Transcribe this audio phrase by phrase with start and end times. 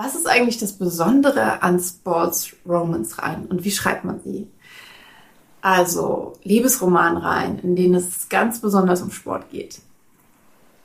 [0.00, 4.46] Was ist eigentlich das Besondere an Sports Romance Reihen und wie schreibt man sie?
[5.60, 9.80] Also Liebesromanreihen, in denen es ganz besonders um Sport geht.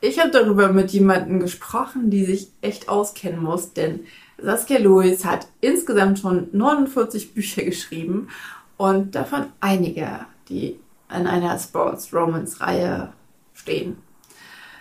[0.01, 3.99] Ich habe darüber mit jemandem gesprochen, die sich echt auskennen muss, denn
[4.39, 8.29] Saskia Lewis hat insgesamt schon 49 Bücher geschrieben
[8.77, 10.79] und davon einige, die
[11.15, 13.13] in einer Sports Romance Reihe
[13.53, 13.97] stehen.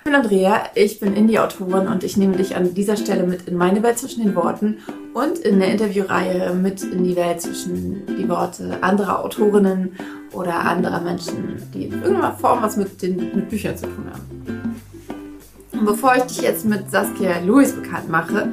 [0.03, 3.55] Ich bin Andrea, ich bin Indie-Autorin und ich nehme dich an dieser Stelle mit in
[3.55, 4.79] meine Welt zwischen den Worten
[5.15, 9.93] und in der Interviewreihe mit in die Welt zwischen die Worte anderer Autorinnen
[10.33, 14.75] oder anderer Menschen, die in irgendeiner Form was mit den mit Büchern zu tun haben.
[15.71, 18.49] Und bevor ich dich jetzt mit Saskia Lewis bekannt mache,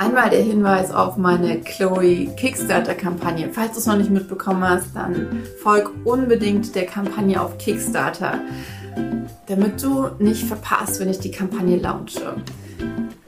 [0.00, 3.48] Einmal der Hinweis auf meine Chloe Kickstarter-Kampagne.
[3.52, 8.38] Falls du es noch nicht mitbekommen hast, dann folg unbedingt der Kampagne auf Kickstarter
[9.46, 12.34] damit du nicht verpasst, wenn ich die Kampagne launche.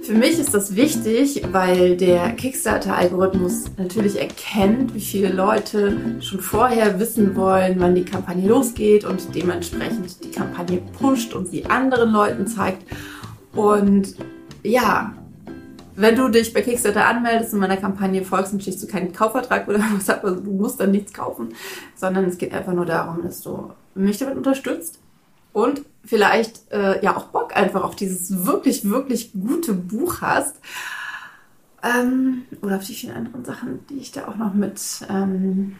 [0.02, 6.98] Für mich ist das wichtig, weil der Kickstarter-Algorithmus natürlich erkennt, wie viele Leute schon vorher
[6.98, 12.46] wissen wollen, wann die Kampagne losgeht und dementsprechend die Kampagne pusht und sie anderen Leuten
[12.46, 12.82] zeigt.
[13.54, 14.16] Und
[14.62, 15.14] ja,
[15.96, 19.68] wenn du dich bei Kickstarter anmeldest und meiner Kampagne folgst, dann stehst du keinen Kaufvertrag
[19.68, 21.50] oder was, aber du musst dann nichts kaufen,
[21.94, 24.98] sondern es geht einfach nur darum, dass du mich damit unterstützt
[25.52, 30.56] und vielleicht äh, ja auch Bock einfach auf dieses wirklich, wirklich gute Buch hast.
[31.82, 35.76] Ähm, oder auf die vielen anderen Sachen, die ich da auch noch mit ähm,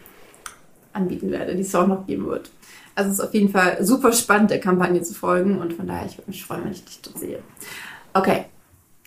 [0.93, 2.49] anbieten werde, die es auch noch geben wird.
[2.95, 6.05] Also es ist auf jeden Fall super spannend, der Kampagne zu folgen und von daher,
[6.05, 7.39] ich würde mich freuen, wenn ich dich dort sehe.
[8.13, 8.45] Okay,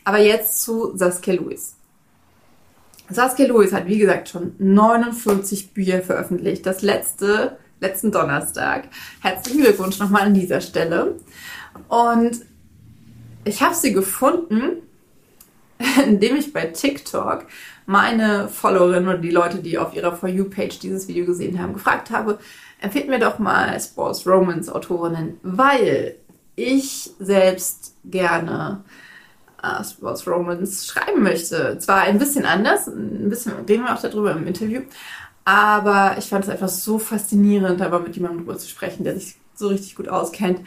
[0.05, 1.75] aber jetzt zu Saskia Lewis.
[3.11, 6.65] Saskia Lewis hat, wie gesagt, schon 49 Bücher veröffentlicht.
[6.65, 8.89] Das letzte letzten Donnerstag.
[9.21, 11.17] Herzlichen Glückwunsch nochmal an dieser Stelle.
[11.89, 12.41] Und
[13.45, 14.83] ich habe sie gefunden,
[16.05, 17.47] indem ich bei TikTok
[17.87, 22.11] meine Followerinnen oder die Leute, die auf ihrer For You-Page dieses Video gesehen haben, gefragt
[22.11, 22.39] habe,
[22.81, 26.17] empfehlt mir doch mal Sports Romance Autorinnen, weil
[26.57, 28.85] ich selbst gerne
[29.63, 31.79] äh, Sports Romance schreiben möchte.
[31.79, 34.83] Zwar ein bisschen anders, ein bisschen reden wir auch darüber im Interview,
[35.45, 39.37] aber ich fand es einfach so faszinierend, aber mit jemandem drüber zu sprechen, der sich
[39.55, 40.61] so richtig gut auskennt.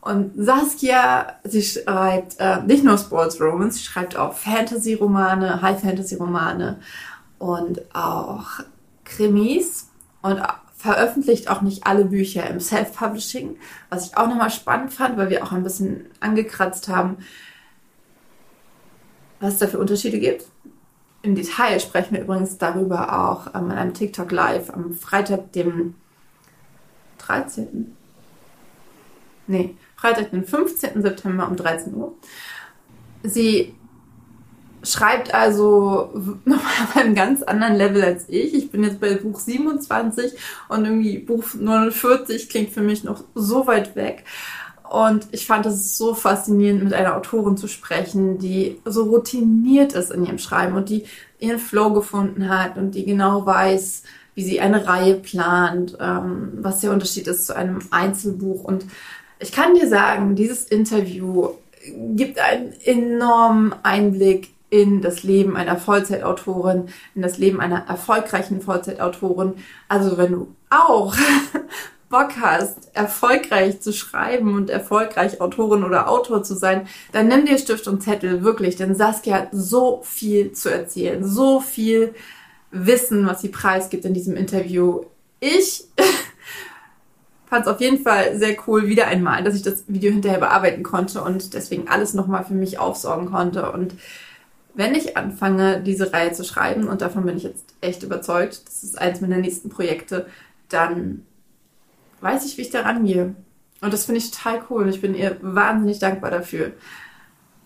[0.00, 6.78] Und Saskia, sie schreibt äh, nicht nur Sports Romance, sie schreibt auch Fantasy-Romane, High-Fantasy-Romane
[7.38, 8.46] und auch
[9.04, 9.88] Krimis
[10.22, 10.40] und
[10.76, 13.56] veröffentlicht auch nicht alle Bücher im Self-Publishing,
[13.90, 17.18] was ich auch nochmal spannend fand, weil wir auch ein bisschen angekratzt haben,
[19.40, 20.44] was es da für Unterschiede gibt.
[21.22, 25.94] Im Detail sprechen wir übrigens darüber auch ähm, in einem TikTok Live am Freitag, dem
[27.18, 27.96] 13.
[29.46, 31.02] Nee, Freitag, den 15.
[31.02, 32.14] September um 13 Uhr.
[33.24, 33.74] Sie
[34.82, 36.12] schreibt also
[36.44, 38.54] nochmal auf einem ganz anderen Level als ich.
[38.54, 40.32] Ich bin jetzt bei Buch 27
[40.68, 44.24] und irgendwie Buch 49 klingt für mich noch so weit weg.
[44.90, 50.10] Und ich fand es so faszinierend, mit einer Autorin zu sprechen, die so routiniert ist
[50.10, 51.04] in ihrem Schreiben und die
[51.38, 54.02] ihren Flow gefunden hat und die genau weiß,
[54.34, 58.64] wie sie eine Reihe plant, ähm, was der Unterschied ist zu einem Einzelbuch.
[58.64, 58.86] Und
[59.40, 61.50] ich kann dir sagen, dieses Interview
[62.14, 69.54] gibt einen enormen Einblick in das Leben einer Vollzeitautorin, in das Leben einer erfolgreichen Vollzeitautorin.
[69.88, 71.16] Also wenn du auch
[72.10, 77.58] Bock hast, erfolgreich zu schreiben und erfolgreich Autorin oder Autor zu sein, dann nimm dir
[77.58, 82.14] Stift und Zettel, wirklich, denn Saskia hat so viel zu erzählen, so viel
[82.70, 85.02] Wissen, was sie preisgibt in diesem Interview.
[85.40, 85.84] Ich
[87.46, 90.82] fand es auf jeden Fall sehr cool, wieder einmal, dass ich das Video hinterher bearbeiten
[90.82, 93.70] konnte und deswegen alles nochmal für mich aufsorgen konnte.
[93.72, 93.94] Und
[94.74, 98.82] wenn ich anfange, diese Reihe zu schreiben, und davon bin ich jetzt echt überzeugt, das
[98.82, 100.26] ist eins meiner nächsten Projekte,
[100.68, 101.24] dann
[102.20, 103.34] weiß ich, wie ich da rangehe.
[103.80, 106.72] Und das finde ich total cool und ich bin ihr wahnsinnig dankbar dafür.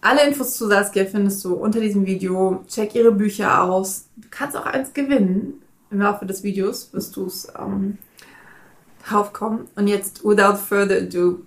[0.02, 2.64] Alle Infos zu Saskia findest du unter diesem Video.
[2.68, 4.08] Check ihre Bücher aus.
[4.16, 5.62] Du kannst auch eins gewinnen.
[5.90, 7.98] Im Laufe des Videos wirst du es ähm,
[9.06, 9.68] draufkommen.
[9.76, 11.42] Und jetzt, without further ado,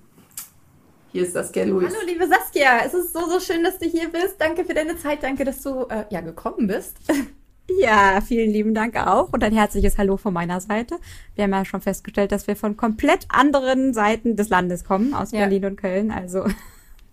[1.12, 1.94] hier ist Saskia Louis.
[1.94, 2.80] Hallo, liebe Saskia.
[2.86, 4.36] Es ist so, so schön, dass du hier bist.
[4.40, 5.24] Danke für deine Zeit.
[5.24, 6.98] Danke, dass du äh, ja gekommen bist.
[7.68, 10.98] Ja, vielen lieben Dank auch und ein herzliches Hallo von meiner Seite.
[11.34, 15.32] Wir haben ja schon festgestellt, dass wir von komplett anderen Seiten des Landes kommen, aus
[15.32, 15.40] ja.
[15.40, 16.12] Berlin und Köln.
[16.12, 16.46] Also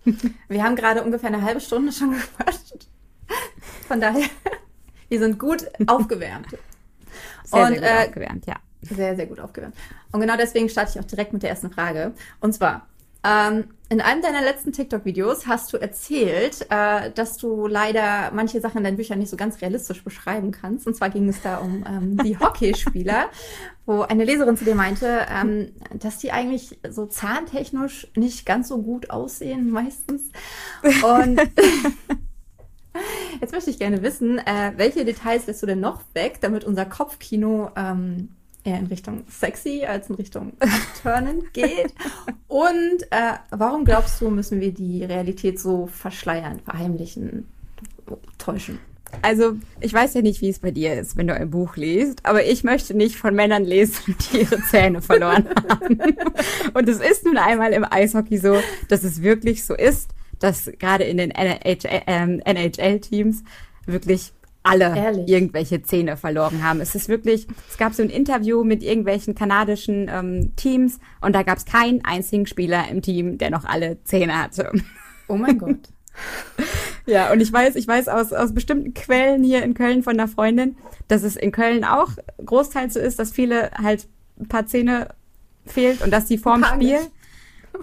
[0.47, 2.87] wir haben gerade ungefähr eine halbe Stunde schon gequatscht.
[3.87, 4.27] Von daher,
[5.09, 6.47] wir sind gut aufgewärmt.
[7.43, 8.55] Sehr, und, sehr gut äh, aufgewärmt, ja.
[8.81, 9.75] Sehr, sehr gut aufgewärmt.
[10.11, 12.13] Und genau deswegen starte ich auch direkt mit der ersten Frage.
[12.41, 12.87] Und zwar,
[13.25, 18.79] Ähm, in einem deiner letzten TikTok-Videos hast du erzählt, äh, dass du leider manche Sachen
[18.79, 20.87] in deinen Büchern nicht so ganz realistisch beschreiben kannst.
[20.87, 23.29] Und zwar ging es da um ähm, die Hockeyspieler,
[23.85, 28.81] wo eine Leserin zu dir meinte, ähm, dass die eigentlich so zahntechnisch nicht ganz so
[28.81, 30.23] gut aussehen meistens.
[30.81, 31.39] Und
[33.41, 36.85] jetzt möchte ich gerne wissen, äh, welche Details lässt du denn noch weg, damit unser
[36.85, 38.29] Kopfkino ähm,
[38.63, 40.53] eher in Richtung sexy als in Richtung
[41.01, 41.93] turnen geht.
[42.47, 47.47] Und äh, warum glaubst du, müssen wir die Realität so verschleiern, verheimlichen,
[48.37, 48.79] täuschen?
[49.21, 52.25] Also, ich weiß ja nicht, wie es bei dir ist, wenn du ein Buch liest,
[52.25, 55.99] aber ich möchte nicht von Männern lesen, die ihre Zähne verloren haben.
[56.73, 58.59] Und es ist nun einmal im Eishockey so,
[58.89, 60.09] dass es wirklich so ist,
[60.39, 63.45] dass gerade in den NHL-Teams ähm,
[63.85, 64.33] wirklich
[64.63, 65.29] alle Ehrlich?
[65.29, 66.81] irgendwelche Zähne verloren haben.
[66.81, 71.43] Es ist wirklich, es gab so ein Interview mit irgendwelchen kanadischen ähm, Teams und da
[71.43, 74.71] gab es keinen einzigen Spieler im Team, der noch alle Zähne hatte.
[75.27, 75.79] Oh mein Gott.
[77.05, 80.27] ja, und ich weiß, ich weiß aus, aus bestimmten Quellen hier in Köln von einer
[80.27, 80.75] Freundin,
[81.07, 82.11] dass es in Köln auch
[82.43, 84.07] großteils so ist, dass viele halt
[84.39, 85.09] ein paar Zähne
[85.65, 86.99] fehlt und dass die vorm Spiel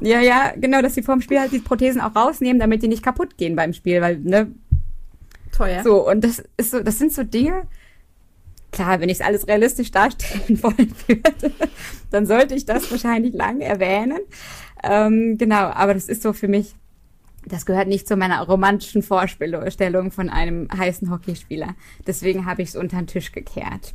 [0.00, 3.02] ja, ja, genau, dass die vorm Spiel halt die Prothesen auch rausnehmen, damit die nicht
[3.02, 4.52] kaputt gehen beim Spiel, weil, ne,
[5.60, 5.82] Teuer.
[5.82, 7.66] So, und das ist so, das sind so Dinge,
[8.72, 11.52] klar, wenn ich es alles realistisch darstellen wollen würde,
[12.10, 14.20] dann sollte ich das wahrscheinlich lang erwähnen.
[14.82, 16.74] Ähm, genau, aber das ist so für mich,
[17.44, 21.74] das gehört nicht zu meiner romantischen Vorstellung von einem heißen Hockeyspieler.
[22.06, 23.94] Deswegen habe ich es unter den Tisch gekehrt.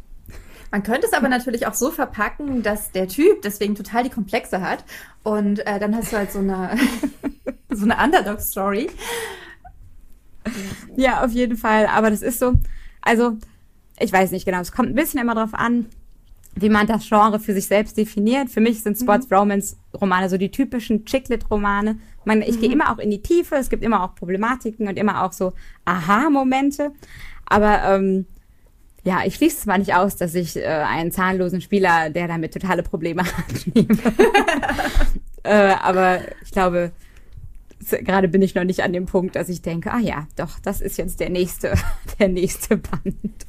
[0.71, 4.61] Man könnte es aber natürlich auch so verpacken, dass der Typ deswegen total die Komplexe
[4.61, 4.83] hat.
[5.23, 6.77] Und äh, dann hast du halt so eine,
[7.69, 8.89] so eine Underdog-Story.
[10.97, 11.87] Ja, auf jeden Fall.
[11.87, 12.53] Aber das ist so,
[13.01, 13.37] also
[13.99, 14.59] ich weiß nicht genau.
[14.59, 15.87] Es kommt ein bisschen immer darauf an,
[16.55, 18.49] wie man das Genre für sich selbst definiert.
[18.49, 19.35] Für mich sind Sports mhm.
[19.35, 21.97] Romance Romane so die typischen Chicklit Romane.
[22.23, 22.61] Man, ich mhm.
[22.61, 23.55] gehe immer auch in die Tiefe.
[23.55, 25.53] Es gibt immer auch Problematiken und immer auch so
[25.83, 26.91] Aha-Momente.
[27.45, 28.25] Aber ähm,
[29.03, 32.83] ja, ich schließe zwar nicht aus, dass ich äh, einen zahnlosen Spieler, der damit totale
[32.83, 33.97] Probleme hat, nehme.
[35.43, 36.91] äh, aber ich glaube,
[37.89, 40.81] gerade bin ich noch nicht an dem Punkt, dass ich denke, ah ja, doch, das
[40.81, 41.73] ist jetzt der nächste,
[42.19, 43.45] der nächste Band.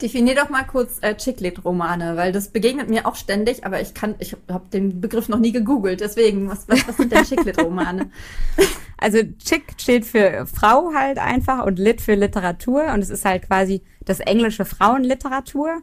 [0.00, 4.14] Definier doch mal kurz äh, Chicklit-Romane, weil das begegnet mir auch ständig, aber ich kann,
[4.20, 6.00] ich habe den Begriff noch nie gegoogelt.
[6.00, 8.10] Deswegen, was, was, was sind denn Chicklit-Romane?
[9.00, 13.46] Also Chick steht für Frau halt einfach und Lit für Literatur und es ist halt
[13.46, 15.82] quasi das englische Frauenliteratur.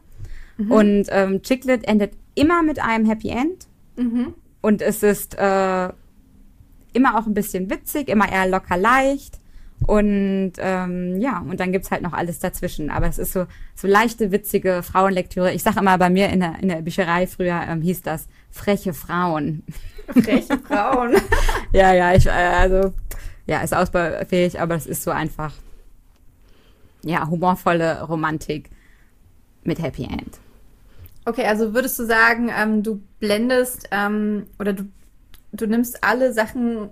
[0.58, 0.70] Mhm.
[0.70, 3.66] Und ähm, Chicklit endet immer mit einem Happy End.
[3.96, 4.34] Mhm.
[4.60, 5.88] Und es ist äh,
[6.96, 9.38] immer auch ein bisschen witzig, immer eher locker leicht.
[9.86, 12.90] Und ähm, ja, und dann gibt's halt noch alles dazwischen.
[12.90, 15.52] Aber es ist so, so leichte, witzige Frauenlektüre.
[15.52, 18.94] Ich sage immer, bei mir in der, in der Bücherei früher ähm, hieß das freche
[18.94, 19.62] Frauen.
[20.08, 21.16] Freche Frauen.
[21.72, 22.94] ja, ja, ich, äh, also,
[23.46, 25.52] ja, ist ausbaufähig, aber es ist so einfach,
[27.04, 28.70] ja, humorvolle Romantik
[29.62, 30.38] mit Happy End.
[31.26, 34.84] Okay, also würdest du sagen, ähm, du blendest ähm, oder du
[35.52, 36.90] du nimmst alle Sachen,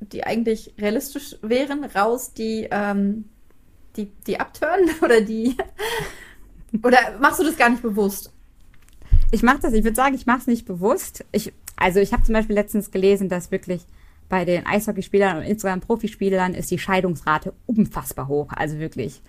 [0.00, 3.26] die eigentlich realistisch wären, raus, die, ähm,
[3.96, 5.56] die, die abtören oder die.
[6.82, 8.32] oder machst du das gar nicht bewusst?
[9.30, 11.24] Ich mache das, ich würde sagen, ich mache es nicht bewusst.
[11.32, 13.82] Ich, also ich habe zum Beispiel letztens gelesen, dass wirklich
[14.28, 18.52] bei den Eishockeyspielern und insgesamt Profispielern ist die Scheidungsrate unfassbar hoch.
[18.54, 19.20] Also wirklich,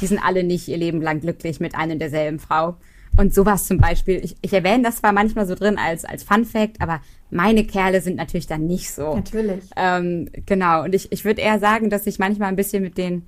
[0.00, 2.76] die sind alle nicht ihr Leben lang glücklich mit einer derselben Frau.
[3.16, 6.44] Und sowas zum Beispiel, ich, ich erwähne das zwar manchmal so drin als, als Fun
[6.44, 9.14] Fact, aber meine Kerle sind natürlich dann nicht so.
[9.14, 9.64] Natürlich.
[9.76, 10.84] Ähm, genau.
[10.84, 13.22] Und ich, ich würde eher sagen, dass ich manchmal ein bisschen mit den,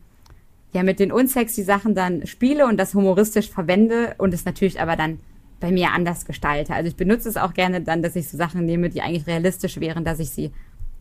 [0.73, 4.97] ja, mit den unsexy Sachen dann spiele und das humoristisch verwende und es natürlich aber
[4.97, 5.21] dann
[5.61, 6.75] bei mir anders gestalte.
[6.75, 9.81] Also ich benutze es auch gerne dann, dass ich so Sachen nehme, die eigentlich realistisch
[9.81, 10.53] wären, dass ich sie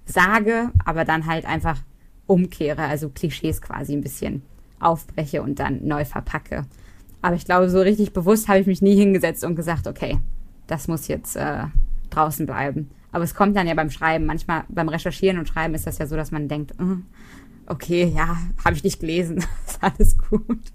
[0.06, 1.82] sage, aber dann halt einfach
[2.26, 4.42] umkehre, also Klischees quasi ein bisschen
[4.80, 6.66] aufbreche und dann neu verpacke.
[7.28, 10.18] Aber ich glaube, so richtig bewusst habe ich mich nie hingesetzt und gesagt, okay,
[10.66, 11.66] das muss jetzt äh,
[12.10, 12.90] draußen bleiben.
[13.12, 14.26] Aber es kommt dann ja beim Schreiben.
[14.26, 17.00] Manchmal beim Recherchieren und Schreiben ist das ja so, dass man denkt, uh,
[17.66, 20.72] okay, ja, habe ich nicht gelesen, ist alles gut.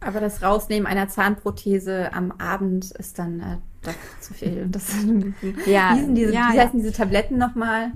[0.00, 4.66] Aber das Rausnehmen einer Zahnprothese am Abend ist dann äh, doch zu viel.
[4.68, 4.96] Das,
[5.66, 7.92] ja, wie, diese, ja, wie heißen diese Tabletten nochmal?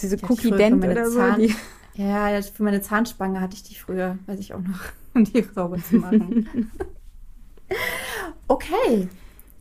[0.00, 1.32] Diese Cookie Dent oder so?
[1.32, 1.52] Die
[1.94, 4.78] ja, für meine Zahnspange hatte ich die früher, weiß ich auch noch,
[5.14, 6.70] die sauber zu machen.
[8.48, 9.08] okay.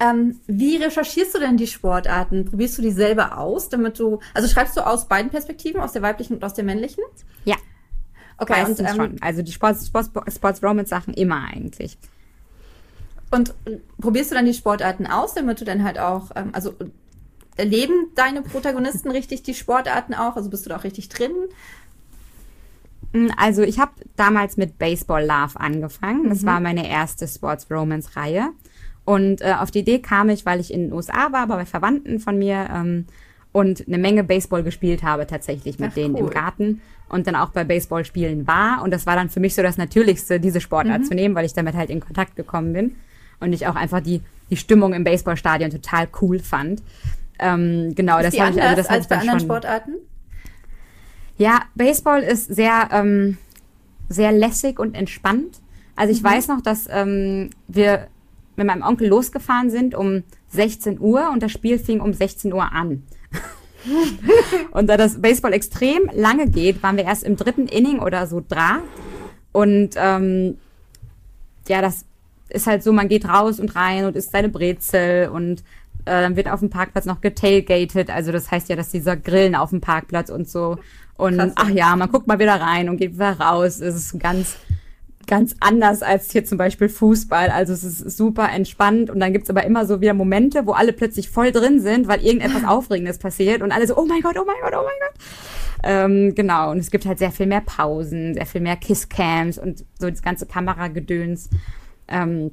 [0.02, 2.46] Ähm, wie recherchierst du denn die Sportarten?
[2.46, 6.02] Probierst du die selber aus, damit du, also schreibst du aus beiden Perspektiven, aus der
[6.02, 7.04] weiblichen und aus der männlichen?
[7.44, 7.58] Ja.
[8.38, 9.22] Okay, Meistens und, ähm, schon.
[9.22, 11.98] Also die Sports, Sports, Sports Romance Sachen immer eigentlich.
[13.32, 13.54] Und
[14.00, 16.74] probierst du dann die Sportarten aus, damit du dann halt auch, ähm, also
[17.58, 20.38] erleben deine Protagonisten richtig die Sportarten auch?
[20.38, 21.34] Also bist du da auch richtig drin?
[23.14, 26.30] Mm, also ich habe damals mit Baseball Love angefangen.
[26.30, 26.46] Das Mhm.
[26.48, 28.50] war meine erste Sports Romance Reihe.
[29.06, 31.66] Und äh, auf die Idee kam ich, weil ich in den USA war, aber bei
[31.66, 33.06] Verwandten von mir ähm,
[33.52, 36.22] und eine Menge Baseball gespielt habe tatsächlich mit Ach, denen cool.
[36.22, 38.84] im Garten und dann auch bei Baseballspielen war.
[38.84, 40.62] Und das war dann für mich so das Natürlichste, diese Mhm.
[40.62, 42.96] Sportart zu nehmen, weil ich damit halt in Kontakt gekommen bin
[43.40, 46.84] und ich auch einfach die, die Stimmung im Baseballstadion total cool fand.
[47.40, 49.94] Ähm, genau, Ist das die habe ich, also das als bei anderen Sportarten?
[51.40, 53.38] Ja, Baseball ist sehr, ähm,
[54.10, 55.62] sehr lässig und entspannt.
[55.96, 58.08] Also ich weiß noch, dass ähm, wir
[58.58, 62.72] mit meinem Onkel losgefahren sind um 16 Uhr und das Spiel fing um 16 Uhr
[62.74, 63.04] an.
[64.72, 68.44] und da das Baseball extrem lange geht, waren wir erst im dritten Inning oder so
[68.46, 68.82] dran.
[69.54, 70.58] Und ähm,
[71.70, 72.04] ja, das
[72.50, 75.64] ist halt so, man geht raus und rein und isst seine Brezel und
[76.04, 78.10] äh, dann wird auf dem Parkplatz noch getailgated.
[78.10, 80.78] Also das heißt ja, dass dieser Grillen auf dem Parkplatz und so.
[81.20, 81.52] Und Krass.
[81.56, 83.82] ach ja, man guckt mal wieder rein und geht wieder raus.
[83.82, 84.56] Es ist ganz,
[85.28, 87.50] ganz anders als hier zum Beispiel Fußball.
[87.50, 90.94] Also es ist super entspannt und dann gibt's aber immer so wieder Momente, wo alle
[90.94, 94.46] plötzlich voll drin sind, weil irgendetwas Aufregendes passiert und alle so, oh mein Gott, oh
[94.46, 95.26] mein Gott, oh mein Gott.
[95.84, 99.86] Ähm, genau, und es gibt halt sehr viel mehr Pausen, sehr viel mehr Kisscams und
[100.00, 101.50] so das ganze Kameragedöns.
[102.08, 102.52] Ähm,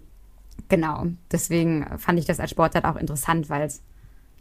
[0.68, 3.82] genau, deswegen fand ich das als Sportart auch interessant, weil es,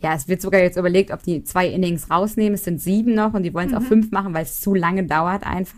[0.06, 2.54] ja, es wird sogar jetzt überlegt, ob die zwei Innings rausnehmen.
[2.54, 5.04] Es sind sieben noch und die wollen es auf fünf machen, weil es zu lange
[5.04, 5.76] dauert einfach.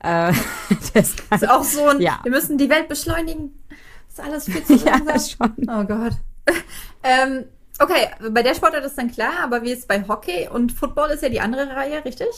[0.00, 0.34] Äh,
[0.92, 2.20] das Das ist auch so ein, Ja.
[2.24, 3.58] wir müssen die Welt beschleunigen.
[4.06, 5.54] Das ist alles viel zu ja, schon.
[5.66, 6.12] Oh Gott.
[7.02, 7.44] ähm,
[7.78, 11.22] okay, bei der Sportart ist dann klar, aber wie ist bei Hockey und Football ist
[11.22, 12.28] ja die andere Reihe, richtig?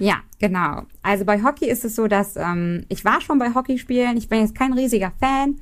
[0.00, 0.82] Ja, genau.
[1.02, 4.16] Also bei Hockey ist es so, dass ähm, ich war schon bei Hockeyspielen.
[4.16, 5.60] Ich bin jetzt kein riesiger Fan.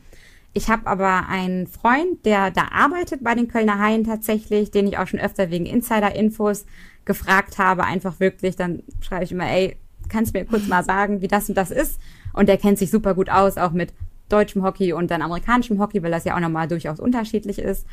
[0.58, 4.98] Ich habe aber einen Freund, der da arbeitet bei den Kölner Haien tatsächlich, den ich
[4.98, 6.66] auch schon öfter wegen Insider-Infos
[7.04, 7.84] gefragt habe.
[7.84, 9.76] Einfach wirklich, dann schreibe ich immer, ey,
[10.08, 12.00] kannst du mir kurz mal sagen, wie das und das ist?
[12.32, 13.92] Und der kennt sich super gut aus, auch mit
[14.28, 17.86] deutschem Hockey und dann amerikanischem Hockey, weil das ja auch nochmal durchaus unterschiedlich ist.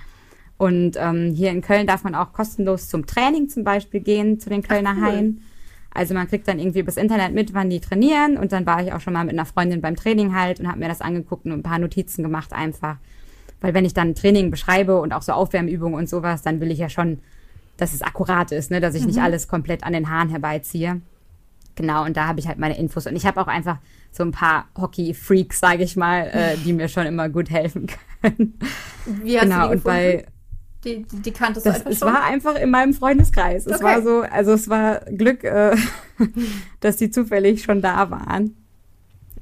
[0.58, 4.50] Und ähm, hier in Köln darf man auch kostenlos zum Training zum Beispiel gehen, zu
[4.50, 5.04] den Kölner cool.
[5.04, 5.42] Haien.
[5.96, 8.38] Also man kriegt dann irgendwie übers Internet mit, wann die trainieren.
[8.38, 10.80] Und dann war ich auch schon mal mit einer Freundin beim Training halt und habe
[10.80, 12.98] mir das angeguckt und ein paar Notizen gemacht einfach.
[13.62, 16.80] Weil wenn ich dann Training beschreibe und auch so Aufwärmübungen und sowas, dann will ich
[16.80, 17.20] ja schon,
[17.78, 18.82] dass es akkurat ist, ne?
[18.82, 21.02] dass ich nicht alles komplett an den Haaren herbeiziehe.
[21.76, 23.08] Genau, und da habe ich halt meine Infos.
[23.08, 23.78] Und ich habe auch einfach
[24.12, 27.88] so ein paar Hockey-Freaks, sage ich mal, äh, die mir schon immer gut helfen
[28.22, 28.58] können.
[29.06, 30.26] Wie hast genau, du die und bei?
[30.86, 32.08] Die, die, die kanntest du das, einfach es schon?
[32.14, 33.66] war einfach in meinem Freundeskreis.
[33.66, 33.84] Es Okay.
[33.84, 35.76] war so, also es war Glück, äh,
[36.80, 38.56] dass die zufällig schon da waren.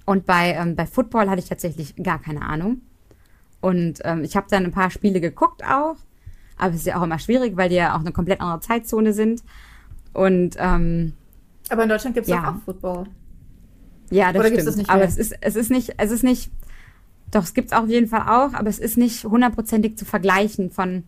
[0.05, 2.81] Und bei, ähm, bei Football hatte ich tatsächlich gar keine Ahnung.
[3.61, 5.95] Und ähm, ich habe dann ein paar Spiele geguckt auch.
[6.57, 9.13] Aber es ist ja auch immer schwierig, weil die ja auch eine komplett andere Zeitzone
[9.13, 9.43] sind.
[10.13, 11.13] Und ähm,
[11.69, 12.51] aber in Deutschland gibt es Ja.
[12.51, 13.05] auch Football.
[14.11, 14.51] ja, das Oder stimmt.
[14.51, 16.51] gibt's das nicht aber es ist, es ist nicht, es ist nicht,
[17.31, 21.03] doch, es gibt's auf jeden Fall auch, aber es ist nicht hundertprozentig zu vergleichen von,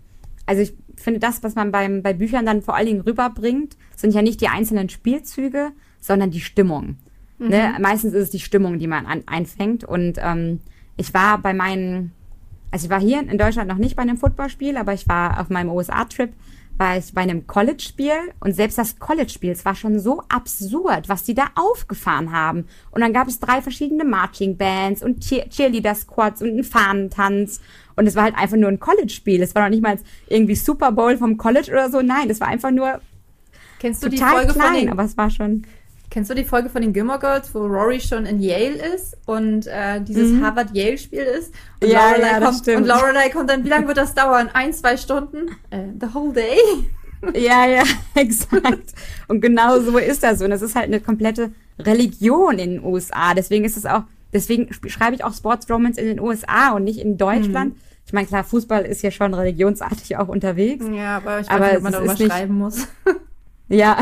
[0.45, 4.13] also ich finde das, was man beim, bei Büchern dann vor allen Dingen rüberbringt, sind
[4.13, 6.97] ja nicht die einzelnen Spielzüge, sondern die Stimmung.
[7.37, 7.75] Ne?
[7.79, 9.83] Meistens ist es die Stimmung, die man an, einfängt.
[9.83, 10.61] Und ähm,
[10.97, 12.11] ich war bei meinen,
[12.71, 15.49] also ich war hier in Deutschland noch nicht bei einem Footballspiel, aber ich war auf
[15.49, 16.31] meinem USA-Trip,
[16.77, 21.23] war ich bei einem College-Spiel und selbst das College-Spiel, es war schon so absurd, was
[21.23, 22.65] die da aufgefahren haben.
[22.91, 27.61] Und dann gab es drei verschiedene Marching-Bands und Cheer Cheerleader-Squads und einen Fahnentanz.
[27.95, 29.41] Und es war halt einfach nur ein College-Spiel.
[29.41, 29.97] Es war noch nicht mal
[30.27, 32.01] irgendwie Super Bowl vom College oder so.
[32.01, 32.99] Nein, es war einfach nur
[33.79, 35.63] Kennst du die total Folge klein, von den, aber es war schon.
[36.09, 39.67] Kennst du die Folge von den Gilmore Girls, wo Rory schon in Yale ist und
[39.67, 41.53] äh, dieses Harvard-Yale-Spiel ist?
[41.81, 41.93] Und Mhm.
[41.93, 42.77] Ja, Lorelei ja, das kommt, stimmt.
[42.81, 44.49] Und Lorelei kommt dann, wie lange wird das dauern?
[44.53, 45.49] Ein, zwei Stunden?
[45.71, 46.57] Äh, the whole day?
[47.33, 47.81] Ja, ja,
[48.13, 48.93] exakt.
[49.27, 50.41] Und genau so ist das.
[50.43, 53.33] Und es ist halt eine komplette Religion in den USA.
[53.33, 54.03] Deswegen ist es auch,
[54.35, 57.73] deswegen schreibe ich auch Sports Romance in den USA und nicht in Deutschland.
[57.73, 57.79] Mhm.
[58.05, 60.85] Ich meine, klar, Fußball ist ja schon religionsartig auch unterwegs.
[60.93, 62.87] Ja, aber ich weiß Aber nicht, ob man darüber ist nicht- schreiben muss.
[63.67, 63.97] Ja.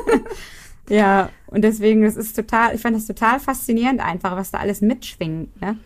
[0.88, 4.80] ja, und deswegen, es ist total, ich fand das total faszinierend einfach, was da alles
[4.80, 5.78] mitschwingt, ne?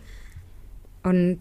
[1.01, 1.39] Und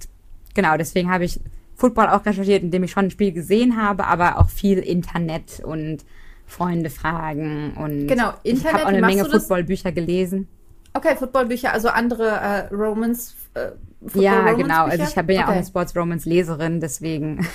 [0.54, 1.38] genau, deswegen habe ich
[1.76, 6.04] Football auch recherchiert, indem ich schon ein Spiel gesehen habe, aber auch viel Internet und
[6.46, 9.30] Freunde fragen und Genau, ich Internet, habe auch eine Menge das?
[9.32, 10.48] Footballbücher gelesen.
[10.94, 13.36] Okay, Footballbücher, also andere äh, Romans.
[13.54, 13.72] Äh,
[14.06, 14.84] Football ja, Romance genau.
[14.86, 15.04] Also Bücher?
[15.04, 15.56] ich hab- bin ja auch okay.
[15.56, 17.46] eine Sports Romance Leserin, deswegen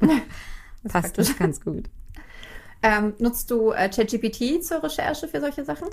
[0.88, 1.28] passt praktisch.
[1.28, 1.90] das ganz gut.
[2.82, 5.88] Ähm, nutzt du äh, ChatGPT zur Recherche für solche Sachen?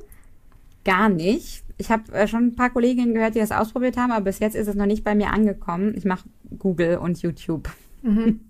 [0.86, 1.64] Gar nicht.
[1.78, 4.56] Ich habe äh, schon ein paar Kolleginnen gehört, die das ausprobiert haben, aber bis jetzt
[4.56, 5.94] ist es noch nicht bei mir angekommen.
[5.96, 6.28] Ich mache
[6.58, 7.70] Google und YouTube.
[8.04, 8.12] Ja,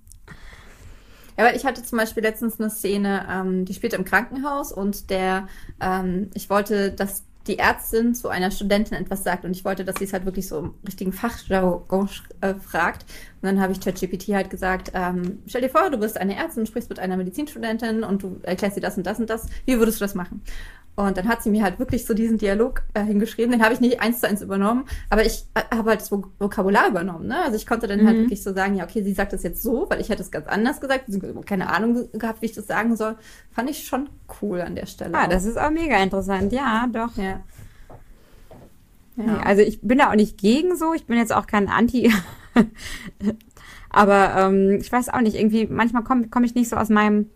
[1.37, 5.09] Ja, weil ich hatte zum Beispiel letztens eine Szene, ähm, die spielt im Krankenhaus und
[5.09, 5.47] der,
[5.79, 9.95] ähm, ich wollte, dass die Ärztin zu einer Studentin etwas sagt und ich wollte, dass
[9.95, 12.09] sie es halt wirklich so im richtigen Fachjargon
[12.41, 13.03] äh, fragt.
[13.41, 16.65] Und dann habe ich ChatGPT halt gesagt, ähm, stell dir vor, du bist eine Ärztin,
[16.65, 19.47] sprichst mit einer Medizinstudentin und du erklärst dir das und das und das.
[19.65, 20.41] Wie würdest du das machen?
[21.07, 23.53] Und dann hat sie mir halt wirklich so diesen Dialog äh, hingeschrieben.
[23.53, 26.89] Den habe ich nicht eins zu eins übernommen, aber ich äh, habe halt das Vokabular
[26.89, 27.27] übernommen.
[27.27, 27.41] Ne?
[27.41, 28.07] Also ich konnte dann halt mhm.
[28.07, 30.29] halt wirklich so sagen, ja, okay, sie sagt das jetzt so, weil ich hätte es
[30.29, 31.05] ganz anders gesagt.
[31.45, 33.15] Keine Ahnung gehabt, wie ich das sagen soll.
[33.49, 34.09] Fand ich schon
[34.41, 35.15] cool an der Stelle.
[35.15, 35.29] Ah, auch.
[35.29, 36.51] das ist auch mega interessant.
[36.51, 37.15] Ja, doch.
[37.15, 37.39] Ja.
[39.15, 39.39] Ja.
[39.45, 40.93] Also ich bin da auch nicht gegen so.
[40.93, 42.11] Ich bin jetzt auch kein Anti.
[43.89, 47.29] aber ähm, ich weiß auch nicht, irgendwie, manchmal komme komm ich nicht so aus meinem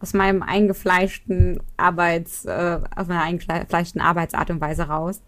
[0.00, 5.20] aus meinem eingefleischten Arbeits, äh, aus meiner eingefleischten Arbeitsart und Weise raus.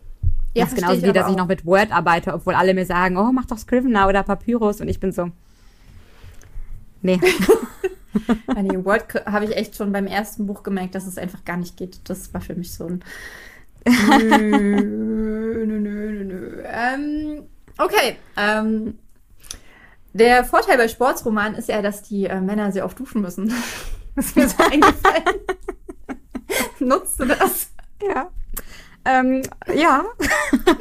[0.55, 1.31] Ja, das ist genauso wie, dass auch.
[1.31, 4.81] ich noch mit Word arbeite, obwohl alle mir sagen, oh, mach doch Scrivener oder Papyrus
[4.81, 5.31] und ich bin so,
[7.03, 7.21] nee.
[8.63, 11.77] nee Word habe ich echt schon beim ersten Buch gemerkt, dass es einfach gar nicht
[11.77, 12.01] geht.
[12.09, 13.05] Das war für mich so ein
[13.87, 16.63] nö, nö, nö, nö.
[16.67, 17.43] Ähm,
[17.79, 18.99] okay, ähm,
[20.13, 23.53] der Vorteil bei Sportsromanen ist ja, dass die äh, Männer sehr oft duschen müssen.
[24.17, 25.41] Das ist mir so eingefallen.
[26.81, 27.71] Nutzt du das?
[28.03, 28.29] Ja.
[29.05, 29.43] Ähm,
[29.75, 30.05] ja,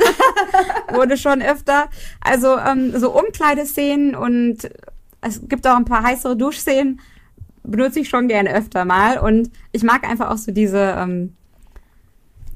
[0.93, 1.89] wurde schon öfter.
[2.21, 4.69] Also ähm, so Umkleideszenen und
[5.21, 7.00] es gibt auch ein paar heißere Duschszenen,
[7.63, 9.19] benutze ich schon gerne öfter mal.
[9.19, 11.36] Und ich mag einfach auch so diese ähm,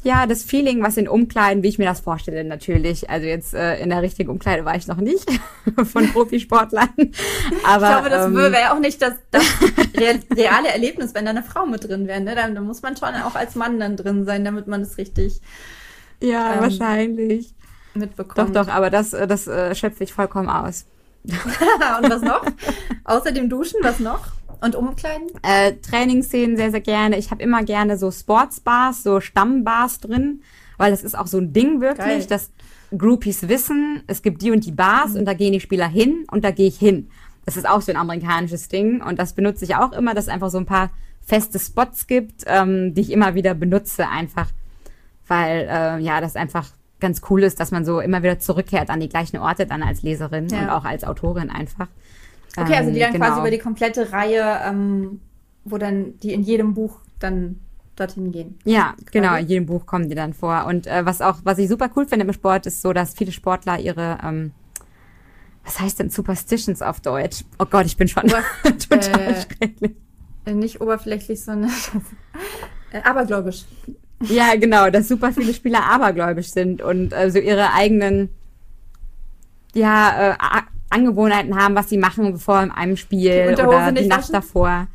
[0.03, 3.09] ja, das Feeling, was in Umkleiden, wie ich mir das vorstelle, natürlich.
[3.09, 5.25] Also jetzt äh, in der richtigen Umkleide war ich noch nicht
[5.85, 6.89] von Profisportlern.
[7.65, 9.43] Aber, ich glaube, das ähm, wäre auch nicht das, das
[10.35, 12.21] reale Erlebnis, wenn da eine Frau mit drin wäre.
[12.21, 12.35] Ne?
[12.35, 15.39] Da, da muss man schon auch als Mann dann drin sein, damit man es richtig.
[16.21, 17.53] Ja, ähm, wahrscheinlich.
[17.93, 18.55] Mitbekommt.
[18.55, 20.85] Doch, doch, aber das, das äh, schöpfe ich vollkommen aus.
[21.23, 22.45] Und was noch?
[23.05, 24.27] Außer dem Duschen, was noch?
[24.63, 25.27] Und Umkleiden?
[25.41, 27.17] Äh, Trainingsszenen sehr, sehr gerne.
[27.17, 30.41] Ich habe immer gerne so Sportsbars, so Stammbars drin,
[30.77, 32.25] weil das ist auch so ein Ding wirklich, Geil.
[32.27, 32.49] dass
[32.97, 35.19] Groupies wissen, es gibt die und die Bars mhm.
[35.19, 37.09] und da gehen die Spieler hin und da gehe ich hin.
[37.45, 40.29] Das ist auch so ein amerikanisches Ding und das benutze ich auch immer, dass es
[40.29, 44.47] einfach so ein paar feste Spots gibt, ähm, die ich immer wieder benutze, einfach
[45.27, 49.01] weil äh, ja das einfach ganz cool ist, dass man so immer wieder zurückkehrt an
[49.01, 50.61] die gleichen Orte dann als Leserin ja.
[50.61, 51.87] und auch als Autorin einfach.
[52.55, 53.25] Okay, also die dann genau.
[53.25, 55.21] quasi über die komplette Reihe, ähm,
[55.63, 57.59] wo dann die in jedem Buch dann
[57.95, 58.59] dorthin gehen.
[58.63, 59.05] Ja, quasi.
[59.11, 60.65] genau, in jedem Buch kommen die dann vor.
[60.65, 63.31] Und äh, was auch, was ich super cool finde im Sport, ist so, dass viele
[63.31, 64.51] Sportler ihre, ähm,
[65.63, 67.43] was heißt denn Superstitions auf Deutsch?
[67.59, 69.95] Oh Gott, ich bin schon Ober total äh, schrecklich.
[70.45, 71.71] Äh, nicht oberflächlich, sondern
[72.91, 73.65] äh, abergläubisch.
[74.21, 78.29] Ja, genau, dass super viele Spieler abergläubisch sind und äh, so ihre eigenen
[79.73, 80.35] ja, äh,
[80.93, 84.33] Angewohnheiten haben, was sie machen vor einem Spiel die oder die Nacht waschen?
[84.33, 84.87] davor.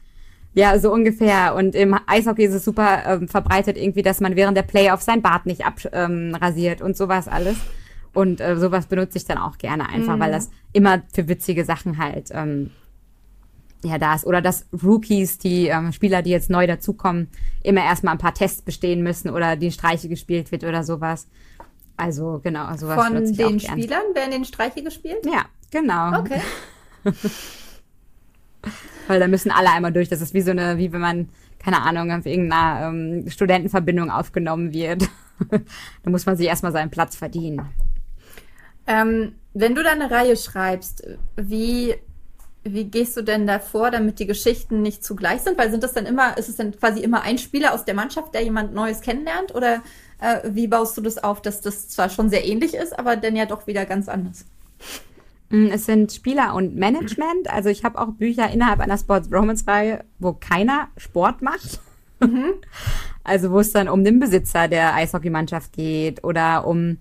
[0.55, 1.55] Ja, so ungefähr.
[1.55, 5.23] Und im Eishockey ist es super ähm, verbreitet irgendwie, dass man während der Playoffs sein
[5.23, 7.57] Bart nicht abrasiert ähm, und sowas alles.
[8.15, 10.21] Und äh, sowas benutze ich dann auch gerne einfach, mhm.
[10.21, 12.71] weil das immer für witzige Sachen halt ähm,
[13.85, 14.27] ja da ist.
[14.27, 17.29] Oder dass Rookies, die ähm, Spieler, die jetzt neu dazukommen,
[17.63, 21.29] immer erstmal ein paar Tests bestehen müssen oder die Streiche gespielt wird oder sowas.
[21.97, 23.05] Also genau, sowas.
[23.05, 25.27] Von den Spielern werden den Streiche gespielt?
[25.27, 26.21] Ja, Genau.
[26.21, 26.41] Okay.
[29.07, 30.09] Weil da müssen alle einmal durch.
[30.09, 31.29] Das ist wie so eine, wie wenn man,
[31.59, 35.09] keine Ahnung, auf irgendeiner ähm, Studentenverbindung aufgenommen wird.
[35.51, 37.69] da muss man sich erstmal seinen Platz verdienen.
[38.87, 41.95] Ähm, wenn du da eine Reihe schreibst, wie,
[42.65, 45.59] wie gehst du denn da vor, damit die Geschichten nicht zugleich sind?
[45.59, 48.35] Weil sind das dann immer, ist es dann quasi immer ein Spieler aus der Mannschaft,
[48.35, 49.55] der jemand Neues kennenlernt?
[49.55, 49.83] Oder
[50.21, 53.37] äh, wie baust du das auf, dass das zwar schon sehr ähnlich ist, aber dann
[53.37, 54.45] ja doch wieder ganz anders?
[55.51, 57.51] Mm, es sind Spieler und Management.
[57.51, 61.81] Also ich habe auch Bücher innerhalb einer Sports Romance Reihe, wo keiner Sport macht.
[62.21, 62.55] Mhm.
[63.25, 66.97] Also wo es dann um den Besitzer der Eishockeymannschaft geht oder um,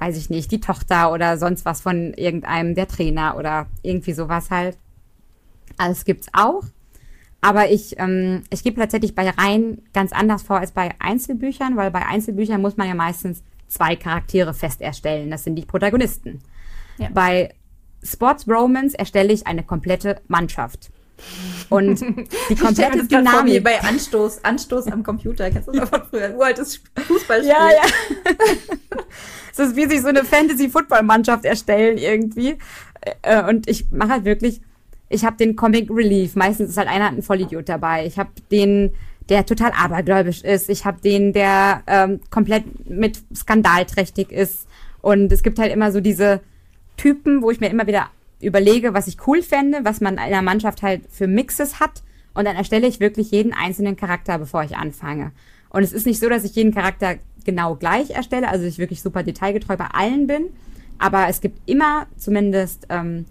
[0.00, 4.50] weiß ich nicht, die Tochter oder sonst was von irgendeinem der Trainer oder irgendwie sowas
[4.50, 4.76] halt.
[5.76, 6.64] Alles gibt's auch.
[7.40, 11.92] Aber ich, ähm, ich gebe tatsächlich bei Reihen ganz anders vor als bei Einzelbüchern, weil
[11.92, 15.30] bei Einzelbüchern muss man ja meistens zwei Charaktere fest erstellen.
[15.30, 16.40] Das sind die Protagonisten.
[16.98, 17.08] Ja.
[17.12, 17.54] Bei
[18.02, 20.90] Sports Romance erstelle ich eine komplette Mannschaft.
[21.68, 22.00] Und
[22.48, 23.54] die komplette ich Dynamik.
[23.54, 25.50] Mir bei Anstoß, Anstoß am Computer.
[25.50, 26.34] Kennst du das von früher?
[26.36, 27.50] Uraltes Fußballspiel.
[27.50, 28.32] Ja, ja.
[29.52, 32.58] es ist wie sich so eine Fantasy-Football-Mannschaft erstellen irgendwie.
[33.22, 34.60] Äh, und ich mache halt wirklich,
[35.08, 36.36] ich habe den Comic Relief.
[36.36, 38.06] Meistens ist halt einer ein Vollidiot dabei.
[38.06, 38.94] Ich habe den,
[39.28, 40.70] der total abergläubisch ist.
[40.70, 44.68] Ich habe den, der ähm, komplett mit skandalträchtig ist.
[45.00, 46.40] Und es gibt halt immer so diese
[46.98, 48.08] Typen, wo ich mir immer wieder
[48.40, 52.02] überlege, was ich cool fände, was man in einer Mannschaft halt für Mixes hat.
[52.34, 55.32] Und dann erstelle ich wirklich jeden einzelnen Charakter, bevor ich anfange.
[55.70, 59.02] Und es ist nicht so, dass ich jeden Charakter genau gleich erstelle, also ich wirklich
[59.02, 60.50] super detailgetreu bei allen bin.
[60.98, 63.24] Aber es gibt immer zumindest ähm,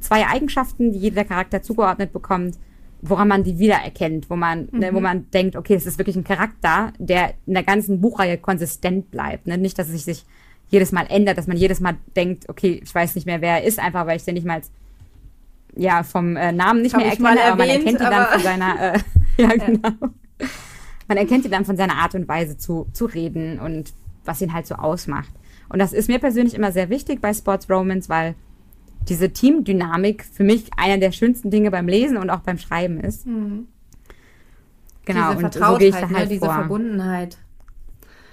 [0.00, 2.58] zwei Eigenschaften, die jeder Charakter zugeordnet bekommt,
[3.02, 4.78] woran man die wiedererkennt, wo man, mhm.
[4.78, 5.02] ne, wo mhm.
[5.02, 9.46] man denkt, okay, das ist wirklich ein Charakter, der in der ganzen Buchreihe konsistent bleibt.
[9.46, 9.56] Ne?
[9.58, 10.24] Nicht, dass es sich
[10.70, 13.64] jedes Mal ändert, dass man jedes Mal denkt, okay, ich weiß nicht mehr, wer er
[13.64, 14.62] ist, einfach weil ich den nicht mal
[15.76, 18.94] ja, vom äh, Namen nicht Hab mehr erkenne, aber man erkennt ihn dann von seiner,
[18.94, 18.98] äh,
[19.36, 19.88] ja, genau.
[19.88, 20.46] Ja.
[21.08, 23.92] Man erkennt ihn dann von seiner Art und Weise zu, zu reden und
[24.24, 25.30] was ihn halt so ausmacht.
[25.68, 28.34] Und das ist mir persönlich immer sehr wichtig bei Sports Romance, weil
[29.08, 33.26] diese Teamdynamik für mich einer der schönsten Dinge beim Lesen und auch beim Schreiben ist.
[33.26, 33.66] Mhm.
[35.04, 36.34] Genau, diese und so gehe ich da ne, halt ne?
[36.34, 36.54] diese vor.
[36.54, 37.38] Verbundenheit.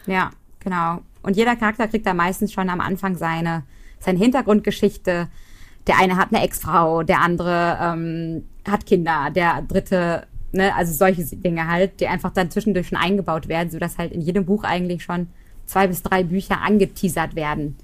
[0.06, 1.02] Ja, genau.
[1.28, 3.64] Und jeder Charakter kriegt da meistens schon am Anfang seine,
[4.00, 5.28] seine Hintergrundgeschichte.
[5.86, 11.24] Der eine hat eine Ex-Frau, der andere ähm, hat Kinder, der dritte, ne, also solche
[11.36, 15.04] Dinge halt, die einfach dann zwischendurch schon eingebaut werden, sodass halt in jedem Buch eigentlich
[15.04, 15.28] schon
[15.66, 17.76] zwei bis drei Bücher angeteasert werden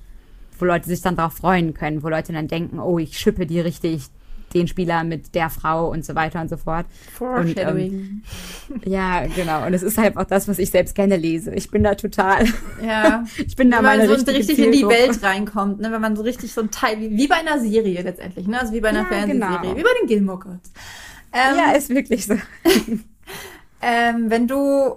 [0.59, 3.59] wo Leute sich dann darauf freuen können, wo Leute dann denken, oh, ich schippe die
[3.59, 4.05] richtig,
[4.53, 6.85] den Spieler mit der Frau und so weiter und so fort.
[7.13, 8.23] Foreshadowing.
[8.69, 9.65] Und, ähm, ja, genau.
[9.65, 11.53] Und es ist halt auch das, was ich selbst gerne lese.
[11.53, 12.45] Ich bin da total.
[12.85, 13.25] Ja.
[13.45, 15.91] ich bin da wenn man so richtig in die Welt reinkommt, ne?
[15.91, 18.59] wenn man so richtig so ein Teil, wie, wie bei einer Serie letztendlich, ne?
[18.59, 19.75] Also wie bei einer ja, Fernsehserie, genau.
[19.77, 20.71] wie bei den Gilmore Girls.
[21.33, 22.33] Ähm, ja, ist wirklich so.
[23.81, 24.95] ähm, wenn du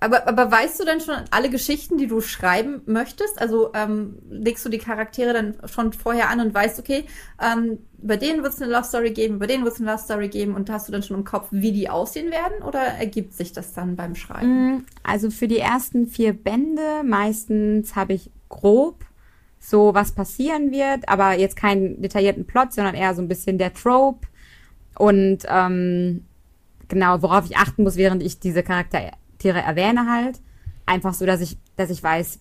[0.00, 3.40] aber, aber weißt du denn schon alle Geschichten, die du schreiben möchtest?
[3.40, 7.04] Also ähm, legst du die Charaktere dann schon vorher an und weißt, okay,
[7.42, 10.02] ähm, bei denen wird es eine Love Story geben, bei denen wird es eine Love
[10.02, 13.34] Story geben und hast du dann schon im Kopf, wie die aussehen werden oder ergibt
[13.34, 14.76] sich das dann beim Schreiben?
[14.76, 19.04] Mm, also für die ersten vier Bände meistens habe ich grob
[19.58, 23.74] so, was passieren wird, aber jetzt keinen detaillierten Plot, sondern eher so ein bisschen der
[23.74, 24.28] Trope
[24.96, 26.24] und ähm,
[26.86, 29.00] genau, worauf ich achten muss, während ich diese Charakter
[29.38, 30.40] Tiere erwähne halt.
[30.86, 32.40] Einfach so, dass ich, dass ich weiß,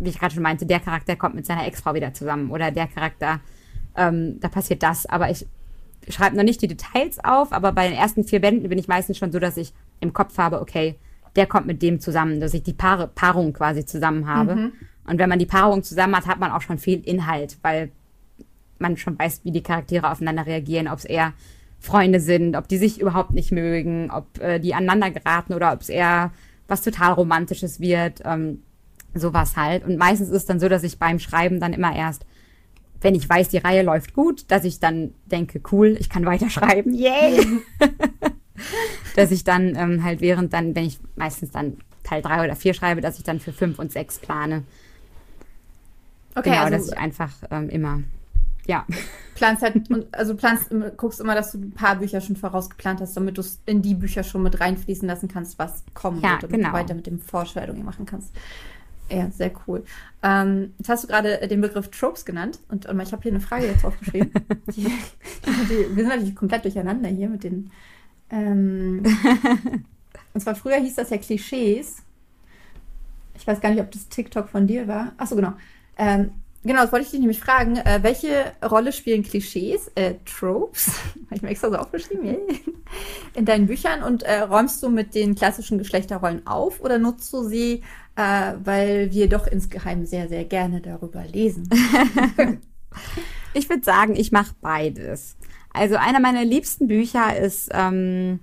[0.00, 2.86] wie ich gerade schon meinte, der Charakter kommt mit seiner Ex-Frau wieder zusammen oder der
[2.86, 3.40] Charakter,
[3.96, 5.06] ähm, da passiert das.
[5.06, 5.46] Aber ich
[6.08, 9.18] schreibe noch nicht die Details auf, aber bei den ersten vier Bänden bin ich meistens
[9.18, 10.96] schon so, dass ich im Kopf habe, okay,
[11.36, 14.56] der kommt mit dem zusammen, dass ich die Paare, Paarung quasi zusammen habe.
[14.56, 14.72] Mhm.
[15.06, 17.90] Und wenn man die Paarung zusammen hat, hat man auch schon viel Inhalt, weil
[18.78, 21.34] man schon weiß, wie die Charaktere aufeinander reagieren, ob es eher
[21.80, 25.80] Freunde sind, ob die sich überhaupt nicht mögen, ob äh, die aneinander geraten oder ob
[25.80, 26.30] es eher
[26.68, 28.20] was total Romantisches wird.
[28.24, 28.62] Ähm,
[29.14, 29.84] sowas halt.
[29.84, 32.24] Und meistens ist es dann so, dass ich beim Schreiben dann immer erst,
[33.00, 36.92] wenn ich weiß, die Reihe läuft gut, dass ich dann denke, cool, ich kann weiterschreiben,
[36.92, 37.40] yay!
[39.16, 42.74] dass ich dann ähm, halt während dann, wenn ich meistens dann Teil drei oder vier
[42.74, 44.64] schreibe, dass ich dann für fünf und sechs plane.
[46.34, 48.02] Okay, genau, also, dass ich einfach ähm, immer
[48.66, 48.86] ja.
[49.34, 50.66] Planst halt, also planst,
[50.98, 53.94] guckst immer, dass du ein paar Bücher schon vorausgeplant hast, damit du es in die
[53.94, 56.68] Bücher schon mit reinfließen lassen kannst, was kommen ja, wird, damit genau.
[56.68, 58.34] du weiter mit dem Vorstellungen machen kannst.
[59.10, 59.82] Ja, sehr cool.
[60.22, 63.40] Ähm, jetzt hast du gerade den Begriff Tropes genannt und, und ich habe hier eine
[63.40, 64.30] Frage jetzt aufgeschrieben.
[64.76, 67.70] die, die, wir sind natürlich komplett durcheinander hier mit den.
[68.30, 69.02] Ähm,
[70.34, 72.02] und zwar früher hieß das ja Klischees.
[73.34, 75.12] Ich weiß gar nicht, ob das TikTok von dir war.
[75.16, 75.54] Achso, genau.
[75.98, 76.30] Ähm,
[76.62, 77.76] Genau, das wollte ich dich nämlich fragen.
[77.76, 80.88] Äh, welche Rolle spielen Klischees, äh, Tropes,
[81.26, 82.36] habe ich mir extra so aufgeschrieben, yeah.
[83.34, 87.44] in deinen Büchern und äh, räumst du mit den klassischen Geschlechterrollen auf oder nutzt du
[87.44, 87.82] sie,
[88.16, 91.70] äh, weil wir doch insgeheim sehr, sehr gerne darüber lesen?
[93.54, 95.36] ich würde sagen, ich mache beides.
[95.72, 98.40] Also einer meiner liebsten Bücher ist ähm,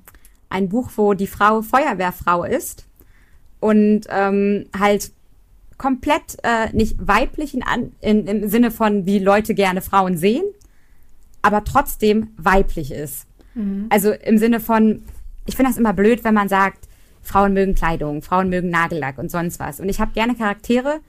[0.50, 2.88] ein Buch, wo die Frau Feuerwehrfrau ist
[3.60, 5.12] und ähm, halt
[5.78, 7.64] komplett äh, nicht weiblich in,
[8.02, 10.44] in, im Sinne von, wie Leute gerne Frauen sehen,
[11.42, 13.28] aber trotzdem weiblich ist.
[13.54, 13.88] Mhm.
[13.90, 15.04] Also im Sinne von,
[15.46, 16.88] ich finde das immer blöd, wenn man sagt,
[17.22, 19.80] Frauen mögen Kleidung, Frauen mögen Nagellack und sonst was.
[19.80, 21.00] Und ich habe gerne Charaktere,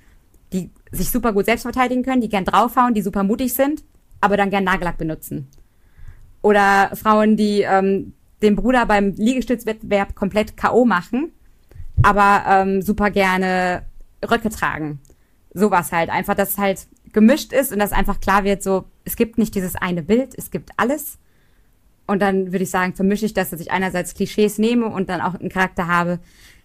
[0.53, 3.85] die sich super gut selbst verteidigen können, die gern draufhauen, die super mutig sind,
[4.21, 5.49] aber dann gern Nagellack benutzen.
[6.43, 10.85] Oder Frauen, die ähm, den Bruder beim Liegestützwettbewerb komplett K.O.
[10.85, 11.33] machen,
[12.03, 13.83] aber ähm, super gerne
[14.23, 15.01] Röcke tragen.
[15.55, 16.11] Sowas halt.
[16.11, 19.55] Einfach, dass es halt gemischt ist und dass einfach klar wird, so, es gibt nicht
[19.55, 21.19] dieses eine Bild, es gibt alles.
[22.07, 25.21] Und dann würde ich sagen, vermische ich das, dass ich einerseits Klischees nehme und dann
[25.21, 26.21] auch einen Charakter habe,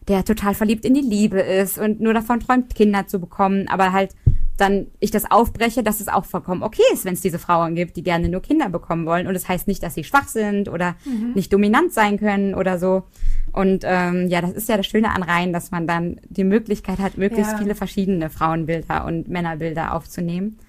[0.07, 3.93] der total verliebt in die Liebe ist und nur davon träumt, Kinder zu bekommen, aber
[3.93, 4.15] halt
[4.57, 7.97] dann ich das aufbreche, dass es auch vollkommen okay ist, wenn es diese Frauen gibt,
[7.97, 9.25] die gerne nur Kinder bekommen wollen.
[9.25, 11.31] Und das heißt nicht, dass sie schwach sind oder mhm.
[11.33, 13.03] nicht dominant sein können oder so.
[13.51, 16.99] Und ähm, ja, das ist ja das Schöne an Reihen, dass man dann die Möglichkeit
[16.99, 17.57] hat, möglichst ja.
[17.57, 20.59] viele verschiedene Frauenbilder und Männerbilder aufzunehmen.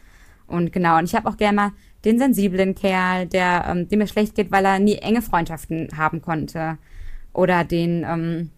[0.47, 1.73] Und genau, und ich habe auch gerne mal
[2.05, 6.23] den sensiblen Kerl, der ähm, dem es schlecht geht, weil er nie enge Freundschaften haben
[6.23, 6.79] konnte.
[7.33, 8.51] Oder den, ähm,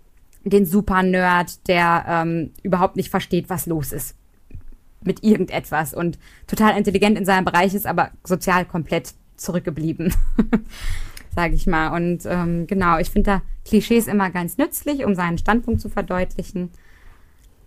[0.44, 4.14] den Super-Nerd, der ähm, überhaupt nicht versteht, was los ist
[5.06, 10.14] mit irgendetwas und total intelligent in seinem Bereich ist, aber sozial komplett zurückgeblieben,
[11.34, 11.88] sage ich mal.
[11.88, 16.70] Und ähm, genau, ich finde da Klischees immer ganz nützlich, um seinen Standpunkt zu verdeutlichen.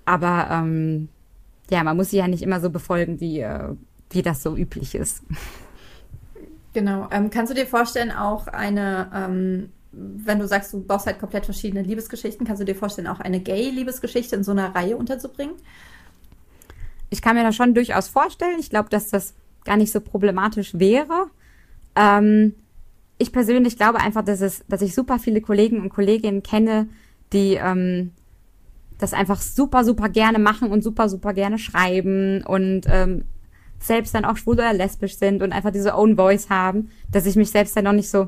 [0.05, 1.09] Aber ähm,
[1.69, 3.75] ja, man muss sie ja nicht immer so befolgen, wie, äh,
[4.09, 5.23] wie das so üblich ist.
[6.73, 7.07] Genau.
[7.11, 11.45] Ähm, kannst du dir vorstellen, auch eine, ähm, wenn du sagst, du baust halt komplett
[11.45, 15.55] verschiedene Liebesgeschichten, kannst du dir vorstellen, auch eine Gay-Liebesgeschichte in so einer Reihe unterzubringen?
[17.09, 18.59] Ich kann mir das schon durchaus vorstellen.
[18.59, 19.33] Ich glaube, dass das
[19.65, 21.27] gar nicht so problematisch wäre.
[21.95, 22.55] Ähm,
[23.17, 26.87] ich persönlich glaube einfach, dass es, dass ich super viele Kollegen und Kolleginnen kenne,
[27.33, 28.11] die ähm,
[28.97, 33.25] das einfach super, super gerne machen und super, super gerne schreiben und ähm,
[33.79, 37.35] selbst dann auch schwul oder lesbisch sind und einfach diese Own Voice haben, dass ich
[37.35, 38.27] mich selbst dann noch nicht so,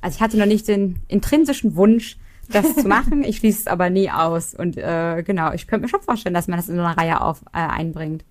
[0.00, 2.18] also ich hatte noch nicht den intrinsischen Wunsch,
[2.52, 3.24] das zu machen.
[3.24, 4.54] Ich schließe es aber nie aus.
[4.54, 7.20] Und äh, genau, ich könnte mir schon vorstellen, dass man das in so einer Reihe
[7.20, 8.24] auf, äh, einbringt.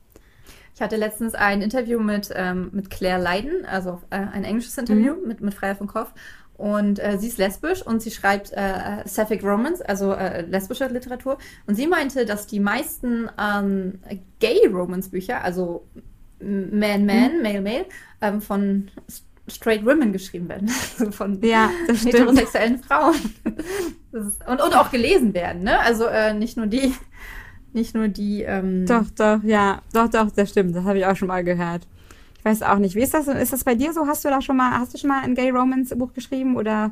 [0.75, 5.13] Ich hatte letztens ein Interview mit, ähm, mit Claire Leiden, also äh, ein englisches Interview
[5.15, 5.27] Mhm.
[5.27, 6.11] mit, mit Freya von Kopf.
[6.55, 11.37] Und äh, sie ist lesbisch und sie schreibt äh, Sapphic Romance, also äh, lesbische Literatur.
[11.67, 13.99] Und sie meinte, dass die meisten ähm,
[14.39, 15.85] Gay-Romance-Bücher, also
[16.39, 17.85] Man-Man, Male-Male,
[18.21, 18.89] ähm, von
[19.47, 20.69] straight women geschrieben werden.
[20.99, 21.69] Also von Ja,
[22.03, 23.15] heterosexuellen Frauen.
[24.17, 25.79] Ist, und, und auch gelesen werden, ne?
[25.79, 26.93] Also äh, nicht nur die,
[27.73, 28.43] nicht nur die.
[28.43, 30.75] Ähm, Doch, doch, ja, doch, doch, das stimmt.
[30.75, 31.87] Das habe ich auch schon mal gehört.
[32.39, 32.95] Ich weiß auch nicht.
[32.95, 33.27] Wie ist das?
[33.27, 34.07] Ist das bei dir so?
[34.07, 36.91] Hast du da schon mal, hast du schon mal ein Gay Romance Buch geschrieben oder?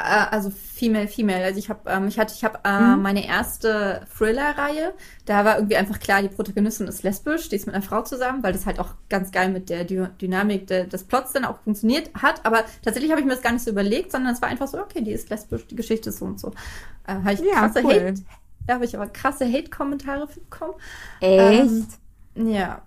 [0.00, 1.44] Äh, also Female, Female.
[1.44, 3.02] Also ich habe, ähm, ich hatte, ich habe äh, Mhm.
[3.02, 4.94] meine erste Thriller-Reihe.
[5.26, 8.42] Da war irgendwie einfach klar, die Protagonistin ist lesbisch, die ist mit einer Frau zusammen,
[8.42, 11.58] weil das halt auch ganz geil mit der Dy Dynamik de des Plots dann auch
[11.62, 12.44] funktioniert hat.
[12.46, 14.78] Aber tatsächlich habe ich mir das gar nicht so überlegt, sondern es war einfach so,
[14.80, 16.52] okay, die ist lesbisch, die Geschichte ist so und so.
[17.06, 17.92] Äh, habe ich Ja, krasse cool.
[17.94, 18.14] Hate,
[18.66, 20.74] da habe ich aber krasse Hate-Kommentare bekommen.
[21.20, 21.70] Echt?
[22.36, 22.82] Ähm, ja.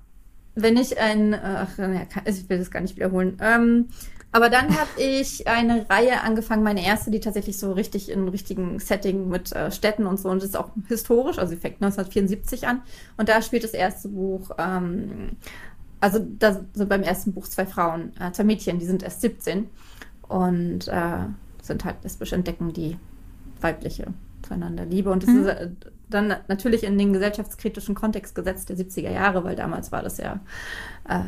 [0.56, 3.38] Wenn ich ein, ach, ja, kann- ich will das gar nicht wiederholen.
[3.42, 3.90] Ähm,
[4.34, 8.80] aber dann habe ich eine Reihe angefangen, meine erste, die tatsächlich so richtig in richtigen
[8.80, 10.30] Setting mit äh, Städten und so.
[10.30, 12.82] Und das ist auch historisch, also sie fängt 1974 an.
[13.16, 15.38] Und da spielt das erste Buch, ähm,
[16.02, 19.70] also da sind beim ersten Buch zwei Frauen, äh, zwei Mädchen, die sind erst 17
[20.28, 21.26] und äh,
[21.62, 22.98] sind halt lesbisch entdecken die
[23.62, 24.08] weibliche
[24.42, 25.12] zueinander Liebe.
[25.12, 25.40] Und das Mhm.
[25.42, 25.70] ist äh,
[26.10, 30.40] dann natürlich in den gesellschaftskritischen Kontext gesetzt der 70er Jahre, weil damals war das ja,
[31.08, 31.20] äh,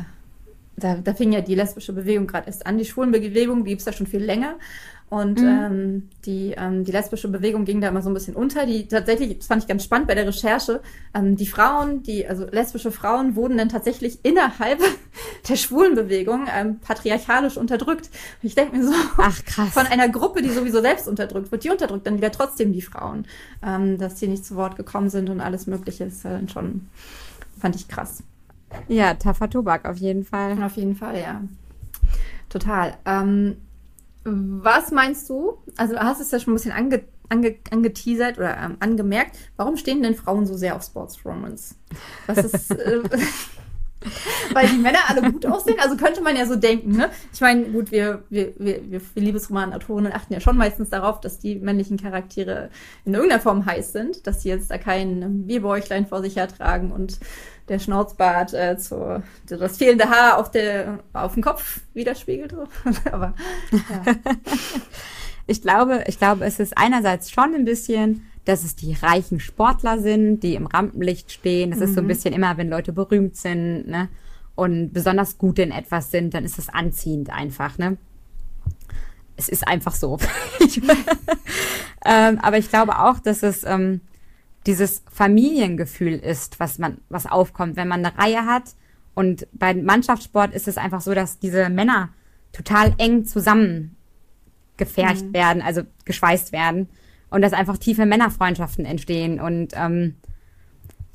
[0.76, 2.78] da, da fing ja die lesbische Bewegung gerade erst an.
[2.78, 4.56] Die Schwulenbewegung, die gibt's ja schon viel länger.
[5.08, 5.46] Und Mhm.
[5.46, 8.66] ähm, die, ähm, die lesbische Bewegung ging da immer so ein bisschen unter.
[8.66, 10.80] Die tatsächlich, das fand ich ganz spannend bei der Recherche,
[11.14, 14.80] ähm, die Frauen, die, also lesbische Frauen wurden dann tatsächlich innerhalb
[15.48, 18.10] der Schwulenbewegung ähm, patriarchalisch unterdrückt.
[18.42, 19.68] Und ich denke mir so, Ach, krass.
[19.70, 23.26] von einer Gruppe, die sowieso selbst unterdrückt wird, die unterdrückt dann wieder trotzdem die Frauen,
[23.64, 26.88] ähm, dass die nicht zu Wort gekommen sind und alles Mögliche ist dann schon,
[27.60, 28.24] fand ich krass.
[28.88, 30.62] Ja, taffer Tobak auf jeden Fall.
[30.62, 31.42] Auf jeden Fall, ja.
[32.48, 32.94] Total.
[33.04, 33.56] Ähm,
[34.24, 35.58] was meinst du?
[35.76, 39.36] Also du hast es ja schon ein bisschen ange, ange, angeteasert oder ähm, angemerkt.
[39.56, 41.76] Warum stehen denn Frauen so sehr auf Sports Romance?
[42.26, 43.02] Was ist, äh,
[44.52, 45.78] weil die Männer alle gut aussehen?
[45.80, 47.10] Also könnte man ja so denken, ne?
[47.32, 51.56] Ich meine, gut, wir, wir, wir, wir Liebesromanautorinnen achten ja schon meistens darauf, dass die
[51.56, 52.70] männlichen Charaktere
[53.04, 56.92] in irgendeiner Form heiß sind, dass sie jetzt da kein Bierbäuchlein vor sich her tragen
[56.92, 57.18] und
[57.68, 62.54] der Schnauzbart äh, zu, das fehlende Haar auf, der, auf dem Kopf widerspiegelt.
[63.12, 63.34] Aber
[63.72, 64.14] ja.
[65.46, 69.98] Ich glaube, ich glaube, es ist einerseits schon ein bisschen, dass es die reichen Sportler
[69.98, 71.72] sind, die im Rampenlicht stehen.
[71.72, 74.08] Das ist so ein bisschen immer, wenn Leute berühmt sind, ne?
[74.54, 77.98] Und besonders gut in etwas sind, dann ist es anziehend einfach, ne?
[79.36, 80.18] Es ist einfach so.
[82.08, 84.00] Ähm, aber ich glaube auch, dass es ähm,
[84.64, 88.76] dieses Familiengefühl ist, was man, was aufkommt, wenn man eine Reihe hat.
[89.14, 92.10] Und beim Mannschaftssport ist es einfach so, dass diese Männer
[92.52, 93.96] total eng zusammen
[94.76, 96.88] gefercht werden, also geschweißt werden
[97.36, 100.14] und dass einfach tiefe Männerfreundschaften entstehen und ähm,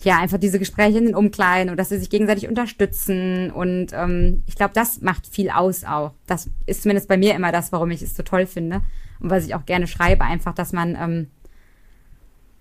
[0.04, 4.44] ja, einfach diese Gespräche in den Umkleiden und dass sie sich gegenseitig unterstützen und ähm,
[4.46, 6.12] ich glaube, das macht viel aus auch.
[6.28, 8.84] Das ist zumindest bei mir immer das, warum ich es so toll finde
[9.20, 11.28] und was ich auch gerne schreibe, einfach, dass man, ähm,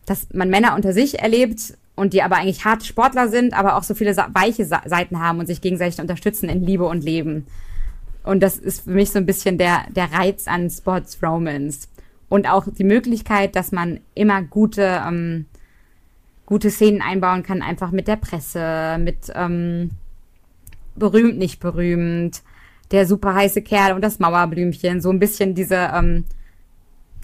[0.06, 3.82] dass man Männer unter sich erlebt und die aber eigentlich harte Sportler sind, aber auch
[3.82, 7.46] so viele weiche Seiten haben und sich gegenseitig unterstützen in Liebe und Leben.
[8.22, 11.88] Und das ist für mich so ein bisschen der, der Reiz an Sports Romance.
[12.30, 15.46] Und auch die Möglichkeit, dass man immer gute, ähm,
[16.46, 19.90] gute Szenen einbauen kann, einfach mit der Presse, mit, ähm,
[20.94, 22.42] berühmt, nicht berühmt,
[22.92, 26.24] der super heiße Kerl und das Mauerblümchen, so ein bisschen diese, ähm,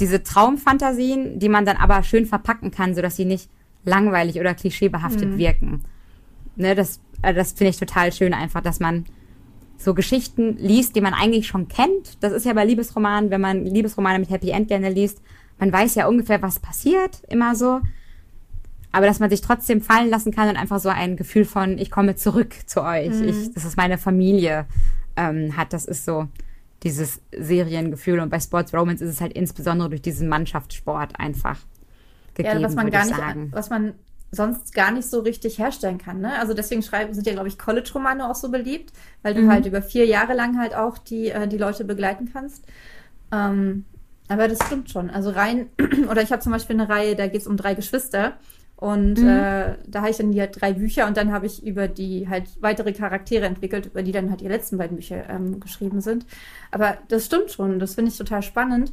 [0.00, 3.48] diese Traumfantasien, die man dann aber schön verpacken kann, sodass sie nicht
[3.84, 5.38] langweilig oder klischeebehaftet mhm.
[5.38, 5.84] wirken.
[6.56, 9.04] Ne, das, äh, das finde ich total schön einfach, dass man
[9.78, 12.22] so Geschichten liest, die man eigentlich schon kennt.
[12.22, 15.20] Das ist ja bei Liebesromanen, wenn man Liebesromane mit Happy End gerne liest,
[15.58, 17.80] man weiß ja ungefähr, was passiert, immer so.
[18.92, 21.90] Aber dass man sich trotzdem fallen lassen kann und einfach so ein Gefühl von, ich
[21.90, 23.28] komme zurück zu euch, mhm.
[23.28, 24.66] ich, das ist meine Familie,
[25.16, 26.28] ähm, hat, das ist so
[26.82, 28.20] dieses Seriengefühl.
[28.20, 31.58] Und bei Sports Romance ist es halt insbesondere durch diesen Mannschaftssport einfach
[32.34, 33.48] gegeben, ja, was man gar nicht, sagen.
[33.52, 33.94] was man
[34.30, 36.20] sonst gar nicht so richtig herstellen kann.
[36.20, 36.38] Ne?
[36.38, 39.50] Also deswegen schreiben, sind ja, glaube ich, College-Romane auch so beliebt, weil du mhm.
[39.50, 42.64] halt über vier Jahre lang halt auch die, äh, die Leute begleiten kannst.
[43.32, 43.84] Ähm,
[44.28, 45.10] aber das stimmt schon.
[45.10, 45.68] Also rein,
[46.10, 48.34] oder ich habe zum Beispiel eine Reihe, da geht es um drei Geschwister.
[48.76, 49.28] Und mhm.
[49.28, 52.28] äh, da habe ich dann die halt drei Bücher und dann habe ich über die
[52.28, 56.26] halt weitere Charaktere entwickelt, über die dann halt die letzten beiden Bücher ähm, geschrieben sind.
[56.70, 57.78] Aber das stimmt schon.
[57.78, 58.92] Das finde ich total spannend,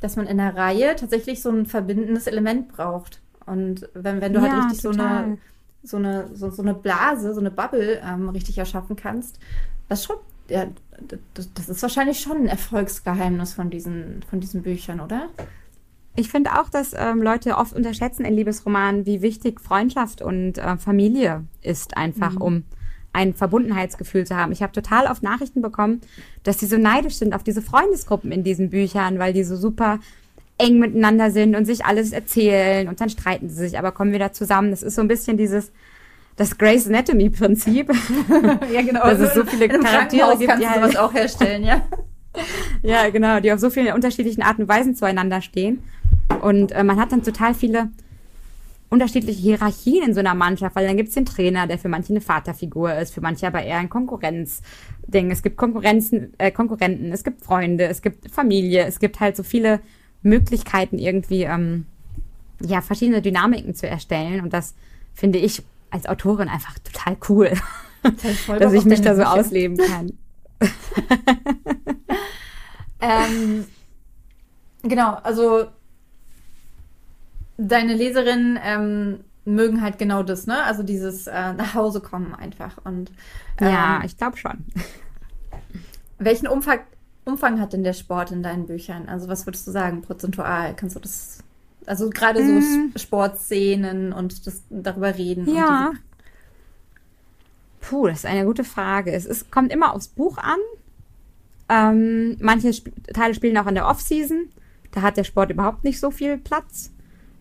[0.00, 3.20] dass man in der Reihe tatsächlich so ein verbindendes Element braucht.
[3.46, 5.38] Und wenn, wenn du halt ja, halt richtig so eine,
[5.82, 9.38] so eine, so, so eine Blase, so eine Bubble ähm, richtig erschaffen kannst,
[9.88, 10.16] das schon,
[10.48, 10.66] ja,
[11.34, 15.28] das, das ist wahrscheinlich schon ein Erfolgsgeheimnis von diesen, von diesen Büchern, oder?
[16.16, 20.76] Ich finde auch, dass ähm, Leute oft unterschätzen in Liebesromanen, wie wichtig Freundschaft und äh,
[20.76, 22.42] Familie ist, einfach mhm.
[22.42, 22.64] um
[23.12, 24.52] ein Verbundenheitsgefühl zu haben.
[24.52, 26.00] Ich habe total oft Nachrichten bekommen,
[26.42, 30.00] dass sie so neidisch sind auf diese Freundesgruppen in diesen Büchern, weil die so super
[30.58, 34.32] eng miteinander sind und sich alles erzählen und dann streiten sie sich, aber kommen wieder
[34.32, 34.70] zusammen.
[34.70, 35.72] Das ist so ein bisschen dieses
[36.36, 37.92] das Grace Anatomy Prinzip.
[38.72, 39.02] ja, genau.
[39.02, 41.82] Dass es so viele Charaktere gibt, die halt auch herstellen, ja.
[42.82, 45.82] ja, genau, die auf so vielen unterschiedlichen Arten und Weisen zueinander stehen.
[46.42, 47.90] Und äh, man hat dann total viele
[48.90, 52.12] unterschiedliche Hierarchien in so einer Mannschaft, weil dann gibt es den Trainer, der für manche
[52.12, 55.30] eine Vaterfigur ist, für manche aber eher ein Konkurrenzding.
[55.30, 59.42] Es gibt Konkurrenzen, äh, Konkurrenten, es gibt Freunde, es gibt Familie, es gibt halt so
[59.42, 59.80] viele
[60.24, 61.86] Möglichkeiten irgendwie, ähm,
[62.60, 64.40] ja, verschiedene Dynamiken zu erstellen.
[64.42, 64.74] Und das
[65.14, 67.52] finde ich als Autorin einfach total cool,
[68.02, 69.34] das dass ich mich da so Bücher.
[69.34, 70.12] ausleben kann.
[73.00, 73.66] ähm,
[74.82, 75.66] genau, also
[77.56, 80.64] deine Leserinnen ähm, mögen halt genau das, ne?
[80.64, 82.78] Also dieses äh, nach Hause kommen einfach.
[82.84, 83.12] Und
[83.60, 84.64] ähm, ja, ich glaube schon.
[86.18, 86.80] Welchen Umfang,
[87.24, 89.08] Umfang hat denn der Sport in deinen Büchern?
[89.08, 90.74] Also was würdest du sagen, prozentual?
[90.76, 91.38] Kannst du das,
[91.86, 92.92] also gerade so mm.
[92.96, 95.54] Sportszenen und das darüber reden?
[95.54, 95.92] Ja.
[97.80, 99.12] Puh, das ist eine gute Frage.
[99.12, 100.58] Es ist, kommt immer aufs Buch an.
[101.68, 104.48] Ähm, manche Sp Teile spielen auch in der Off-Season.
[104.92, 106.92] Da hat der Sport überhaupt nicht so viel Platz.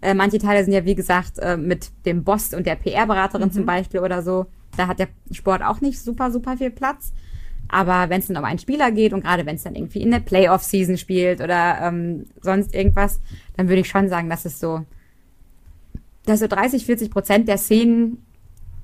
[0.01, 3.53] Äh, manche Teile sind ja, wie gesagt, äh, mit dem Boss und der PR-Beraterin mhm.
[3.53, 4.47] zum Beispiel oder so.
[4.75, 7.13] Da hat der Sport auch nicht super, super viel Platz.
[7.73, 10.11] Aber wenn es dann um einen Spieler geht und gerade wenn es dann irgendwie in
[10.11, 13.19] der Playoff-Season spielt oder ähm, sonst irgendwas,
[13.57, 14.85] dann würde ich schon sagen, dass es so,
[16.23, 18.23] dass so 30, 40 Prozent der Szenen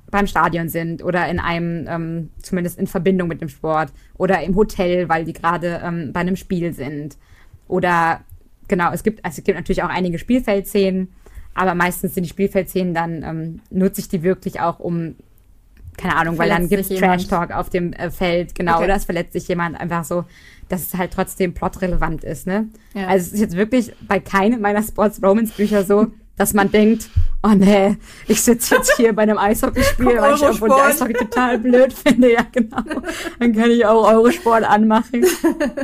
[0.09, 4.55] beim Stadion sind oder in einem, ähm, zumindest in Verbindung mit dem Sport oder im
[4.55, 7.15] Hotel, weil die gerade ähm, bei einem Spiel sind.
[7.67, 8.21] Oder
[8.67, 11.09] genau, es gibt, also es gibt natürlich auch einige Spielfeldszenen,
[11.53, 15.13] aber meistens sind die Spielfeldszenen dann, ähm, nutze ich die wirklich auch, um
[15.99, 18.85] keine Ahnung, weil dann gibt es Trash-Talk auf dem äh, Feld, genau, okay.
[18.85, 20.23] oder es verletzt sich jemand einfach so,
[20.69, 22.69] dass es halt trotzdem plotrelevant ist, ne?
[22.93, 23.07] Ja.
[23.07, 26.07] Also es ist jetzt wirklich bei keinem meiner Sports-Romance-Bücher so,
[26.37, 27.09] dass man denkt,
[27.43, 31.91] oh nee, ich sitze jetzt hier bei einem Eishockeyspiel, weil ich obwohl Eishockey total blöd
[31.91, 32.81] finde, ja genau.
[33.39, 35.25] Dann kann ich auch Eurosport anmachen.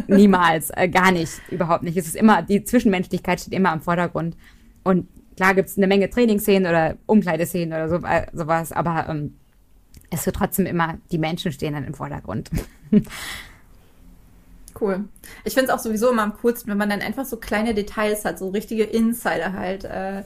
[0.08, 1.98] Niemals, äh, gar nicht, überhaupt nicht.
[1.98, 4.38] Es ist immer, die Zwischenmenschlichkeit steht immer im Vordergrund.
[4.86, 9.34] Und klar gibt's eine Menge Trainingsszenen oder Umkleideszenen oder so, äh, sowas, aber ähm,
[10.16, 12.50] es wird trotzdem immer, die Menschen stehen dann im Vordergrund.
[14.78, 15.06] Cool.
[15.46, 18.26] Ich finde es auch sowieso immer am coolsten, wenn man dann einfach so kleine Details
[18.26, 20.24] hat, so richtige Insider halt, äh,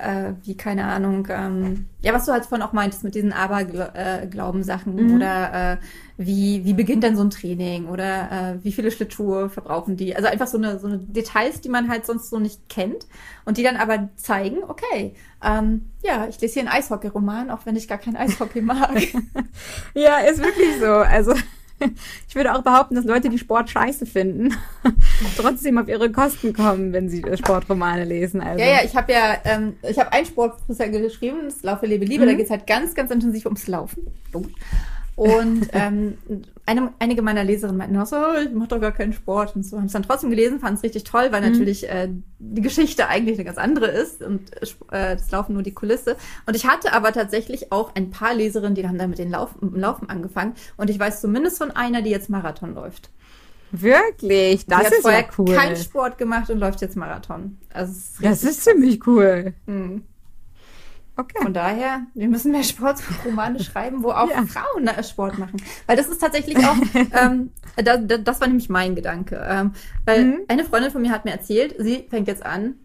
[0.00, 4.94] äh, wie keine Ahnung, ähm, ja, was du halt vorhin auch meintest mit diesen Aberglaubensachen
[4.94, 5.16] mhm.
[5.16, 5.76] oder äh,
[6.16, 10.16] wie, wie beginnt denn so ein Training oder äh, wie viele Schlittschuhe verbrauchen die?
[10.16, 13.06] Also einfach so eine, so eine Details, die man halt sonst so nicht kennt
[13.44, 17.76] und die dann aber zeigen, okay, ähm, ja, ich lese hier einen Eishockey-Roman, auch wenn
[17.76, 18.98] ich gar kein Eishockey mag.
[19.94, 20.86] ja, ist wirklich so.
[20.86, 21.34] Also
[22.28, 24.54] ich würde auch behaupten, dass Leute, die Sport scheiße finden,
[25.36, 28.40] trotzdem auf ihre Kosten kommen, wenn sie Sportromane lesen.
[28.40, 28.62] Also.
[28.62, 32.24] Ja, ja, ich habe ja, ähm, ich habe ein Sportbuch geschrieben, das Laufe, Lebe, Liebe.
[32.24, 32.28] Mhm.
[32.28, 34.06] Da geht es halt ganz, ganz intensiv ums Laufen.
[35.16, 36.18] Und ähm,
[36.66, 39.64] eine, einige meiner Leserinnen meinten auch so, oh, ich mache doch gar keinen Sport und
[39.64, 39.76] so.
[39.76, 41.50] Haben es dann trotzdem gelesen, fanden es richtig toll, weil mhm.
[41.50, 42.08] natürlich äh,
[42.38, 44.52] die Geschichte eigentlich eine ganz andere ist und
[44.92, 46.16] äh, das Laufen nur die Kulisse.
[46.46, 49.50] Und ich hatte aber tatsächlich auch ein paar Leserinnen, die haben dann mit den Lauf,
[49.60, 50.54] dem Laufen angefangen.
[50.76, 53.10] Und ich weiß zumindest von einer, die jetzt Marathon läuft.
[53.72, 54.66] Wirklich?
[54.66, 55.54] Das ist ja cool.
[55.54, 57.58] keinen Sport gemacht und läuft jetzt Marathon.
[57.72, 59.54] Also ist das ist ziemlich cool.
[59.66, 60.02] Mhm.
[61.20, 61.42] Okay.
[61.42, 64.42] Von daher, wir müssen mehr Sportromane schreiben, wo auch ja.
[64.46, 65.62] Frauen Sport machen.
[65.86, 69.46] Weil das ist tatsächlich auch, ähm, da, da, das war nämlich mein Gedanke.
[69.46, 69.72] Ähm,
[70.06, 70.40] weil mhm.
[70.48, 72.76] eine Freundin von mir hat mir erzählt, sie fängt jetzt an,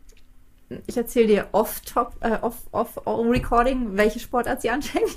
[0.86, 5.16] ich erzähle dir off-top, äh, off, off, off Recording, welche Sportart sie anfängt.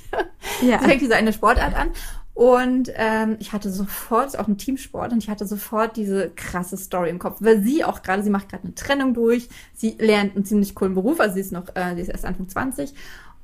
[0.63, 0.79] Ja.
[0.81, 1.91] fängt diese eine Sportart an
[2.39, 7.11] und ähm, ich hatte sofort, auch ein Teamsport, und ich hatte sofort diese krasse Story
[7.11, 10.45] im Kopf, weil sie auch gerade, sie macht gerade eine Trennung durch, sie lernt einen
[10.45, 12.95] ziemlich coolen Beruf, also sie ist noch, äh, sie ist erst Anfang 20.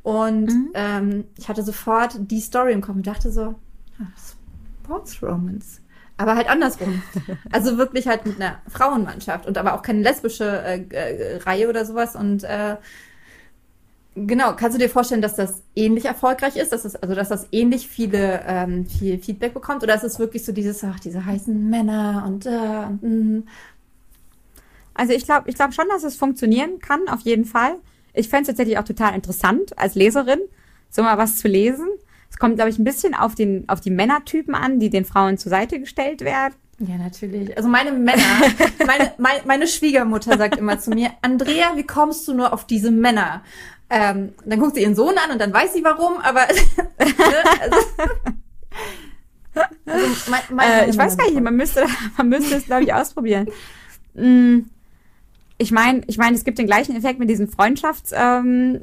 [0.04, 0.70] Und mhm.
[0.74, 3.56] ähm, ich hatte sofort die Story im Kopf und dachte so,
[3.98, 4.06] ah,
[4.84, 5.80] Sports Romance.
[6.16, 7.02] Aber halt andersrum.
[7.50, 11.84] Also wirklich halt mit einer Frauenmannschaft und aber auch keine lesbische äh, äh, Reihe oder
[11.84, 12.14] sowas.
[12.14, 12.76] Und äh,
[14.16, 17.48] Genau, kannst du dir vorstellen, dass das ähnlich erfolgreich ist, dass es, also dass das
[17.50, 21.68] ähnlich viele ähm, viel Feedback bekommt, oder ist es wirklich so dieses, ach, diese heißen
[21.68, 23.42] Männer und äh, mh.
[24.94, 27.74] Also ich glaube, ich glaube schon, dass es funktionieren kann, auf jeden Fall.
[28.12, 30.38] Ich fände es tatsächlich auch total interessant, als Leserin,
[30.88, 31.88] so mal was zu lesen.
[32.30, 35.38] Es kommt, glaube ich, ein bisschen auf, den, auf die Männertypen an, die den Frauen
[35.38, 36.54] zur Seite gestellt werden.
[36.78, 37.56] Ja, natürlich.
[37.56, 38.22] Also meine Männer,
[38.86, 42.90] meine, meine, meine Schwiegermutter sagt immer zu mir, Andrea, wie kommst du nur auf diese
[42.90, 43.42] Männer?
[43.90, 46.40] Ähm, dann guckt sie ihren Sohn an und dann weiß sie warum, aber
[46.98, 47.14] ne,
[47.60, 47.76] also,
[49.86, 52.94] also mein, mein äh, ich weiß gar nicht, man müsste, man müsste es, glaube ich,
[52.94, 53.48] ausprobieren.
[54.14, 54.60] Mm,
[55.58, 58.80] ich meine, ich meine, es gibt den gleichen Effekt mit diesem Freundschafts, ähm,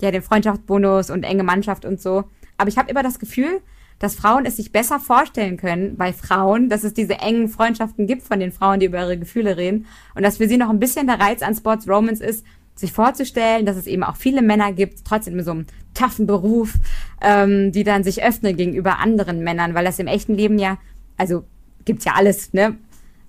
[0.00, 2.24] ja, den Freundschaftsbonus und enge Mannschaft und so.
[2.58, 3.60] Aber ich habe immer das Gefühl,
[3.98, 8.22] dass Frauen es sich besser vorstellen können bei Frauen, dass es diese engen Freundschaften gibt
[8.22, 11.06] von den Frauen, die über ihre Gefühle reden und dass für sie noch ein bisschen
[11.06, 12.44] der Reiz an Sports Romance ist,
[12.76, 16.74] sich vorzustellen, dass es eben auch viele Männer gibt, trotzdem in so einem toughen Beruf,
[17.22, 20.78] ähm, die dann sich öffnen gegenüber anderen Männern, weil das im echten Leben ja,
[21.16, 21.44] also
[21.84, 22.76] gibt's ja alles, ne?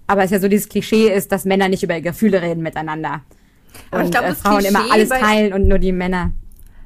[0.05, 3.21] Aber es ja so dieses Klischee ist, dass Männer nicht über ihre Gefühle reden miteinander.
[3.91, 6.31] Aber und glaub, äh, Frauen Klischee immer alles teilen und nur die Männer.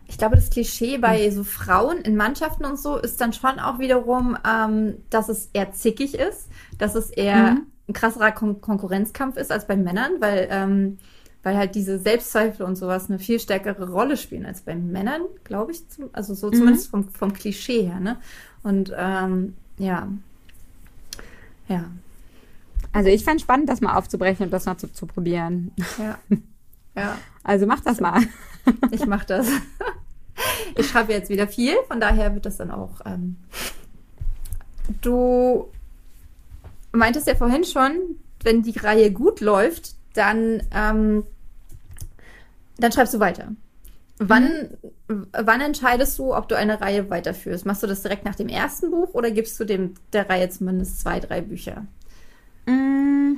[0.07, 1.31] Ich glaube, das Klischee bei hm.
[1.31, 5.71] so Frauen in Mannschaften und so ist dann schon auch wiederum, ähm, dass es eher
[5.71, 7.67] zickig ist, dass es eher mhm.
[7.87, 10.97] ein krasserer Kon Konkurrenzkampf ist als bei Männern, weil ähm,
[11.43, 15.71] weil halt diese Selbstzweifel und sowas eine viel stärkere Rolle spielen als bei Männern, glaube
[15.71, 15.87] ich.
[15.89, 16.53] Zum, also so mhm.
[16.53, 18.17] zumindest vom, vom Klischee her, ne?
[18.63, 20.07] Und ähm, ja.
[21.67, 21.85] Ja.
[22.93, 25.71] Also ich fände spannend, das mal aufzubrechen und das mal zu, zu probieren.
[25.97, 26.17] Ja.
[26.93, 27.17] Ja.
[27.41, 28.21] Also mach das mal.
[28.91, 29.47] Ich mach das.
[30.75, 33.01] Ich schreibe jetzt wieder viel, von daher wird das dann auch.
[33.05, 33.37] Ähm,
[35.01, 35.69] du
[36.91, 37.93] meintest ja vorhin schon,
[38.43, 41.23] wenn die Reihe gut läuft, dann, ähm,
[42.77, 43.49] dann schreibst du weiter.
[44.23, 45.27] Wann, mhm.
[45.31, 47.65] wann entscheidest du, ob du eine Reihe weiterführst?
[47.65, 51.01] Machst du das direkt nach dem ersten Buch oder gibst du dem der Reihe zumindest
[51.01, 51.85] zwei, drei Bücher?
[52.67, 53.37] Mm.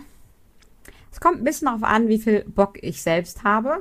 [1.12, 3.78] Es kommt ein bisschen darauf an, wie viel Bock ich selbst habe.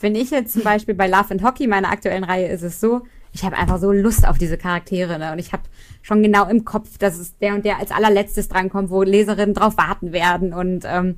[0.00, 3.02] Wenn ich jetzt zum Beispiel bei Love and Hockey, meiner aktuellen Reihe, ist es so,
[3.32, 5.18] ich habe einfach so Lust auf diese Charaktere.
[5.18, 5.32] Ne?
[5.32, 5.62] Und ich habe
[6.02, 9.78] schon genau im Kopf, dass es der und der als allerletztes drankommt, wo Leserinnen drauf
[9.78, 10.52] warten werden.
[10.52, 11.16] Und ähm,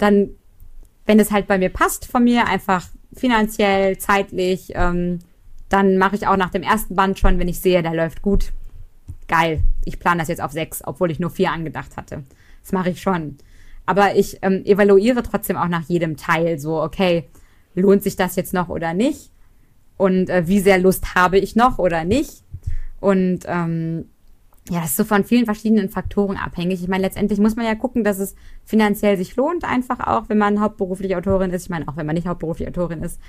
[0.00, 0.30] dann,
[1.06, 5.20] wenn es halt bei mir passt, von mir einfach finanziell, zeitlich, ähm,
[5.68, 8.52] dann mache ich auch nach dem ersten Band schon, wenn ich sehe, der läuft gut.
[9.28, 9.62] Geil.
[9.84, 12.24] Ich plane das jetzt auf sechs, obwohl ich nur vier angedacht hatte.
[12.62, 13.38] Das mache ich schon.
[13.86, 17.28] Aber ich ähm, evaluiere trotzdem auch nach jedem Teil so, okay,
[17.74, 19.30] lohnt sich das jetzt noch oder nicht?
[19.96, 22.42] Und äh, wie sehr Lust habe ich noch oder nicht?
[23.00, 24.06] Und ähm,
[24.68, 26.82] ja, das ist so von vielen verschiedenen Faktoren abhängig.
[26.82, 28.34] Ich meine, letztendlich muss man ja gucken, dass es
[28.64, 31.64] finanziell sich lohnt, einfach auch, wenn man hauptberufliche Autorin ist.
[31.64, 33.20] Ich meine, auch wenn man nicht hauptberufliche Autorin ist.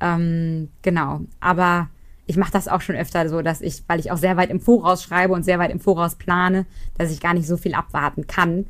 [0.00, 1.20] Ähm, genau.
[1.40, 1.88] Aber
[2.26, 4.60] ich mache das auch schon öfter so, dass ich, weil ich auch sehr weit im
[4.60, 6.66] Voraus schreibe und sehr weit im Voraus plane,
[6.96, 8.66] dass ich gar nicht so viel abwarten kann.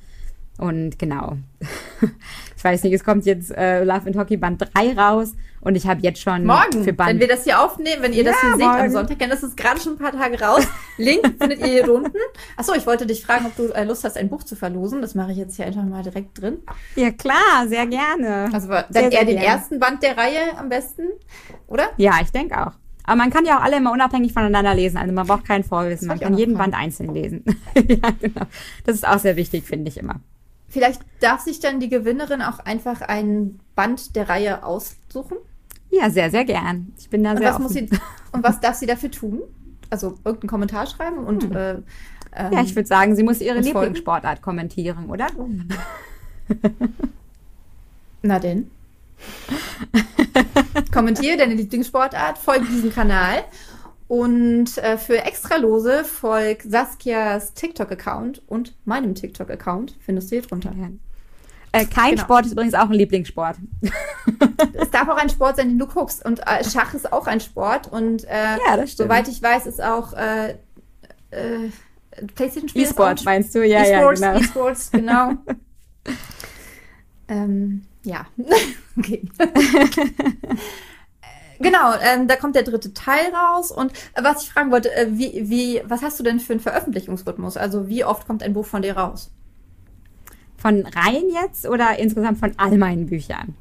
[0.59, 1.37] Und genau.
[2.67, 5.87] ich weiß nicht, es kommt jetzt äh, Love and Hockey Band 3 raus und ich
[5.87, 8.41] habe jetzt schon morgen, für Band wenn wir das hier aufnehmen, wenn ihr ja, das
[8.41, 8.61] hier morgen.
[8.61, 10.67] seht am Sonntag, dann ist es gerade schon ein paar Tage raus.
[10.97, 12.19] Link findet ihr hier unten.
[12.57, 15.03] Achso, ich wollte dich fragen, ob du äh, Lust hast, ein Buch zu verlosen.
[15.03, 16.59] Das mache ich jetzt hier einfach mal direkt drin.
[16.95, 18.49] Ja klar, sehr gerne.
[18.53, 19.47] Also dann sehr, eher sehr den gerne.
[19.47, 21.03] ersten Band der Reihe am besten,
[21.67, 21.91] oder?
[21.97, 22.73] Ja, ich denke auch.
[23.07, 24.97] Aber man kann ja auch alle immer unabhängig voneinander lesen.
[24.97, 26.09] Also man braucht kein Vorwissen.
[26.09, 27.45] Man kann jeden Band einzeln lesen.
[27.75, 28.47] ja, genau.
[28.85, 30.21] Das ist auch sehr wichtig, finde ich immer.
[30.77, 35.39] Vielleicht darf sich dann die Gewinnerin auch einfach ein Band der Reihe aussuchen?
[35.89, 36.93] Ja, sehr, sehr gern.
[36.99, 37.63] Ich bin da und sehr was offen.
[37.63, 37.89] Muss sie,
[38.33, 39.41] und was darf sie dafür tun?
[39.89, 41.57] also irgendeinen Kommentar schreiben und Hm.
[41.57, 41.71] äh,
[42.35, 43.61] ähm, Ja, ich würde sagen, sie muss ihre?
[43.61, 45.29] Lieblingssportart kommentieren, oder?
[48.23, 48.71] Na denn.
[50.93, 53.45] Kommentiere deine Lieblingssportart, folge diesem Kanal.
[54.09, 59.97] Und äh, für Extralose folg Saskias TikTok-Account und meinem TikTok-Account.
[60.05, 60.73] Findest du hier drunter.
[60.79, 60.89] Ja.
[61.73, 62.23] Äh, kein Genau.
[62.23, 63.57] Sport ist übrigens auch ein Lieblingssport.
[64.75, 66.25] Es darf auch ein Sport sein, den du guckst.
[66.25, 67.91] Und äh, Schach ist auch ein Sport.
[67.93, 70.51] Und äh, Ja, soweit ich weiß, ist auch äh,
[71.31, 71.71] äh,
[72.35, 72.83] PlayStation-Spiel.
[72.83, 73.67] E-Sport meinst du?
[73.67, 74.39] Ja, ja, E-Sports, genau.
[74.39, 75.33] E-Sports, genau.
[77.29, 78.27] ähm, ja,
[78.99, 79.23] okay.
[81.63, 83.71] Genau, ähm, da kommt der dritte Teil raus.
[83.71, 86.61] Und äh, was ich fragen wollte, äh, wie, wie, was hast du denn für einen
[86.61, 87.57] Veröffentlichungsrhythmus?
[87.57, 89.31] Also wie oft kommt ein Buch von dir raus?
[90.57, 93.55] Von Reihen jetzt oder insgesamt von all meinen Büchern?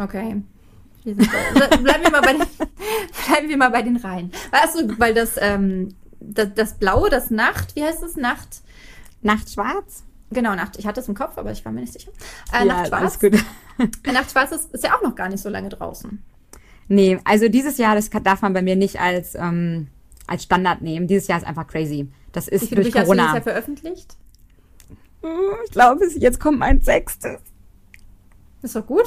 [0.00, 0.42] Okay.
[1.04, 2.42] Bleiben wir mal bei den,
[3.26, 4.30] bleiben wir mal bei den Reihen.
[4.50, 8.16] Weißt du, weil das, ähm, das, das Blaue, das Nacht, wie heißt es?
[8.16, 8.60] Nacht?
[9.22, 10.04] Nachtschwarz?
[10.30, 10.76] Genau, Nacht.
[10.78, 12.10] Ich hatte es im Kopf, aber ich war mir nicht sicher.
[12.52, 13.20] Äh, ja, Nacht alles Schwarz.
[13.20, 13.44] gut.
[14.04, 16.22] Äh, Nacht Schwarz ist, ist ja auch noch gar nicht so lange draußen.
[16.88, 19.88] Nee, also dieses Jahr, das darf man bei mir nicht als, ähm,
[20.26, 21.06] als Standard nehmen.
[21.06, 22.08] Dieses Jahr ist einfach crazy.
[22.32, 23.34] Das Wie ist viele durch Bücher hast du dieses Corona.
[23.34, 24.16] Jahr veröffentlicht?
[25.22, 25.30] Hm,
[25.66, 27.38] Ich glaube, jetzt kommt mein sechstes.
[28.62, 29.04] Ist doch gut.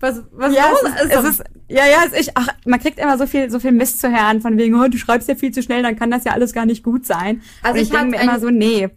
[0.00, 0.80] Was, was Ja, los?
[0.96, 3.60] es ist, es ist, ja, ja, es ist, ach, man kriegt immer so viel, so
[3.60, 6.10] viel Mist zu hören, von wegen, oh, du schreibst ja viel zu schnell, dann kann
[6.10, 7.40] das ja alles gar nicht gut sein.
[7.62, 8.88] Also Und ich ich denke mir immer so, nee.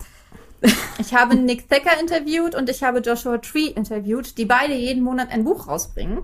[0.98, 5.30] ich habe Nick Thacker interviewt und ich habe Joshua Tree interviewt, die beide jeden Monat
[5.30, 6.20] ein Buch rausbringen.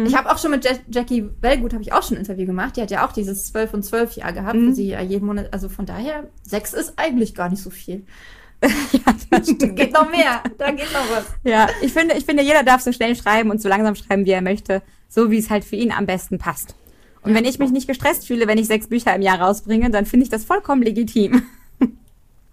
[0.00, 0.06] Mhm.
[0.06, 2.76] Ich habe auch schon mit Ja- Jackie Wellgut habe ich auch schon ein Interview gemacht.
[2.76, 4.70] Die hat ja auch dieses 12 und 12 Jahr gehabt, Mhm.
[4.70, 8.04] wo sie ja jeden Monat, also von daher, sechs ist eigentlich gar nicht so viel.
[8.62, 9.76] ja, das stimmt.
[9.76, 11.24] Geht noch mehr, da geht noch was.
[11.44, 14.32] Ja, ich finde, ich finde, jeder darf so schnell schreiben und so langsam schreiben, wie
[14.32, 16.74] er möchte, so wie es halt für ihn am besten passt.
[17.22, 20.04] Und wenn ich mich nicht gestresst fühle, wenn ich sechs Bücher im Jahr rausbringe, dann
[20.06, 21.42] finde ich das vollkommen legitim.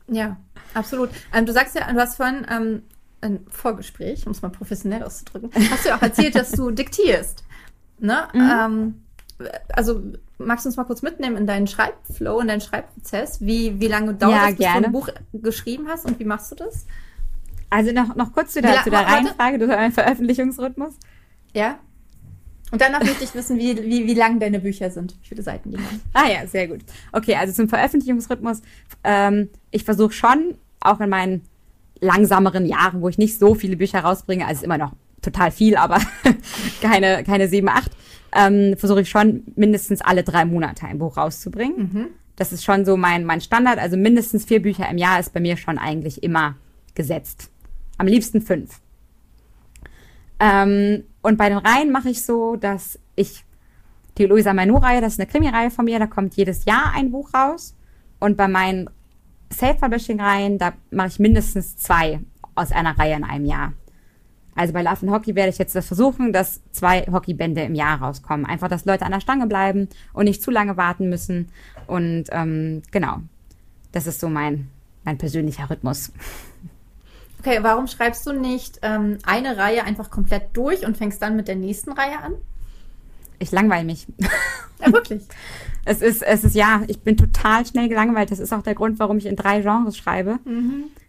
[0.09, 0.37] Ja,
[0.73, 1.09] absolut.
[1.33, 2.83] Ähm, du sagst ja, du hast vorhin ähm,
[3.21, 7.43] ein Vorgespräch, um es mal professionell auszudrücken, hast du ja auch erzählt, dass du diktierst.
[7.99, 8.27] Ne?
[8.33, 8.51] Mhm.
[9.41, 10.01] Ähm, also
[10.37, 13.41] magst du uns mal kurz mitnehmen in deinen Schreibflow, in deinen Schreibprozess?
[13.41, 16.51] Wie, wie lange dauert Ja, das, bis du ein Buch geschrieben hast und wie machst
[16.51, 16.85] du das?
[17.69, 19.01] Also noch, noch kurz zu der, zu der.
[19.01, 20.93] Reihenfrage, du deinem Veröffentlichungsrhythmus.
[21.53, 21.79] Ja?
[22.71, 25.71] Und danach möchte ich wissen, wie, wie, wie lang deine Bücher sind, wie viele Seiten
[25.71, 26.01] die haben.
[26.13, 26.81] Ah ja, sehr gut.
[27.13, 28.61] Okay, also zum Veröffentlichungsrhythmus.
[29.03, 31.41] Ähm, ich versuche schon, auch in meinen
[32.01, 35.99] langsameren Jahren, wo ich nicht so viele Bücher rausbringe, also immer noch total viel, aber
[36.81, 37.91] keine, keine sieben, acht,
[38.35, 41.89] ähm, versuche ich schon mindestens alle drei Monate ein Buch rauszubringen.
[42.35, 43.79] Das ist schon so mein, mein Standard.
[43.79, 46.55] Also mindestens vier Bücher im Jahr ist bei mir schon eigentlich immer
[46.93, 47.49] gesetzt.
[47.97, 48.79] Am liebsten fünf.
[50.39, 53.43] Ähm, und bei den Reihen mache ich so, dass ich
[54.17, 57.33] die Luisa Manu-Reihe, das ist eine Krimi-Reihe von mir, da kommt jedes Jahr ein Buch
[57.33, 57.75] raus.
[58.19, 58.89] Und bei meinen
[59.53, 62.19] Self-Publishing-Reihen, da mache ich mindestens zwei
[62.55, 63.73] aus einer Reihe in einem Jahr.
[64.55, 68.01] Also bei Love and Hockey werde ich jetzt das versuchen, dass zwei Hockeybände im Jahr
[68.01, 68.45] rauskommen.
[68.45, 71.49] Einfach, dass Leute an der Stange bleiben und nicht zu lange warten müssen.
[71.85, 73.19] Und ähm, genau,
[73.91, 74.69] das ist so mein,
[75.03, 76.11] mein persönlicher Rhythmus.
[77.39, 81.47] Okay, warum schreibst du nicht ähm, eine Reihe einfach komplett durch und fängst dann mit
[81.47, 82.33] der nächsten Reihe an?
[83.39, 84.07] Ich langweile mich.
[84.79, 85.23] Ja, wirklich.
[85.89, 88.29] Es ist, es ist, ja, ich bin total schnell gelangweilt.
[88.29, 90.37] Das ist auch der Grund, warum ich in drei Genres schreibe.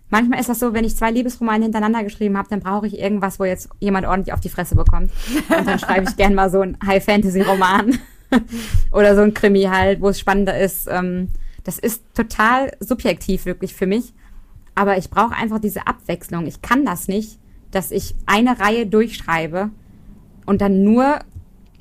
[0.08, 3.40] Manchmal ist das so, wenn ich zwei Liebesromane hintereinander geschrieben habe, dann brauche ich irgendwas,
[3.40, 5.10] wo jetzt jemand ordentlich auf die Fresse bekommt.
[5.48, 7.98] Und dann schreibe ich gern mal so einen High-Fantasy-Roman.
[8.92, 10.86] Oder so ein Krimi halt, wo es spannender ist.
[10.88, 11.28] Ähm,
[11.64, 14.12] das ist total subjektiv wirklich für mich.
[14.74, 16.46] Aber ich brauche einfach diese Abwechslung.
[16.46, 17.38] Ich kann das nicht,
[17.72, 19.70] dass ich eine Reihe durchschreibe
[20.46, 21.18] und dann nur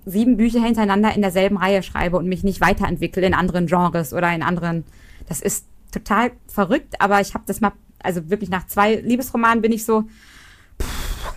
[0.08, 4.34] sieben Bücher hintereinander in derselben Reihe schreibe und mich nicht weiterentwickle in anderen Genres oder
[4.34, 4.86] in anderen.
[5.28, 9.72] Das ist total verrückt, aber ich habe das mal, also wirklich nach zwei Liebesromanen bin
[9.72, 10.04] ich so,
[10.82, 11.34] pff,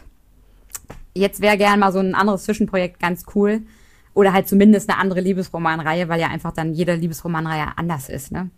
[1.15, 3.63] jetzt wäre gern mal so ein anderes Zwischenprojekt ganz cool.
[4.13, 8.51] Oder halt zumindest eine andere Liebesromanreihe, weil ja einfach dann jede Liebesromanreihe anders ist, ne?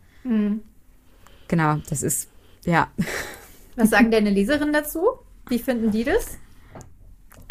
[1.47, 2.31] Genau, das ist,
[2.65, 2.89] ja.
[3.77, 5.01] Was sagen deine Leserinnen dazu?
[5.49, 6.39] Wie finden die das?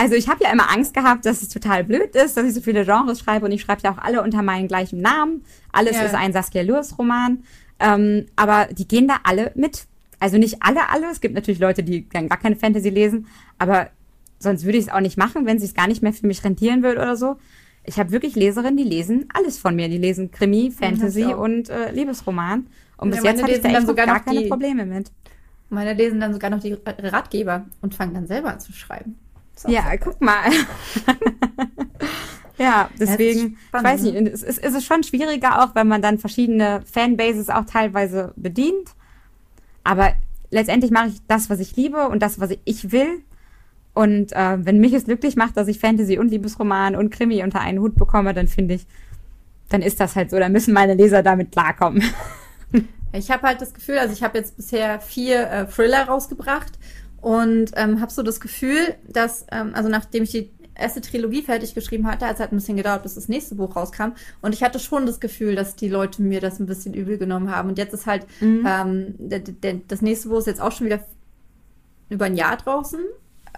[0.01, 2.61] Also ich habe ja immer Angst gehabt, dass es total blöd ist, dass ich so
[2.61, 5.43] viele Genres schreibe und ich schreibe ja auch alle unter meinem gleichen Namen.
[5.71, 6.03] Alles Ja.
[6.03, 7.43] ist ein Saskia Lewis Roman.
[7.79, 9.85] Ähm, aber die gehen da alle mit.
[10.19, 11.05] Also nicht alle, alle.
[11.11, 13.27] Es gibt natürlich Leute, die dann gar keine Fantasy lesen,
[13.59, 13.89] aber
[14.39, 16.81] sonst würde ich es auch nicht machen, wenn es gar nicht mehr für mich rentieren
[16.81, 17.35] würde oder so.
[17.83, 19.87] Ich habe wirklich Leserinnen, die lesen alles von mir.
[19.87, 22.65] Die lesen Krimi, Fantasy und äh, Liebesroman.
[22.97, 25.11] Und bis jetzt hatte ich da echt sogar gar keine die- Meine mit.
[25.69, 29.17] Meine lesen dann sogar noch die Ratgeber und fangen dann selber an zu schreiben.
[29.67, 29.97] Ja, so.
[30.09, 30.43] guck mal.
[32.61, 36.19] Ja, deswegen, ich weiß nicht, es ist, es ist schon schwieriger auch, wenn man dann
[36.19, 38.89] verschiedene Fanbases auch teilweise bedient.
[39.83, 40.13] Aber
[40.51, 43.23] letztendlich mache ich das, was ich liebe und das, was ich will.
[43.95, 47.61] Und äh, wenn mich es glücklich macht, dass ich Fantasy und Liebesroman und Krimi unter
[47.61, 48.85] einen Hut bekomme, dann finde ich,
[49.69, 50.37] dann ist das halt so.
[50.37, 52.03] Dann müssen meine Leser damit klarkommen.
[53.13, 56.71] Ich habe halt das Gefühl, also ich habe jetzt bisher vier äh, Thriller rausgebracht
[57.21, 61.75] und ähm, habe so das Gefühl, dass, ähm, also nachdem ich die erste Trilogie fertig
[61.75, 64.13] geschrieben hatte, hat es halt ein bisschen gedauert, bis das nächste Buch rauskam.
[64.41, 67.51] Und ich hatte schon das Gefühl, dass die Leute mir das ein bisschen übel genommen
[67.51, 67.69] haben.
[67.69, 68.65] Und jetzt ist halt, mhm.
[68.67, 71.01] ähm, der, der, das nächste Buch ist jetzt auch schon wieder
[72.09, 72.99] über ein Jahr draußen.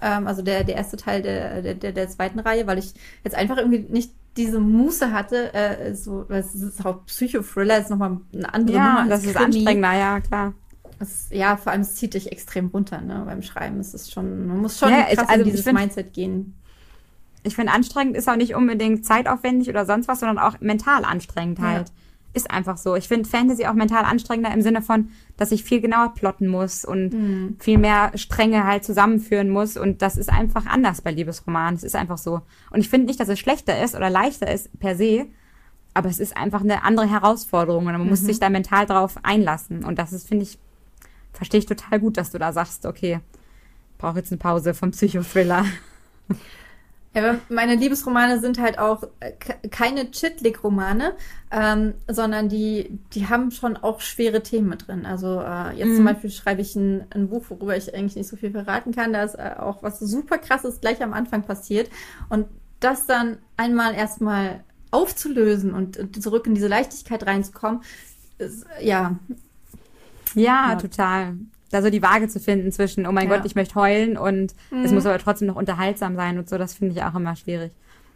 [0.02, 2.94] Ähm, also der, der erste Teil der, der, der, zweiten Reihe, weil ich
[3.24, 8.18] jetzt einfach irgendwie nicht diese Muße hatte, äh, so, das ist auch Psychothriller, ist nochmal
[8.34, 9.00] eine andere ja, Nummer.
[9.02, 10.54] Als das ist anstrengender, ja, klar.
[11.04, 13.82] Das, ja, vor allem, es zieht dich extrem runter, ne, beim Schreiben.
[13.82, 16.56] Es ist schon, man muss schon ja, krass also in dieses find, Mindset gehen.
[17.44, 21.60] Ich finde, anstrengend ist auch nicht unbedingt zeitaufwendig oder sonst was, sondern auch mental anstrengend
[21.60, 21.90] halt.
[21.90, 21.96] Ja.
[22.36, 22.96] Ist einfach so.
[22.96, 26.86] Ich finde Fantasy auch mental anstrengender im Sinne von, dass ich viel genauer plotten muss
[26.86, 27.58] und mhm.
[27.60, 29.76] viel mehr Stränge halt zusammenführen muss.
[29.76, 31.76] Und das ist einfach anders bei Liebesromanen.
[31.76, 32.40] Es ist einfach so.
[32.72, 35.26] Und ich finde nicht, dass es schlechter ist oder leichter ist per se,
[35.94, 38.10] aber es ist einfach eine andere Herausforderung und man mhm.
[38.10, 39.84] muss sich da mental drauf einlassen.
[39.84, 40.58] Und das ist, finde ich,
[41.34, 43.20] verstehe ich total gut, dass du da sagst, okay,
[43.98, 45.66] brauche jetzt eine Pause vom Psychothriller.
[47.16, 49.34] Ja, meine Liebesromane sind halt auch äh,
[49.70, 51.14] keine Chitlik-Romane,
[51.52, 55.06] ähm, sondern die, die haben schon auch schwere Themen mit drin.
[55.06, 55.96] Also äh, jetzt mhm.
[55.98, 59.14] zum Beispiel schreibe ich ein, ein, Buch, worüber ich eigentlich nicht so viel verraten kann.
[59.14, 61.92] Da ist äh, auch was super krasses gleich am Anfang passiert.
[62.30, 62.48] Und
[62.80, 67.82] das dann einmal erstmal aufzulösen und zurück in diese Leichtigkeit reinzukommen,
[68.40, 69.20] ist, ja.
[70.36, 71.36] Ja, ja, total
[71.74, 73.36] da so die Waage zu finden zwischen, oh mein ja.
[73.36, 74.86] Gott, ich möchte heulen und mhm.
[74.86, 77.72] es muss aber trotzdem noch unterhaltsam sein und so, das finde ich auch immer schwierig.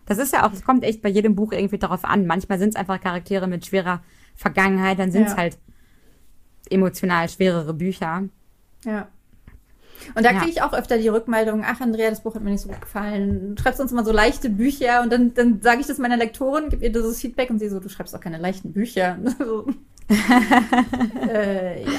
[0.06, 2.28] Das ist ja auch, es kommt echt bei jedem Buch irgendwie darauf an.
[2.28, 4.02] Manchmal sind es einfach Charaktere mit schwerer
[4.36, 5.38] Vergangenheit, dann sind es ja.
[5.38, 5.58] halt
[6.70, 8.30] emotional schwerere Bücher.
[8.86, 9.08] Ja.
[10.14, 12.62] Und da kriege ich auch öfter die Rückmeldung, ach Andrea, das Buch hat mir nicht
[12.62, 13.56] so gut gefallen.
[13.56, 16.70] Du schreibst uns immer so leichte Bücher und dann, dann sage ich das meiner Lektorin,
[16.70, 19.18] gib ihr dieses Feedback und sie so, du schreibst auch keine leichten Bücher.
[21.30, 21.92] äh, ja.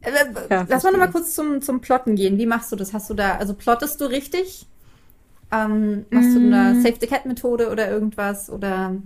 [0.00, 0.10] Äh,
[0.50, 2.38] ja, Lass mal nochmal kurz zum, zum Plotten gehen.
[2.38, 2.92] Wie machst du das?
[2.92, 4.66] Hast du da, also plottest du richtig?
[5.50, 6.34] Ähm, machst mm.
[6.34, 8.50] du eine Save the Cat Methode oder irgendwas?
[8.50, 8.96] Oder?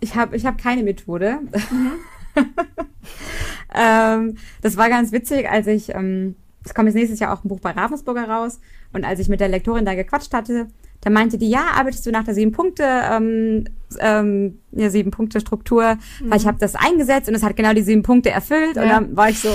[0.00, 1.38] Ich habe ich hab keine Methode.
[1.70, 1.92] Mhm.
[3.74, 7.48] ähm, das war ganz witzig, als ich, ähm, es kommt jetzt nächstes Jahr auch ein
[7.48, 8.60] Buch bei Ravensburger raus
[8.92, 10.68] und als ich mit der Lektorin da gequatscht hatte,
[11.00, 13.64] da meinte die, ja, arbeitest du nach der sieben Punkte, ähm,
[14.00, 16.30] ähm, ja, sieben Punkte Struktur, mhm.
[16.30, 18.82] weil ich habe das eingesetzt und es hat genau die sieben Punkte erfüllt ja.
[18.82, 19.50] und dann war ich so,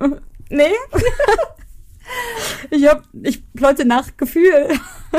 [0.50, 0.64] nee.
[2.70, 4.68] ich hab, ich plotte nach Gefühl.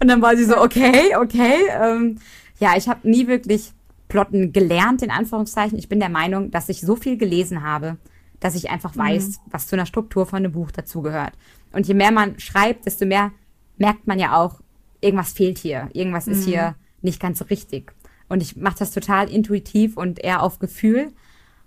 [0.00, 1.56] Und dann war sie so, okay, okay.
[1.68, 2.18] Ähm,
[2.60, 3.72] ja, ich habe nie wirklich
[4.08, 5.78] plotten gelernt, in Anführungszeichen.
[5.78, 7.96] Ich bin der Meinung, dass ich so viel gelesen habe,
[8.40, 9.00] dass ich einfach mhm.
[9.00, 9.34] weiß, mhm.
[9.50, 11.32] was zu einer Struktur von einem Buch dazugehört.
[11.72, 13.32] Und je mehr man schreibt, desto mehr
[13.78, 14.60] merkt man ja auch,
[15.00, 16.32] irgendwas fehlt hier, irgendwas mhm.
[16.32, 17.92] ist hier nicht ganz so richtig.
[18.28, 21.12] Und ich mache das total intuitiv und eher auf Gefühl.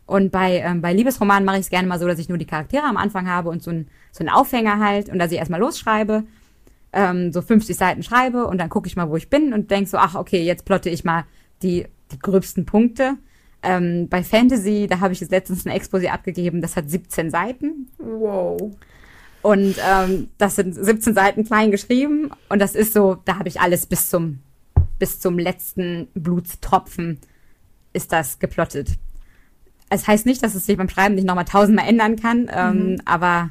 [0.05, 2.45] Und bei, ähm, bei Liebesromanen mache ich es gerne mal so, dass ich nur die
[2.45, 5.59] Charaktere am Anfang habe und so, ein, so einen Aufhänger halt und dass ich erstmal
[5.59, 6.23] losschreibe,
[6.93, 9.89] ähm, so 50 Seiten schreibe und dann gucke ich mal, wo ich bin und denke
[9.89, 11.23] so, ach, okay, jetzt plotte ich mal
[11.63, 13.17] die, die gröbsten Punkte.
[13.63, 17.87] Ähm, bei Fantasy, da habe ich jetzt letztens ein Exposé abgegeben, das hat 17 Seiten.
[17.97, 18.75] Wow.
[19.41, 22.31] Und ähm, das sind 17 Seiten klein geschrieben.
[22.49, 24.39] Und das ist so, da habe ich alles bis zum,
[24.99, 27.19] bis zum letzten Blutstropfen
[27.93, 28.91] ist das geplottet.
[29.89, 33.01] Es heißt nicht, dass es sich beim Schreiben nicht nochmal tausendmal ändern kann, ähm, mhm.
[33.03, 33.49] aber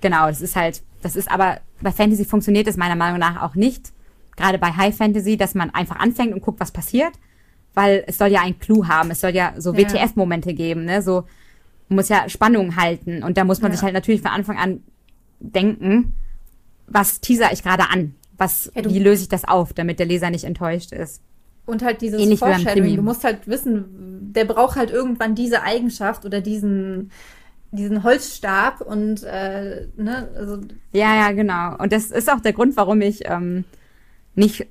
[0.00, 3.54] genau, es ist halt, das ist aber, bei Fantasy funktioniert es meiner Meinung nach auch
[3.54, 3.92] nicht,
[4.36, 7.12] gerade bei High Fantasy, dass man einfach anfängt und guckt, was passiert,
[7.74, 11.24] weil es soll ja einen Clou haben, es soll ja so WTF-Momente geben, ne, so,
[11.88, 13.22] man muss ja Spannung halten.
[13.22, 13.76] Und da muss man ja.
[13.76, 14.80] sich halt natürlich von Anfang an
[15.40, 16.14] denken,
[16.86, 20.30] was teaser ich gerade an, was, ja, wie löse ich das auf, damit der Leser
[20.30, 21.22] nicht enttäuscht ist.
[21.66, 22.96] Und halt dieses Ähnlich Foreshadowing.
[22.96, 27.10] Du musst halt wissen, der braucht halt irgendwann diese Eigenschaft oder diesen
[27.74, 30.60] diesen Holzstab und äh, ne, also
[30.92, 31.76] ja, ja, genau.
[31.76, 33.64] Und das ist auch der Grund, warum ich ähm,
[34.36, 34.66] nicht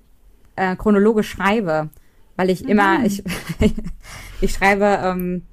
[0.55, 1.89] äh, chronologisch schreibe,
[2.38, 2.70] weil ich mhm.
[2.70, 3.24] immer ich
[4.41, 5.43] ich schreibe ähm,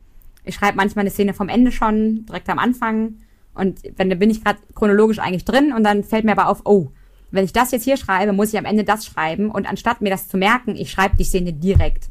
[0.45, 3.15] ich schreibe manchmal eine Szene vom Ende schon direkt am Anfang
[3.55, 6.63] und wenn da bin ich gerade chronologisch eigentlich drin und dann fällt mir aber auf,
[6.65, 6.89] oh,
[7.31, 10.11] wenn ich das jetzt hier schreibe, muss ich am Ende das schreiben und anstatt mir
[10.11, 12.11] das zu merken, ich schreibe die Szene direkt.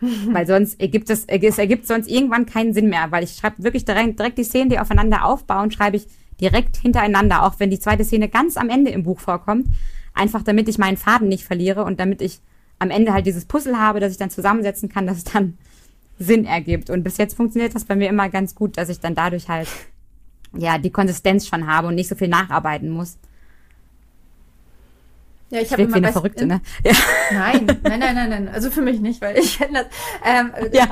[0.32, 3.84] weil sonst ergibt es, es ergibt sonst irgendwann keinen Sinn mehr, weil ich schreibe wirklich
[3.84, 6.06] direkt, direkt die Szenen, die aufeinander aufbauen, schreibe ich
[6.40, 9.66] direkt hintereinander, auch wenn die zweite Szene ganz am Ende im Buch vorkommt,
[10.14, 12.40] einfach damit ich meinen Faden nicht verliere und damit ich
[12.78, 15.58] am Ende halt dieses Puzzle habe, das ich dann zusammensetzen kann, dass es dann
[16.18, 16.90] Sinn ergibt.
[16.90, 19.68] Und bis jetzt funktioniert das bei mir immer ganz gut, dass ich dann dadurch halt
[20.56, 23.18] ja die Konsistenz schon habe und nicht so viel nacharbeiten muss.
[25.50, 26.60] Ja, ich habe immer eine Verrückte, ne?
[26.84, 26.92] Ja.
[27.32, 28.48] Nein, nein, nein, nein, nein.
[28.52, 29.86] Also für mich nicht, weil ich das.
[30.24, 30.86] Ähm, ja.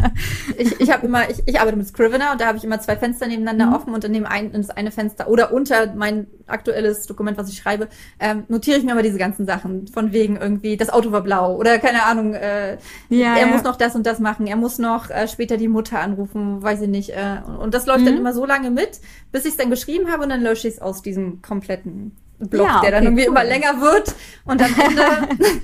[0.56, 2.96] Ich, ich habe immer, ich, ich arbeite mit Scrivener und da habe ich immer zwei
[2.96, 3.72] Fenster nebeneinander Mhm.
[3.74, 7.48] offen und in dem einen in das eine Fenster oder unter mein aktuelles Dokument, was
[7.50, 7.88] ich schreibe,
[8.18, 9.86] ähm, notiere ich mir immer diese ganzen Sachen.
[9.88, 12.78] Von wegen irgendwie, das Auto war blau oder keine Ahnung, äh,
[13.10, 13.46] Ja, er ja.
[13.46, 16.82] muss noch das und das machen, er muss noch äh, später die Mutter anrufen, weiß
[16.82, 17.10] ich nicht.
[17.10, 18.20] Äh, und, und das läuft dann Mhm.
[18.20, 19.00] immer so lange mit,
[19.30, 22.66] bis ich es dann geschrieben habe und dann lösche ich es aus diesem kompletten Block,
[22.66, 23.32] Ja, der dann okay, irgendwie cool.
[23.36, 24.14] immer länger wird
[24.44, 25.02] und am Ende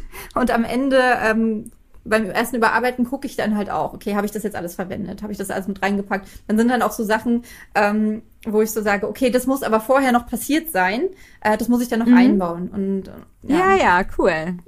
[0.35, 1.71] und am Ende ähm,
[2.07, 5.23] beim ersten Überarbeiten gucke ich dann halt auch, okay, habe ich das jetzt alles verwendet?
[5.23, 6.29] Habe ich das alles mit reingepackt?
[6.47, 7.45] Dann sind dann auch so Sachen,
[7.75, 11.05] ähm, wo ich so sage, okay, das muss aber vorher noch passiert sein.
[11.41, 12.17] Äh, das muss ich dann noch Mhm.
[12.17, 12.69] einbauen.
[12.69, 14.59] Und äh, Ja, ja, cool.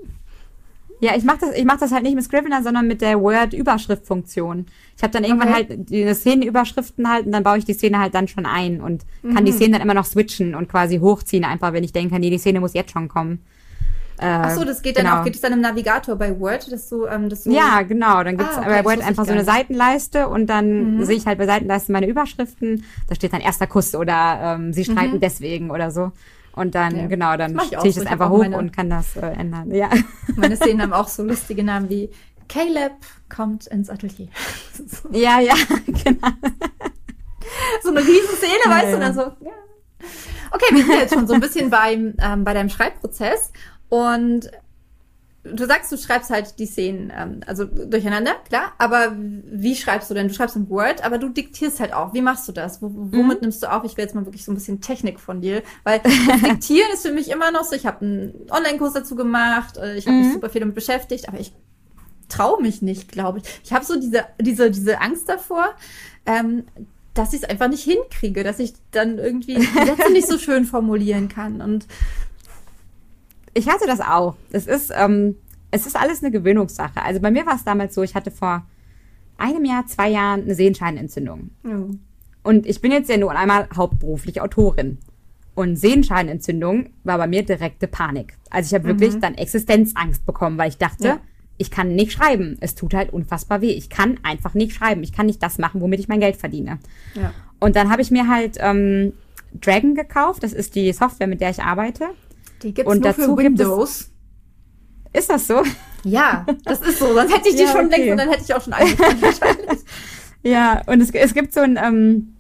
[1.01, 4.67] Ja, ich mache das, ich mach das halt nicht mit Scrivener, sondern mit der Word-Überschriftfunktion.
[4.97, 5.67] Ich habe dann irgendwann Okay.
[5.69, 9.05] halt die Szenenüberschriften halt und dann baue ich die Szene halt dann schon ein und
[9.23, 9.47] kann Mhm.
[9.47, 12.39] die Szene dann immer noch switchen und quasi hochziehen, einfach wenn ich denke, nee, die
[12.39, 13.41] Szene muss jetzt schon kommen.
[14.19, 15.21] Äh, Ach so, das geht dann genau.
[15.21, 18.25] auch, geht es dann im Navigator bei Word, dass du, ähm, dass du Ja, genau.
[18.25, 21.05] Dann gibt's Ah, okay, bei das Word einfach so eine Seitenleiste und dann Mhm.
[21.05, 22.85] sehe ich halt bei Seitenleiste meine Überschriften.
[23.11, 25.21] Da steht dann erster Kuss oder ähm, sie streiten Mhm.
[25.21, 26.13] deswegen oder so.
[26.57, 27.07] Und dann, Ja.
[27.07, 28.01] genau, dann ziehe ich so.
[28.01, 29.73] das hab einfach hoch meine- und kann das äh, ändern.
[29.73, 29.91] Ja.
[30.37, 32.11] meine Szenen haben auch so lustige Namen wie
[32.49, 32.93] Caleb
[33.29, 34.29] kommt ins Atelier.
[34.75, 35.55] so, ja, ja,
[35.87, 36.29] genau.
[37.83, 39.53] so eine riesen Szene, Ja, weißt du, dann so, ja.
[40.51, 43.53] Okay, wir sind jetzt schon so ein bisschen beim, ähm, bei deinem Schreibprozess
[43.89, 44.51] und
[45.55, 50.15] du sagst, du schreibst halt die Szenen, ähm, also durcheinander, klar, aber wie schreibst du
[50.15, 50.29] denn?
[50.29, 52.15] Du schreibst in Word, aber du diktierst halt auch.
[52.15, 52.81] Wie machst du das?
[52.83, 53.85] Wo, womit nimmst du auf?
[53.85, 56.01] Ich will jetzt mal wirklich so ein bisschen Technik von dir, weil
[56.45, 60.07] Diktieren ist für mich immer noch so, ich habe einen Online-Kurs dazu gemacht, äh, ich
[60.07, 60.33] habe mich Mhm.
[60.33, 61.53] super viel damit beschäftigt, aber ich
[62.29, 63.45] traue mich nicht, glaube ich.
[63.65, 65.69] Ich habe so diese, diese, diese Angst davor,
[66.27, 66.65] ähm,
[67.15, 70.65] dass ich es einfach nicht hinkriege, dass ich dann irgendwie die Sätze nicht so schön
[70.65, 71.61] formulieren kann.
[71.63, 71.87] Und
[73.57, 74.37] Ich hatte das auch.
[74.51, 75.37] Es ist, ähm,
[75.71, 77.03] es ist alles eine Gewöhnungssache.
[77.03, 78.67] Also bei mir war es damals so, ich hatte vor
[79.39, 81.51] einem Jahr, zwei Jahren eine Sehenscheinentzündung.
[82.43, 84.99] Und ich bin jetzt ja nur einmal hauptberuflich Autorin.
[85.55, 88.35] Und Sehenscheinentzündung war bei mir direkte Panik.
[88.51, 91.19] Also ich habe wirklich dann Existenzangst bekommen, weil ich dachte, Ja.
[91.57, 92.57] ich kann nicht schreiben.
[92.61, 93.71] Es tut halt unfassbar weh.
[93.71, 95.03] Ich kann einfach nicht schreiben.
[95.03, 96.79] Ich kann nicht das machen, womit ich mein Geld verdiene.
[97.15, 97.33] ja.
[97.59, 99.15] Und dann habe ich mir halt ähm,
[99.59, 100.43] Dragon gekauft.
[100.43, 102.05] Das ist die Software, mit der ich arbeite.
[102.63, 104.11] Die gibt's Und nur dazu für gibt es- Windows.
[105.13, 105.63] Ist das so?
[106.05, 107.13] Ja, das ist so.
[107.15, 107.97] Sonst hätte ich die Ja, schon okay.
[107.97, 109.81] längst und dann hätte ich auch schon angefangen wahrscheinlich.
[110.43, 112.35] Ja, und es, es gibt so ein, ähm,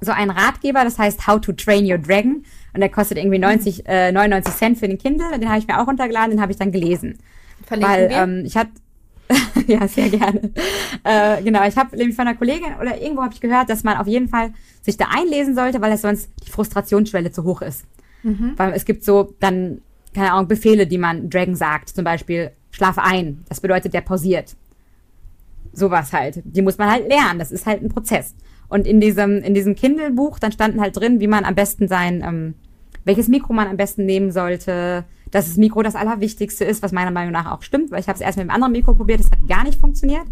[0.00, 2.44] so einen Ratgeber, das heißt How to Train Your Dragon.
[2.74, 5.26] Und der kostet irgendwie 90, äh, 99 Cent für den Kindle.
[5.38, 7.18] Den habe ich mir auch runtergeladen, den habe ich dann gelesen.
[7.64, 8.16] Verlinken Weil wir.
[8.18, 8.70] ähm, ich hatte,
[9.66, 10.52] ja, sehr gerne.
[11.04, 13.96] äh, genau, ich habe nämlich von einer Kollegin oder irgendwo habe ich gehört, dass man
[13.96, 17.84] auf jeden Fall sich da einlesen sollte, weil es sonst die Frustrationsschwelle zu hoch ist.
[18.24, 18.54] Mhm.
[18.56, 19.80] Weil es gibt so dann,
[20.12, 21.90] keine Ahnung, Befehle, die man Dragon sagt.
[21.90, 23.44] Zum Beispiel, schlafe ein.
[23.48, 24.56] Das bedeutet, der pausiert.
[25.72, 26.42] Sowas halt.
[26.44, 27.38] Die muss man halt lernen.
[27.38, 28.34] Das ist halt ein Prozess.
[28.68, 32.24] Und in diesem, in diesem Kindle-Buch, dann standen halt drin, wie man am besten sein,
[32.26, 32.54] ähm,
[33.04, 37.10] welches Mikro man am besten nehmen sollte, dass das Mikro das Allerwichtigste ist, was meiner
[37.10, 39.30] Meinung nach auch stimmt, weil ich habe es erst mit einem anderen Mikro probiert, das
[39.30, 40.24] hat gar nicht funktioniert.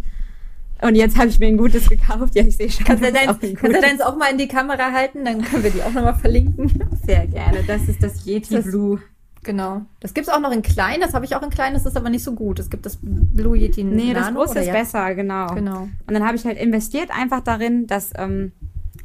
[0.82, 2.34] Und jetzt habe ich mir ein gutes gekauft.
[2.34, 2.84] Ja, ich sehe schon.
[2.84, 5.24] Kannst du das deins, auch kannst deins auch mal in die Kamera halten?
[5.24, 6.70] Dann können wir die auch nochmal verlinken.
[7.06, 7.58] Sehr gerne.
[7.66, 9.00] Das ist das Yeti Das- Blue.
[9.44, 9.82] Genau.
[9.98, 11.00] Das gibt's auch noch in klein.
[11.00, 11.74] Das habe ich auch in klein.
[11.74, 12.60] Das ist aber nicht so gut.
[12.60, 14.72] Es gibt das Blue Yeti Nee, das Nano, große oder ist ja?
[14.72, 15.48] besser, genau.
[15.54, 15.88] Genau.
[16.06, 18.52] Und dann habe ich halt investiert einfach darin, dass, ähm,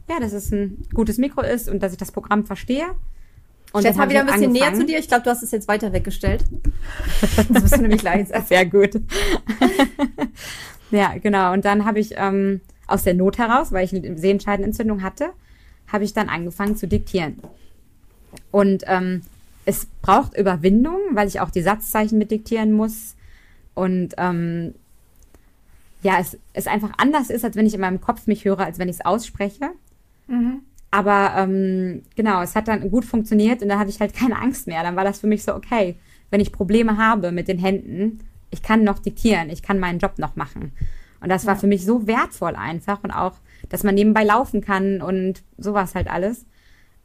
[0.08, 2.86] ja, dass es ein gutes Mikro ist und dass ich das Programm verstehe.
[3.74, 4.88] Und jetzt mal wieder ein bisschen halt näher zu angefangen.
[4.88, 5.00] dir.
[5.00, 6.44] Ich glaube, du hast es jetzt weiter weggestellt.
[7.38, 8.42] Jetzt bist du nämlich leiser.
[8.42, 8.92] Sehr gut.
[10.92, 11.54] ja, genau.
[11.54, 15.30] Und dann habe ich ähm, aus der Not heraus, weil ich eine Sehenscheidenentzündung hatte,
[15.88, 17.40] habe ich dann angefangen zu diktieren.
[18.52, 19.22] Und ähm,
[19.66, 23.16] es braucht Überwindung, weil ich auch die Satzzeichen mit diktieren muss.
[23.74, 24.74] Und ähm,
[26.02, 28.80] ja, es, es einfach anders ist, als wenn ich in meinem Kopf mich höre, als
[28.80, 29.72] wenn ich es ausspreche.
[30.28, 30.62] Mhm.
[30.90, 34.68] Aber ähm, genau, es hat dann gut funktioniert und dann hatte ich halt keine Angst
[34.68, 34.84] mehr.
[34.84, 35.98] Dann war das für mich so, okay,
[36.30, 38.20] wenn ich Probleme habe mit den Händen,
[38.50, 40.72] ich kann noch diktieren, ich kann meinen Job noch machen.
[41.20, 41.60] Und das war Ja.
[41.60, 43.34] für mich so wertvoll einfach und auch,
[43.70, 46.46] dass man nebenbei laufen kann und sowas halt alles,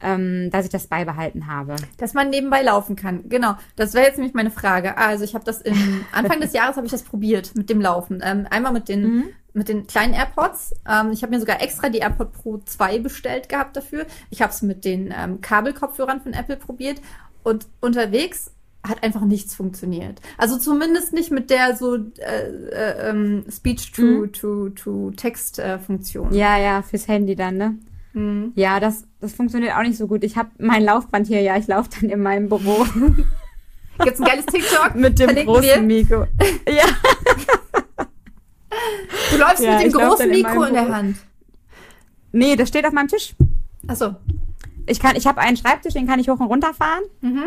[0.01, 1.77] ähm, dass ich das beibehalten habe.
[1.97, 3.29] Dass man nebenbei laufen kann.
[3.29, 3.55] Genau.
[3.77, 4.97] Das wäre jetzt nämlich meine Frage.
[4.99, 8.21] Also ich habe das im Anfang des Jahres habe ich das probiert mit dem Laufen.
[8.23, 9.25] Ähm, einmal mit den Mhm.
[9.55, 10.75] mit den kleinen AirPods.
[10.89, 14.07] Ähm, ich habe mir sogar extra die AirPod Pro 2 bestellt gehabt dafür.
[14.31, 17.01] Ich habe es mit den ähm, Kabelkopfhörern von Apple probiert
[17.43, 18.51] und unterwegs
[18.87, 20.21] hat einfach nichts funktioniert.
[20.39, 22.01] Also zumindest nicht mit der so äh,
[22.73, 24.33] äh, ähm, Speech to Mhm.
[24.33, 26.33] to to Text äh, Funktion.
[26.35, 27.77] Ja, ja, fürs Handy dann, ne?
[28.15, 28.53] Mhm.
[28.57, 30.25] Ja, das, das funktioniert auch nicht so gut.
[30.25, 32.85] Ich habe mein Laufband hier, ja, ich laufe dann in meinem Büro
[34.03, 35.81] Gibt's ein geiles TikTok mit dem Verlinken großen wir.
[35.83, 36.27] Mikro.
[36.69, 36.85] Ja,
[39.31, 40.95] Du läufst Ja, mit dem großen in Mikro meinem in der.
[40.97, 41.17] Hand.
[42.33, 43.35] nee, das steht auf meinem Tisch.
[43.87, 44.15] Achso.
[44.87, 47.03] Ich kann, ich habe einen Schreibtisch, den kann ich hoch und runter fahren.
[47.21, 47.45] Mhm.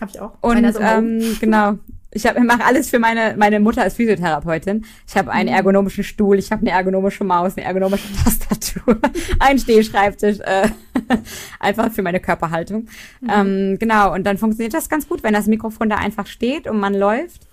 [0.00, 0.32] Hab ich auch.
[0.40, 1.74] Und ähm, genau.
[2.10, 4.84] Ich habe mache alles für meine meine Mutter ist Physiotherapeutin.
[5.06, 5.36] Ich habe Mhm.
[5.36, 8.98] einen ergonomischen Stuhl, ich habe eine ergonomische Maus, eine ergonomische Tastatur,
[9.38, 10.68] einen Stehschreibtisch, äh,
[11.60, 12.88] einfach für meine Körperhaltung.
[13.20, 13.28] Mhm.
[13.30, 14.14] Ähm, genau.
[14.14, 17.46] Und dann funktioniert das ganz gut, wenn das Mikrofon da einfach steht und man läuft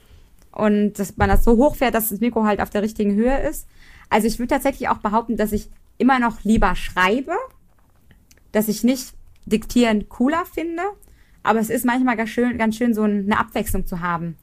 [0.51, 3.67] und dass man das so hochfährt, dass das Mikro halt auf der richtigen Höhe ist.
[4.09, 7.33] Also ich würde tatsächlich auch behaupten, dass ich immer noch lieber schreibe,
[8.53, 9.13] dass ich nicht
[9.45, 10.81] diktieren cooler finde,
[11.45, 14.37] aber es ist manchmal ganz schön, ganz schön so eine Abwechslung zu haben.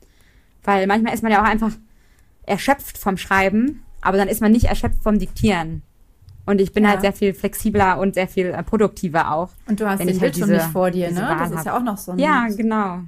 [0.65, 1.73] Weil manchmal ist man ja auch einfach
[2.45, 5.83] erschöpft vom Schreiben, aber dann ist man nicht erschöpft vom Diktieren.
[6.45, 6.91] Und ich bin Ja.
[6.91, 9.51] halt sehr viel flexibler und sehr viel äh, produktiver auch.
[9.69, 11.21] Und du hast den halt Bildschirm diese- nicht vor dir, ne?
[11.23, 11.67] Wahl Das ist hab.
[11.67, 12.19] ja auch noch so ein.
[12.19, 13.01] Ja, genau.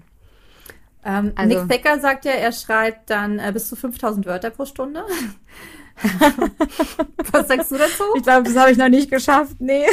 [1.05, 4.64] Ähm, Also- Nick Becker sagt ja, er schreibt dann äh, bis zu 5000 Wörter pro
[4.66, 5.03] Stunde.
[7.32, 8.03] Was sagst du dazu?
[8.16, 9.57] Ich glaube, das habe ich noch nicht geschafft.
[9.61, 9.84] Nee.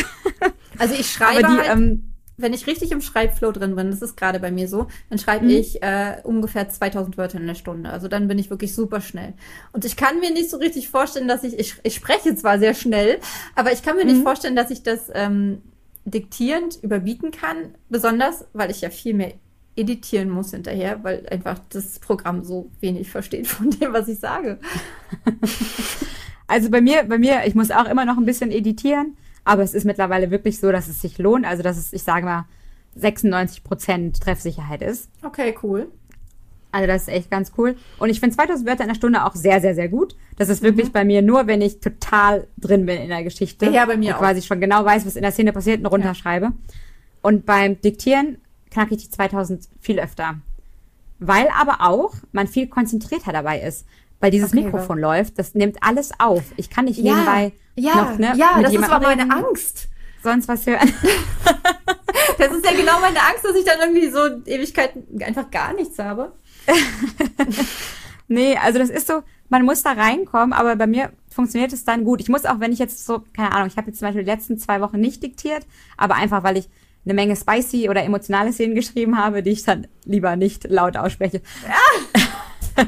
[0.77, 2.10] Also ich schreibe die, halt, ähm,
[2.41, 5.45] wenn ich richtig im Schreibflow drin bin, das ist gerade bei mir so, dann schreibe
[5.45, 5.51] Mhm.
[5.51, 7.89] ich äh, ungefähr 2000 Wörter in der Stunde.
[7.89, 9.33] Also dann bin ich wirklich super schnell.
[9.73, 12.73] Und ich kann mir nicht so richtig vorstellen, dass ich, ich, ich spreche zwar sehr
[12.73, 13.19] schnell,
[13.55, 14.23] aber ich kann mir nicht Mhm.
[14.23, 15.61] vorstellen, dass ich das ähm,
[16.05, 17.75] diktierend überbieten kann.
[17.89, 19.33] Besonders, weil ich ja viel mehr
[19.77, 24.59] editieren muss hinterher, weil einfach das Programm so wenig versteht von dem, was ich sage.
[26.47, 29.73] Also bei mir, bei mir, ich muss auch immer noch ein bisschen editieren, aber es
[29.73, 31.45] ist mittlerweile wirklich so, dass es sich lohnt.
[31.45, 32.45] Also dass es, ich sage mal,
[32.95, 35.09] 96 Prozent Treffsicherheit ist.
[35.23, 35.87] Okay, cool.
[36.71, 37.75] Also das ist echt ganz cool.
[37.99, 40.15] Und ich finde 2000 Wörter in der Stunde auch sehr, sehr, sehr gut.
[40.37, 43.65] Das ist wirklich bei mir nur, wenn ich total drin bin in der Geschichte.
[43.65, 44.19] Ja, ja, bei mir und auch.
[44.19, 46.51] quasi schon genau weiß, was in der Szene passiert und runterschreibe.
[47.21, 48.37] Und beim Diktieren
[48.71, 50.35] knacke ich die 2000 viel öfter.
[51.19, 53.85] Weil aber auch man viel konzentrierter dabei ist.
[54.21, 56.43] Weil dieses Okay, Mikrofon läuft, das nimmt alles auf.
[56.55, 59.87] Ich kann nicht Ja, nebenbei ja, noch, ne, ja, das ist aber meine Angst.
[60.23, 60.93] sonst was hören.
[62.37, 65.99] Das ist ja genau meine Angst, dass ich dann irgendwie so Ewigkeiten einfach gar nichts
[65.99, 66.31] habe.
[68.31, 72.05] Nee, also das ist so, man muss da reinkommen, aber bei mir funktioniert es dann
[72.05, 72.21] gut.
[72.21, 74.31] Ich muss auch, wenn ich jetzt so, keine Ahnung, ich habe jetzt zum Beispiel die
[74.31, 75.67] letzten zwei Wochen nicht diktiert,
[75.97, 76.69] aber einfach, weil ich
[77.03, 81.41] eine Menge spicy oder emotionale Szenen geschrieben habe, die ich dann lieber nicht laut ausspreche.
[82.75, 82.87] Geil!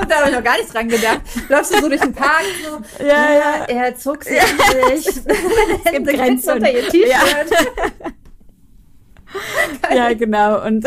[0.00, 1.20] Und da habe ich noch gar nicht dran gedacht.
[1.48, 3.64] Läufst du so durch den Park so, Ja, ja.
[3.68, 5.06] er zog sich sich.
[5.84, 6.54] Es gibt Grenzen.
[6.54, 7.50] unter ihr T-Shirt.
[9.94, 10.64] Ja, genau.
[10.64, 10.86] Und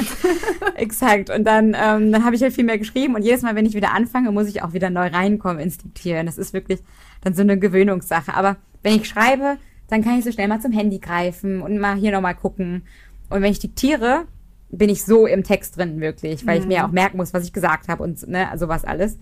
[0.76, 1.30] exakt.
[1.30, 3.74] Und dann, ähm, dann habe ich halt viel mehr geschrieben und jedes Mal, wenn ich
[3.74, 6.26] wieder anfange, muss ich auch wieder neu reinkommen ins Diktieren.
[6.26, 6.80] Das ist wirklich
[7.22, 8.34] dann so eine Gewöhnungssache.
[8.34, 9.56] Aber wenn ich schreibe,
[9.88, 12.86] dann kann ich so schnell mal zum Handy greifen und mal hier nochmal gucken.
[13.30, 14.26] Und wenn ich diktiere,
[14.70, 17.52] bin ich so im Text drin wirklich, weil ich mir auch merken muss, was ich
[17.52, 19.18] gesagt habe und ne, sowas alles.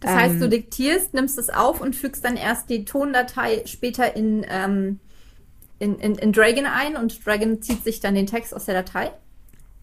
[0.00, 0.40] Das heißt, Ähm.
[0.40, 4.98] du diktierst, nimmst es auf und fügst dann erst die Tondatei später in, ähm,
[5.78, 9.12] in, in, in Dragon ein und Dragon zieht sich dann den Text aus der Datei.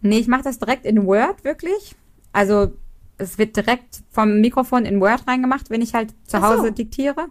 [0.02, 1.96] Nee, ich mache das direkt in Word wirklich.
[2.32, 2.74] Also
[3.18, 6.44] es wird direkt vom Mikrofon in Word reingemacht, wenn ich halt zu so.
[6.44, 7.28] Hause diktiere.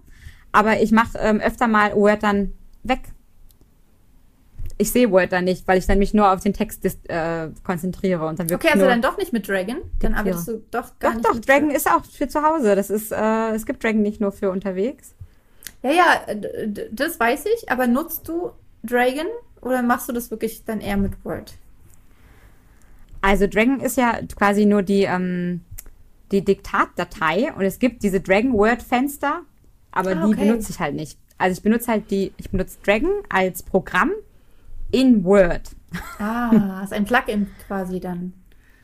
[0.53, 2.53] Aber ich mache ähm, öfter mal Word dann
[2.83, 3.01] weg.
[4.81, 8.27] Ich sehe Word dann nicht, weil ich dann mich nur auf den Text äh, konzentriere
[8.27, 9.79] und dann wirklich Okay, also dann doch nicht mit Dragon.
[10.01, 12.75] Dann arbeitest du doch gar Doch, nicht doch, mit Dragon ist auch für zu Hause.
[12.77, 15.15] Das ist, äh, es gibt Dragon nicht nur für unterwegs.
[15.83, 18.53] Ja, ja, d- das weiß ich, aber nutzt du
[18.85, 19.27] Dragon
[19.61, 21.55] oder machst du das wirklich dann eher mit Word?
[23.21, 25.63] Also Dragon ist ja quasi nur die, ähm,
[26.33, 29.43] die Diktatdatei und es gibt diese Dragon Word Fenster,
[29.93, 30.39] aber Ah, die okay.
[30.41, 31.19] benutze ich halt nicht.
[31.39, 34.13] Also ich benutze halt die, ich benutze Dragon als Programm
[34.91, 35.71] in Word.
[36.19, 38.33] Ah, ist ein Plugin quasi dann.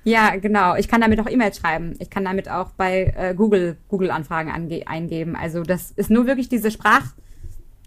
[0.05, 0.75] Ja, genau.
[0.77, 1.95] Ich kann damit auch E-Mails schreiben.
[1.99, 4.51] Ich kann damit auch bei äh, Google Google Anfragen
[4.87, 5.35] eingeben.
[5.35, 7.05] Also das ist nur wirklich diese Sprach,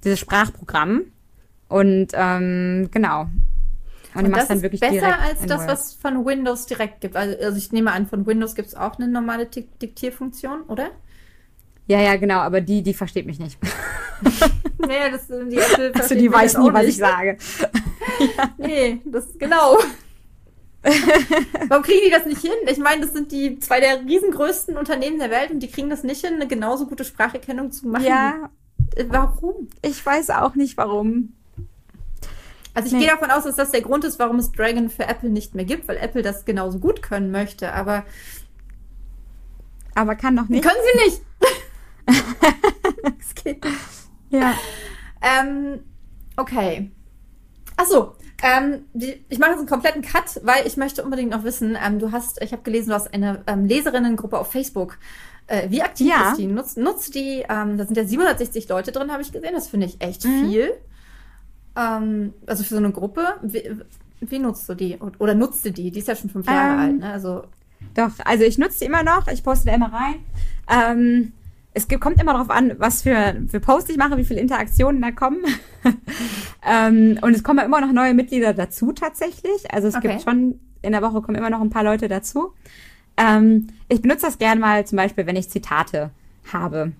[0.03, 1.03] dieses Sprachprogramm.
[1.69, 3.27] Und ähm, genau.
[4.15, 5.69] Und, Und das dann ist wirklich besser direkt als das, Word.
[5.69, 7.15] was von Windows direkt gibt.
[7.15, 10.89] Also, also ich nehme an, von Windows gibt es auch eine normale Dik Diktierfunktion, oder?
[11.85, 12.39] Ja, ja, genau.
[12.39, 13.57] Aber die, die versteht mich nicht.
[14.79, 17.37] Nee, das die Apple Also die weiß nie, was ich sage.
[18.57, 19.77] Nee, das genau.
[21.67, 22.51] Warum kriegen die das nicht hin?
[22.69, 26.03] Ich meine, das sind die zwei der riesengrößten Unternehmen der Welt und die kriegen das
[26.03, 28.05] nicht hin, eine genauso gute Spracherkennung zu machen.
[28.05, 28.49] Ja,
[28.95, 29.67] Äh, Warum?
[29.81, 31.33] ich weiß auch nicht warum.
[32.73, 32.99] Also ich Nee.
[32.99, 35.65] gehe davon aus, dass das der Grund ist, warum es Dragon für Apple nicht mehr
[35.65, 37.73] gibt, weil Apple das genauso gut können möchte.
[37.73, 38.05] Aber
[39.95, 40.63] Aber kann doch nicht.
[40.63, 41.21] können sie nicht.
[43.03, 43.75] das geht nicht.
[44.29, 44.53] Ja.
[45.21, 45.79] Ähm,
[46.37, 46.91] okay.
[47.77, 48.13] Ach so.
[48.43, 51.97] Ähm, die, ich mache jetzt einen kompletten Cut, weil ich möchte unbedingt noch wissen, ähm,
[51.99, 54.97] du hast, ich habe gelesen, du hast eine ähm, Leserinnengruppe auf Facebook.
[55.47, 56.31] Äh, wie aktiv Ja.
[56.31, 56.45] ist die?
[56.47, 59.53] Nutzt, nutzt die, ähm, da sind ja 760 Leute drin, habe ich gesehen.
[59.55, 60.49] Das finde ich echt Mhm.
[60.49, 60.73] viel.
[61.75, 63.25] Ähm, also für so eine Gruppe.
[63.41, 63.71] Wie,
[64.21, 64.97] wie nutzt du die?
[65.19, 65.91] Oder nutzt du die?
[65.91, 67.11] Die ist ja schon fünf Jahre Ähm, alt, ne?
[67.13, 67.43] Also,
[67.93, 70.15] Doch, also ich nutze die immer noch, ich poste da immer rein.
[70.69, 71.31] Ähm,
[71.77, 75.11] es kommt immer darauf an, was für, für Posts ich mache, wie viele Interaktionen da
[75.11, 75.43] kommen.
[76.67, 79.71] ähm, und es kommen immer noch neue Mitglieder dazu tatsächlich.
[79.71, 80.09] Also es Okay.
[80.09, 82.53] gibt schon, in der Woche kommen immer noch ein paar Leute dazu.
[83.17, 86.11] Ähm, ich benutze das gerne mal zum Beispiel, wenn ich Zitate
[86.51, 86.91] habe.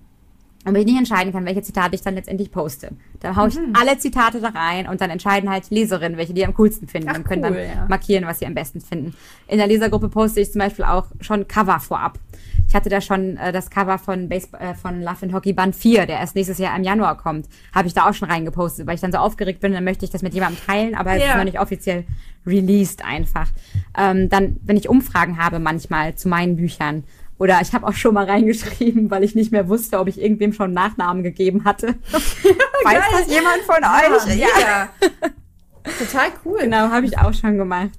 [0.64, 2.90] Und wenn ich nicht entscheiden kann, welche Zitate ich dann letztendlich poste.
[3.20, 3.72] Dann haue ich Mhm.
[3.80, 7.16] alle Zitate da rein und dann entscheiden halt Leserinnen, welche die am coolsten finden Ach,
[7.16, 7.86] und können cool, dann ja.
[7.88, 9.14] markieren, was sie am besten finden.
[9.46, 12.18] In der Lesergruppe poste ich zum Beispiel auch schon Cover vorab.
[12.66, 15.74] Ich hatte da schon äh, das Cover von, Base äh, von Love and Hockey Band
[15.76, 17.46] 4, der erst nächstes Jahr im Januar kommt.
[17.74, 20.10] Habe ich da auch schon reingepostet, weil ich dann so aufgeregt bin, dann möchte ich
[20.10, 21.30] das mit jemandem teilen, aber es Ja.
[21.30, 22.04] ist noch nicht offiziell
[22.46, 23.48] released einfach.
[23.96, 27.04] Ähm, dann, wenn ich Umfragen habe manchmal zu meinen Büchern,
[27.38, 30.52] oder ich habe auch schon mal reingeschrieben, weil ich nicht mehr wusste, ob ich irgendwem
[30.52, 31.94] schon einen Nachnamen gegeben hatte.
[32.12, 34.36] Weiß das jemand von euch?
[34.40, 34.88] ja.
[35.98, 36.58] Total cool.
[36.62, 37.90] Genau, habe ich auch schon gemacht.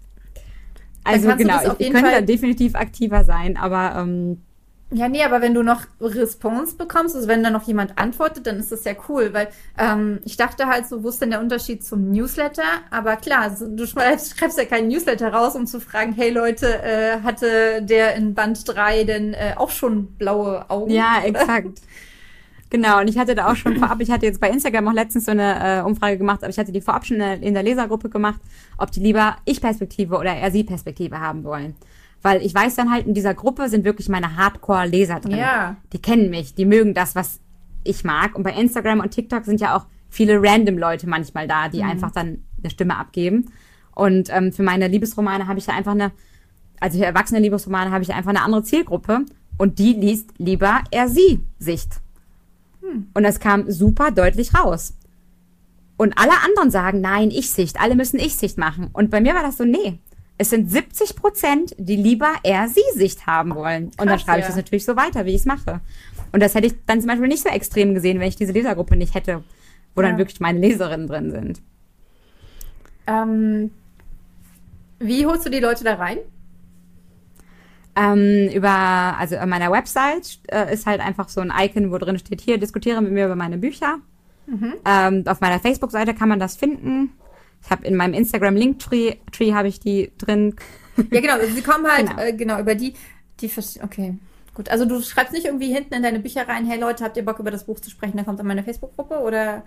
[1.05, 4.41] Also genau, ich, ich könnte Fall- da definitiv aktiver sein, aber ähm,
[4.92, 8.58] Ja, nee, aber wenn du noch Response bekommst, also wenn da noch jemand antwortet, dann
[8.58, 11.84] ist das ja cool, weil ähm, ich dachte halt so, wo ist denn der Unterschied
[11.84, 12.64] zum Newsletter?
[12.90, 16.82] Aber klar, so, du schreibst, schreibst ja keinen Newsletter raus, um zu fragen, hey Leute,
[16.82, 20.90] äh, hatte der in Band 3 denn äh, auch schon blaue Augen?
[20.90, 21.82] ja, exakt.
[22.72, 25.26] Genau, und ich hatte da auch schon vorab, ich hatte jetzt bei Instagram auch letztens
[25.26, 27.64] so eine äh, Umfrage gemacht, aber ich hatte die vorab schon in der, in der
[27.64, 28.40] Lesergruppe gemacht,
[28.78, 31.76] ob die lieber Ich-Perspektive oder eher Sie-Perspektive haben wollen.
[32.22, 35.38] Weil ich weiß dann halt, in dieser Gruppe sind wirklich meine Hardcore-Leser drin.
[35.38, 35.78] Ja.
[35.93, 37.39] Die kennen mich, die mögen das, was
[37.84, 38.36] ich mag.
[38.36, 42.11] Und bei Instagram und TikTok sind ja auch viele random Leute manchmal da, die einfach
[42.11, 43.51] dann eine Stimme abgeben.
[43.95, 46.11] Und ähm, für meine Liebesromane habe ich da einfach eine,
[46.80, 49.26] also für erwachsene Liebesromane habe ich einfach eine andere Zielgruppe.
[49.57, 52.01] Und die liest lieber er sie Sicht.
[53.13, 54.95] Und das kam super deutlich raus.
[55.97, 58.89] Und alle anderen sagen, nein, Ich-Sicht, alle müssen Ich-Sicht machen.
[58.93, 59.99] Und bei mir war das so, nee.
[60.42, 63.92] Es sind 70 Prozent, die lieber er sie Sicht haben wollen.
[64.00, 64.48] Und dann schreibe ich ja.
[64.48, 65.82] das natürlich so weiter, wie ich es mache.
[66.32, 68.96] Und das hätte ich dann zum Beispiel nicht so extrem gesehen, wenn ich diese Lesergruppe
[68.96, 69.44] nicht hätte,
[69.96, 70.08] wo Ja.
[70.08, 71.62] dann wirklich meine Leserinnen drin sind.
[73.06, 73.72] Ähm,
[75.00, 76.20] wie holst du die Leute da rein?
[77.98, 82.18] Ähm, über, also an meiner Website äh, ist halt einfach so ein Icon, wo drin
[82.18, 83.98] steht, hier, diskutiere mit mir über meine Bücher.
[84.86, 87.12] Ähm, auf meiner Facebook-Seite kann man das finden.
[87.64, 90.55] Ich habe in meinem Instagram Linktree Tree habe ich die drin.
[91.12, 92.22] Ja, genau, also sie kommen halt, Genau.
[92.22, 92.93] äh, genau, über die,
[93.41, 93.51] die,
[93.84, 94.18] okay.
[94.53, 97.24] Gut, also du schreibst nicht irgendwie hinten in deine Bücher rein, hey Leute, habt ihr
[97.24, 99.64] Bock über das Buch zu sprechen, dann kommt an meine Facebook-Gruppe oder?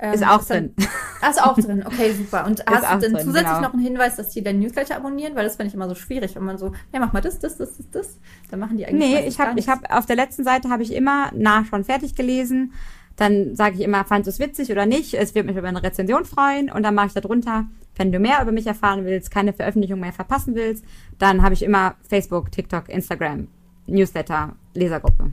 [0.00, 0.86] ähm, Ist auch dann- drin.
[1.24, 2.44] Ah, ist auch drin, okay, super.
[2.46, 3.60] Und hast du denn drin, zusätzlich genau.
[3.60, 5.36] noch einen Hinweis, dass die deinen Newsletter abonnieren?
[5.36, 7.56] Weil das finde ich immer so schwierig, wenn man so, ja, mach mal das, das,
[7.58, 8.18] das, das, das.
[8.50, 9.70] Dann machen die eigentlich Nee, ich habe ich nichts.
[9.70, 12.72] hab, auf der letzten Seite habe ich immer nach schon fertig gelesen.
[13.16, 15.14] Dann sage ich immer, fandest du es witzig oder nicht?
[15.14, 16.70] Es wird mich über eine Rezension freuen.
[16.70, 20.00] Und dann mache ich da drunter, wenn du mehr über mich erfahren willst, keine Veröffentlichung
[20.00, 20.84] mehr verpassen willst,
[21.18, 23.48] dann habe ich immer Facebook, TikTok, Instagram,
[23.86, 25.30] Newsletter, Lesergruppe.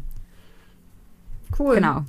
[1.58, 1.76] Cool.
[1.76, 2.04] Genau.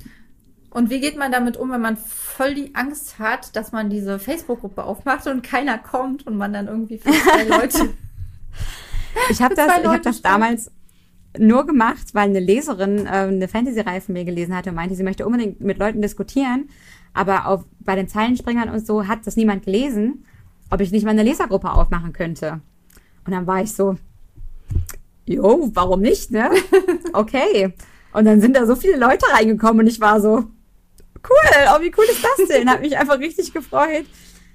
[0.70, 4.18] Und wie geht man damit um, wenn man voll die Angst hat, dass man diese
[4.18, 7.94] Facebook-Gruppe aufmacht und keiner kommt und man dann irgendwie für zwei Leute.
[9.28, 10.70] Ich habe das, ich hab das damals
[11.38, 15.02] nur gemacht, weil eine Leserin äh, eine Fantasy-Reihe von mir gelesen hatte und meinte, sie
[15.02, 16.68] möchte unbedingt mit Leuten diskutieren.
[17.12, 20.24] Aber auf, bei den Zeilenspringern und so hat das niemand gelesen,
[20.70, 22.60] ob ich nicht mal eine Lesergruppe aufmachen könnte.
[23.24, 23.96] Und dann war ich so,
[25.26, 26.50] jo, warum nicht, ne?
[27.12, 27.74] Okay.
[28.12, 30.30] Und dann sind da so viele Leute reingekommen und ich war so,
[31.28, 32.68] cool, oh, wie cool ist das denn?
[32.68, 34.04] Hat mich einfach richtig gefreut.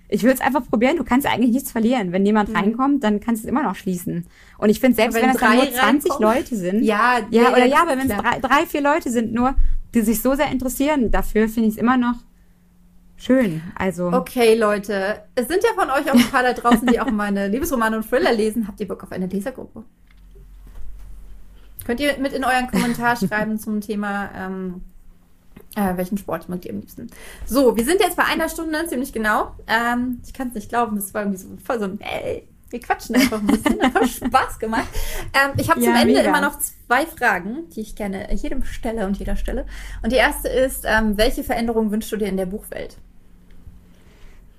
[0.08, 0.98] Ich würde es einfach probieren.
[0.98, 2.12] Du kannst eigentlich nichts verlieren.
[2.12, 4.26] Wenn jemand reinkommt, dann kannst du es immer noch schließen.
[4.60, 7.20] Und ich finde, selbst wenn wenn es dann nur drei 20 reinkommen- Leute sind, Ja,
[7.32, 9.56] ja, ja, oder ja, aber wenn es drei, drei, vier Leute sind nur,
[9.94, 12.16] die sich so sehr interessieren, dafür finde ich es immer noch
[13.18, 13.62] schön.
[13.76, 15.24] Also, Okay, Leute.
[15.34, 18.08] Es sind ja von euch auch ein paar da draußen, die auch meine Liebesromane und
[18.08, 18.68] Thriller lesen.
[18.68, 19.84] Habt ihr Bock auf eine Lesergruppe?
[21.86, 24.82] Könnt ihr mit in euren Kommentar schreiben zum Thema, ähm,
[25.76, 27.08] äh, welchen Sport mögt ihr am liebsten?
[27.46, 29.52] So, wir sind jetzt bei einer Stunde, ziemlich genau.
[29.68, 32.80] Ähm, ich kann es nicht glauben, es war irgendwie so voll so ein, ey, wir
[32.80, 33.82] quatschen einfach ein bisschen.
[33.82, 34.88] Hat voll Spaß gemacht.
[35.34, 36.28] Ähm, ich habe zum Ja, Ende mega.
[36.30, 39.66] immer noch zwei Fragen, die ich gerne jedem stelle und jeder stelle.
[40.04, 42.98] Und die erste ist, ähm, welche Veränderung wünschst du dir in der Buchwelt?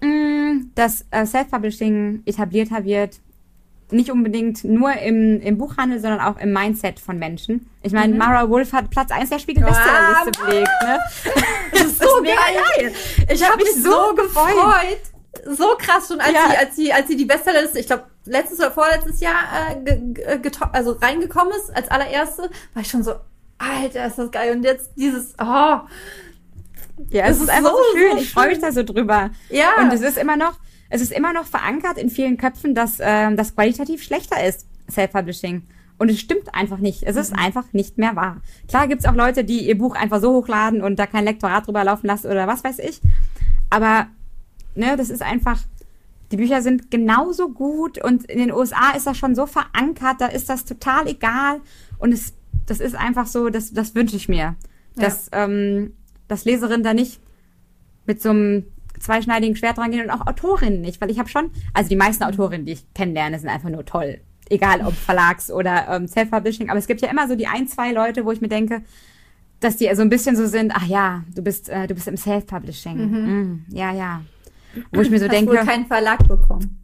[0.06, 3.20] gucken, dass äh, Self-Publishing etablierter wird.
[3.90, 7.70] Nicht unbedingt nur im, im Buchhandel, sondern auch im Mindset von Menschen.
[7.82, 8.18] Ich meine, Mhm.
[8.18, 10.70] Mara Wolf hat Platz 1 der Spiegel-Bestsellerliste Ah, belegt.
[10.82, 10.98] Ne?
[11.72, 12.92] Das ist so mega geil.
[13.32, 15.00] Ich habe mich so gefreut.
[15.44, 16.48] So krass schon, als, Ja.
[16.50, 19.34] sie, als, sie, als sie die Bestsellerliste, ich glaube, letztes oder vorletztes Jahr
[19.84, 23.12] äh, geto- also reingekommen ist, als allererste, war ich schon so,
[23.58, 24.56] Alter, ist das geil.
[24.56, 28.12] Und jetzt dieses, oh, Ja, es ist, ist einfach so, so, schön.
[28.12, 29.30] so ich freue mich da so drüber.
[29.50, 29.68] ja.
[29.78, 30.54] Und es ist immer noch,
[30.88, 35.62] es ist immer noch verankert in vielen Köpfen, dass ähm, das qualitativ schlechter ist, Self-Publishing.
[35.98, 37.02] Und es stimmt einfach nicht.
[37.04, 38.42] Es ist einfach nicht mehr wahr.
[38.68, 41.84] Klar gibt's auch Leute, die ihr Buch einfach so hochladen und da kein Lektorat drüber
[41.84, 43.00] laufen lassen oder was weiß ich.
[43.70, 44.06] Aber
[44.74, 45.58] ne, das ist einfach,
[46.30, 50.26] die Bücher sind genauso gut und in den USA ist das schon so verankert, da
[50.26, 51.60] ist das total egal.
[51.98, 52.34] Und es,
[52.66, 54.54] das ist einfach so, das, das wünsche ich mir.
[54.96, 55.92] Dass, ähm,
[56.26, 57.20] dass Leserinnen da nicht
[58.06, 58.64] mit so einem
[59.00, 62.66] zweischneidigen Schwert rangehen und auch Autorinnen nicht, weil ich habe schon, also die meisten Autorinnen,
[62.66, 64.20] die ich kennenlerne, sind einfach nur toll.
[64.48, 67.92] Egal ob Verlags- oder ähm, Self-Publishing, aber es gibt ja immer so die ein, zwei
[67.92, 68.82] Leute, wo ich mir denke,
[69.60, 72.16] dass die so ein bisschen so sind, ach ja, du bist, äh, du bist im
[72.16, 72.96] Self-Publishing.
[72.96, 74.22] Mm, ja, ja.
[74.92, 76.78] Wo ich mir so Hast denke, wohl keinen Verlag bekommen.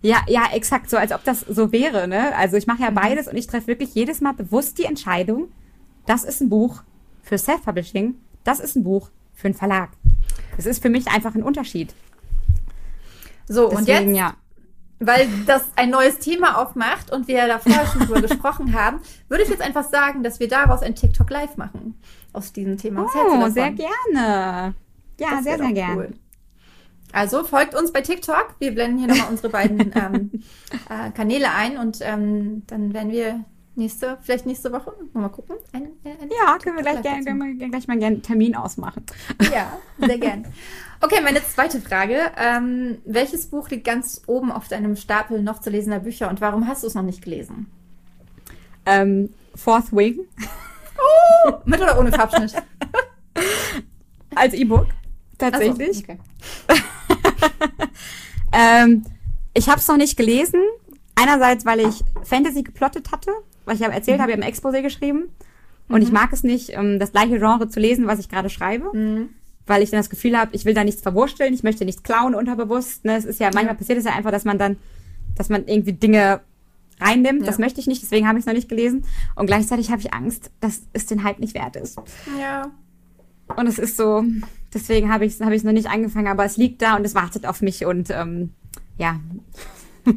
[0.00, 2.34] ja, ja, exakt, so als ob das so wäre, ne?
[2.36, 5.48] Also ich mache ja beides und ich treffe wirklich jedes Mal bewusst die Entscheidung,
[6.06, 6.82] das ist ein Buch
[7.22, 9.90] für Self-Publishing, das ist ein Buch für einen Verlag.
[10.56, 11.94] Das ist für mich einfach ein Unterschied.
[13.48, 14.34] So, und Deswegen, jetzt, ja.
[14.98, 19.44] weil das ein neues Thema aufmacht und wir da vorher schon drüber gesprochen haben, würde
[19.44, 22.00] ich jetzt einfach sagen, dass wir daraus ein TikTok live machen.
[22.32, 23.04] Aus diesem Thema.
[23.04, 24.74] Was Oh, sehr gerne.
[25.18, 25.96] Ja, Das sehr, sehr gerne.
[25.96, 26.12] cool.
[27.12, 28.56] Also folgt uns bei TikTok.
[28.58, 30.30] Wir blenden hier nochmal unsere beiden ähm,
[30.90, 33.44] äh, Kanäle ein und ähm, dann werden wir
[33.76, 35.56] nächste, vielleicht nächste Woche, nochmal gucken.
[35.72, 38.54] Ein, ein, ein Ja, können wir gleich, live können wir gleich mal gerne einen Termin
[38.54, 39.04] ausmachen.
[39.52, 40.46] Ja, sehr gern.
[41.00, 42.32] Okay, meine zweite Frage.
[42.36, 46.66] Ähm, welches Buch liegt ganz oben auf deinem Stapel noch zu lesender Bücher und warum
[46.66, 47.66] hast du es noch nicht gelesen?
[48.86, 50.20] Ähm, Fourth Wing
[51.64, 52.54] Mit oder ohne Farbschnitt?
[54.34, 54.86] als E-Book.
[54.88, 56.02] Ach so, Tatsächlich.
[56.02, 56.18] okay.
[58.56, 59.04] Ähm,
[59.52, 60.60] ich habe es noch nicht gelesen.
[61.14, 63.30] Einerseits, weil ich Fantasy geplottet hatte,
[63.66, 65.24] weil ich ja erzählt habe, ich habe im Exposé geschrieben.
[65.88, 68.96] Und ich mag es nicht, ähm, das gleiche Genre zu lesen, was ich gerade schreibe.
[68.96, 69.28] Mhm.
[69.66, 72.34] Weil ich dann das Gefühl habe, ich will da nichts verwursteln, ich möchte nichts klauen
[72.34, 73.04] unterbewusst.
[73.04, 73.16] Ne?
[73.16, 73.78] Es ist ja, manchmal Ja.
[73.78, 74.76] passiert es ja einfach, dass man dann,
[75.36, 76.40] dass man irgendwie Dinge
[77.00, 77.40] reinnimmt.
[77.42, 77.46] Ja.
[77.46, 79.04] Das möchte ich nicht, deswegen habe ich es noch nicht gelesen.
[79.34, 81.98] Und gleichzeitig habe ich Angst, dass es den Hype nicht wert ist.
[82.40, 82.70] Ja.
[83.56, 84.24] Und es ist so,
[84.74, 87.14] deswegen habe ich es hab ich's noch nicht angefangen, aber es liegt da und es
[87.14, 88.50] wartet auf mich und ähm,
[88.98, 89.20] ja,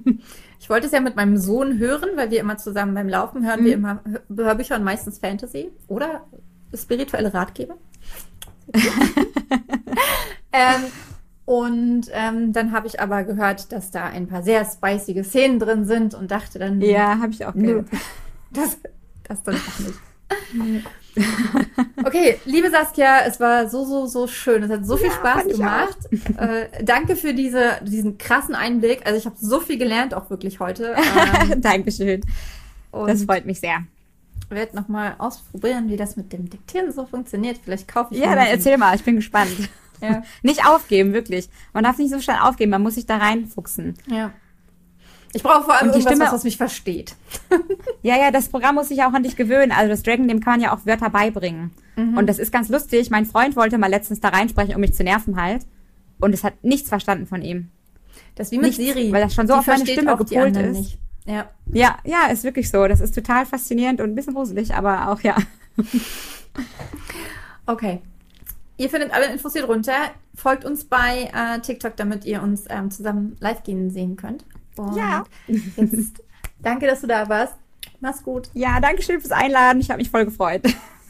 [0.69, 3.65] Ich wollte es ja mit meinem Sohn hören, weil wir immer zusammen beim Laufen hören
[3.65, 6.25] wir immer Hör- Hörbücher und meistens Fantasy oder
[6.75, 7.73] spirituelle Ratgeber.
[10.53, 10.83] ähm,
[11.45, 15.85] und ähm, dann habe ich aber gehört, dass da ein paar sehr spicige Szenen drin
[15.85, 17.87] sind und dachte dann, ja, habe ich auch nö, gehört.
[18.51, 18.77] das,
[19.23, 20.85] das dann auch nicht.
[22.03, 24.63] Okay, liebe Saskia, es war so, so, so schön.
[24.63, 25.97] Es hat so viel Ja, Spaß ich gemacht.
[26.37, 29.05] Äh, danke für diese, diesen krassen Einblick.
[29.05, 30.95] Also ich habe so viel gelernt, auch wirklich heute.
[31.51, 32.21] Ähm, Dankeschön.
[32.91, 33.83] Das freut mich sehr.
[34.49, 37.57] werde nochmal ausprobieren, wie das mit dem Diktieren so funktioniert.
[37.63, 39.51] Vielleicht kaufe ich Ja, dann erzähl mal, ich bin gespannt.
[40.01, 41.49] Ja, Nicht aufgeben, wirklich.
[41.73, 43.95] Man darf nicht so schnell aufgeben, man muss sich da reinfuchsen.
[44.07, 44.31] ja.
[45.33, 47.15] Ich brauche vor allem Und die irgendwas, Stimme- was, mich versteht.
[48.01, 49.71] Ja, ja, das Programm muss sich auch an dich gewöhnen.
[49.73, 51.71] Also das Dragon, dem kann man ja auch Wörter beibringen.
[51.97, 53.09] Und das ist ganz lustig.
[53.09, 55.65] Mein Freund wollte mal letztens da reinsprechen, um mich zu nerven halt.
[56.21, 57.69] Und es hat nichts verstanden von ihm.
[58.35, 59.11] Das ist wie mit Nichts, Siri.
[59.11, 60.77] weil das schon so Die auf meine Stimme gepolt ist.
[60.77, 60.97] Nicht.
[61.25, 61.49] Ja.
[61.73, 62.87] Ja, ja, ist wirklich so.
[62.87, 65.35] Das ist total faszinierend und ein bisschen gruselig, aber auch ja.
[67.65, 68.01] Okay.
[68.77, 69.93] Ihr findet alle Infos hier drunter.
[70.33, 74.45] Folgt uns bei äh, TikTok, damit ihr uns ähm, zusammen live gehen sehen könnt.
[74.79, 75.23] Und Ja.
[75.47, 76.21] Jetzt
[76.59, 77.55] danke, dass du da warst.
[77.99, 78.49] Mach's gut.
[78.53, 79.81] Ja, danke schön fürs Einladen.
[79.81, 80.61] Ich habe mich voll gefreut.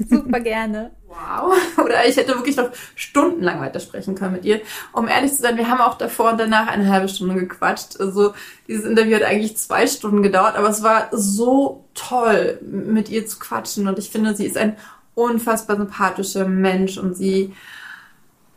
[0.09, 0.91] Super gerne.
[1.07, 1.53] Wow.
[1.77, 4.61] Oder ich hätte wirklich noch stundenlang weitersprechen können mit ihr.
[4.93, 7.99] Um ehrlich zu sein, wir haben auch davor und danach eine halbe Stunde gequatscht.
[7.99, 8.33] Also
[8.67, 13.39] dieses Interview hat eigentlich zwei Stunden gedauert, aber es war so toll, mit ihr zu
[13.39, 13.87] quatschen.
[13.87, 14.77] Und ich finde, sie ist ein
[15.15, 17.53] unfassbar sympathischer Mensch und sie,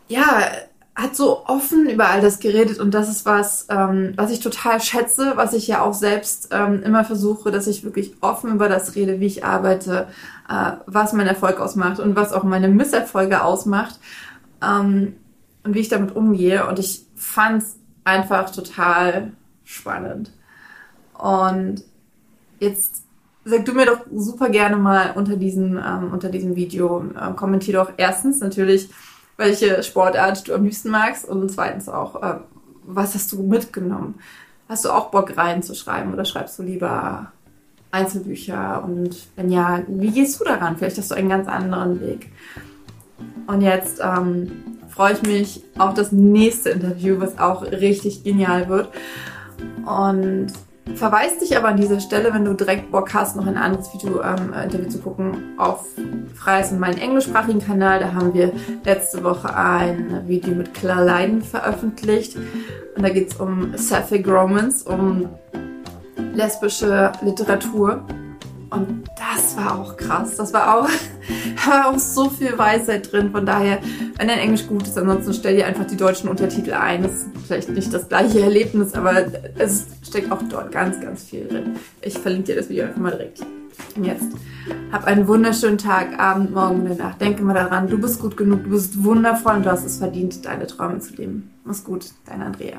[0.09, 0.53] ja,
[0.95, 4.81] hat so offen über all das geredet und das ist was, ähm, was ich total
[4.81, 8.95] schätze, was ich ja auch selbst ähm, immer versuche, dass ich wirklich offen über das
[8.95, 10.09] rede, wie ich arbeite,
[10.51, 13.99] äh, was mein Erfolg ausmacht und was auch meine Misserfolge ausmacht
[14.63, 15.17] ähm,
[15.65, 16.67] und wie ich damit umgehe.
[16.67, 19.33] Und ich fand es einfach total
[19.65, 20.31] spannend.
[21.15, 21.85] Und
[22.59, 23.03] jetzt
[23.45, 27.75] sag du mir doch super gerne mal unter diesem, ähm, unter diesem Video, ähm, kommentier
[27.75, 28.91] doch erstens natürlich,
[29.43, 32.37] welche Sportart du am liebsten magst und zweitens auch, äh,
[32.85, 34.17] was hast du mitgenommen?
[34.69, 37.33] Hast du auch Bock reinzuschreiben oder schreibst du lieber
[37.91, 38.83] Einzelbücher?
[38.85, 40.77] Und wenn ja, wie gehst du daran?
[40.77, 42.33] Vielleicht hast du einen ganz anderen Weg.
[43.47, 44.53] Und jetzt ähm,
[44.89, 48.89] freue ich mich auf das nächste Interview, was auch richtig genial wird.
[49.87, 50.53] Und
[50.95, 54.23] verweist dich aber an dieser Stelle, wenn du direkt Bock hast, noch ein anderes Video,
[54.23, 55.87] ähm, Interview zu gucken, auf
[56.35, 58.01] Freies und meinen englischsprachigen Kanal.
[58.01, 58.53] Da haben wir
[58.85, 62.37] letzte Woche ein Video mit Claire Leiden veröffentlicht.
[62.97, 65.29] Und da geht es um Sapphic Romance, um
[66.35, 68.05] lesbische Literatur.
[68.73, 70.37] Und das war auch krass.
[70.37, 70.89] Das war auch,
[71.67, 73.31] war auch so viel Weisheit drin.
[73.31, 73.79] Von daher,
[74.17, 77.03] wenn dein Englisch gut ist, ansonsten stell dir einfach die deutschen Untertitel ein.
[77.03, 79.27] Das ist vielleicht nicht das gleiche Erlebnis, aber
[79.59, 81.77] es steckt auch dort ganz, ganz viel drin.
[82.01, 83.45] Ich verlinke dir das Video einfach mal direkt.
[83.97, 84.33] Und jetzt
[84.91, 87.21] hab einen wunderschönen Tag, Abend, Morgen oder Nacht.
[87.21, 90.45] Denke mal daran, du bist gut genug, du bist wundervoll und du hast es verdient,
[90.47, 91.51] deine Träume zu leben.
[91.65, 92.79] Mach's gut, deine Andrea.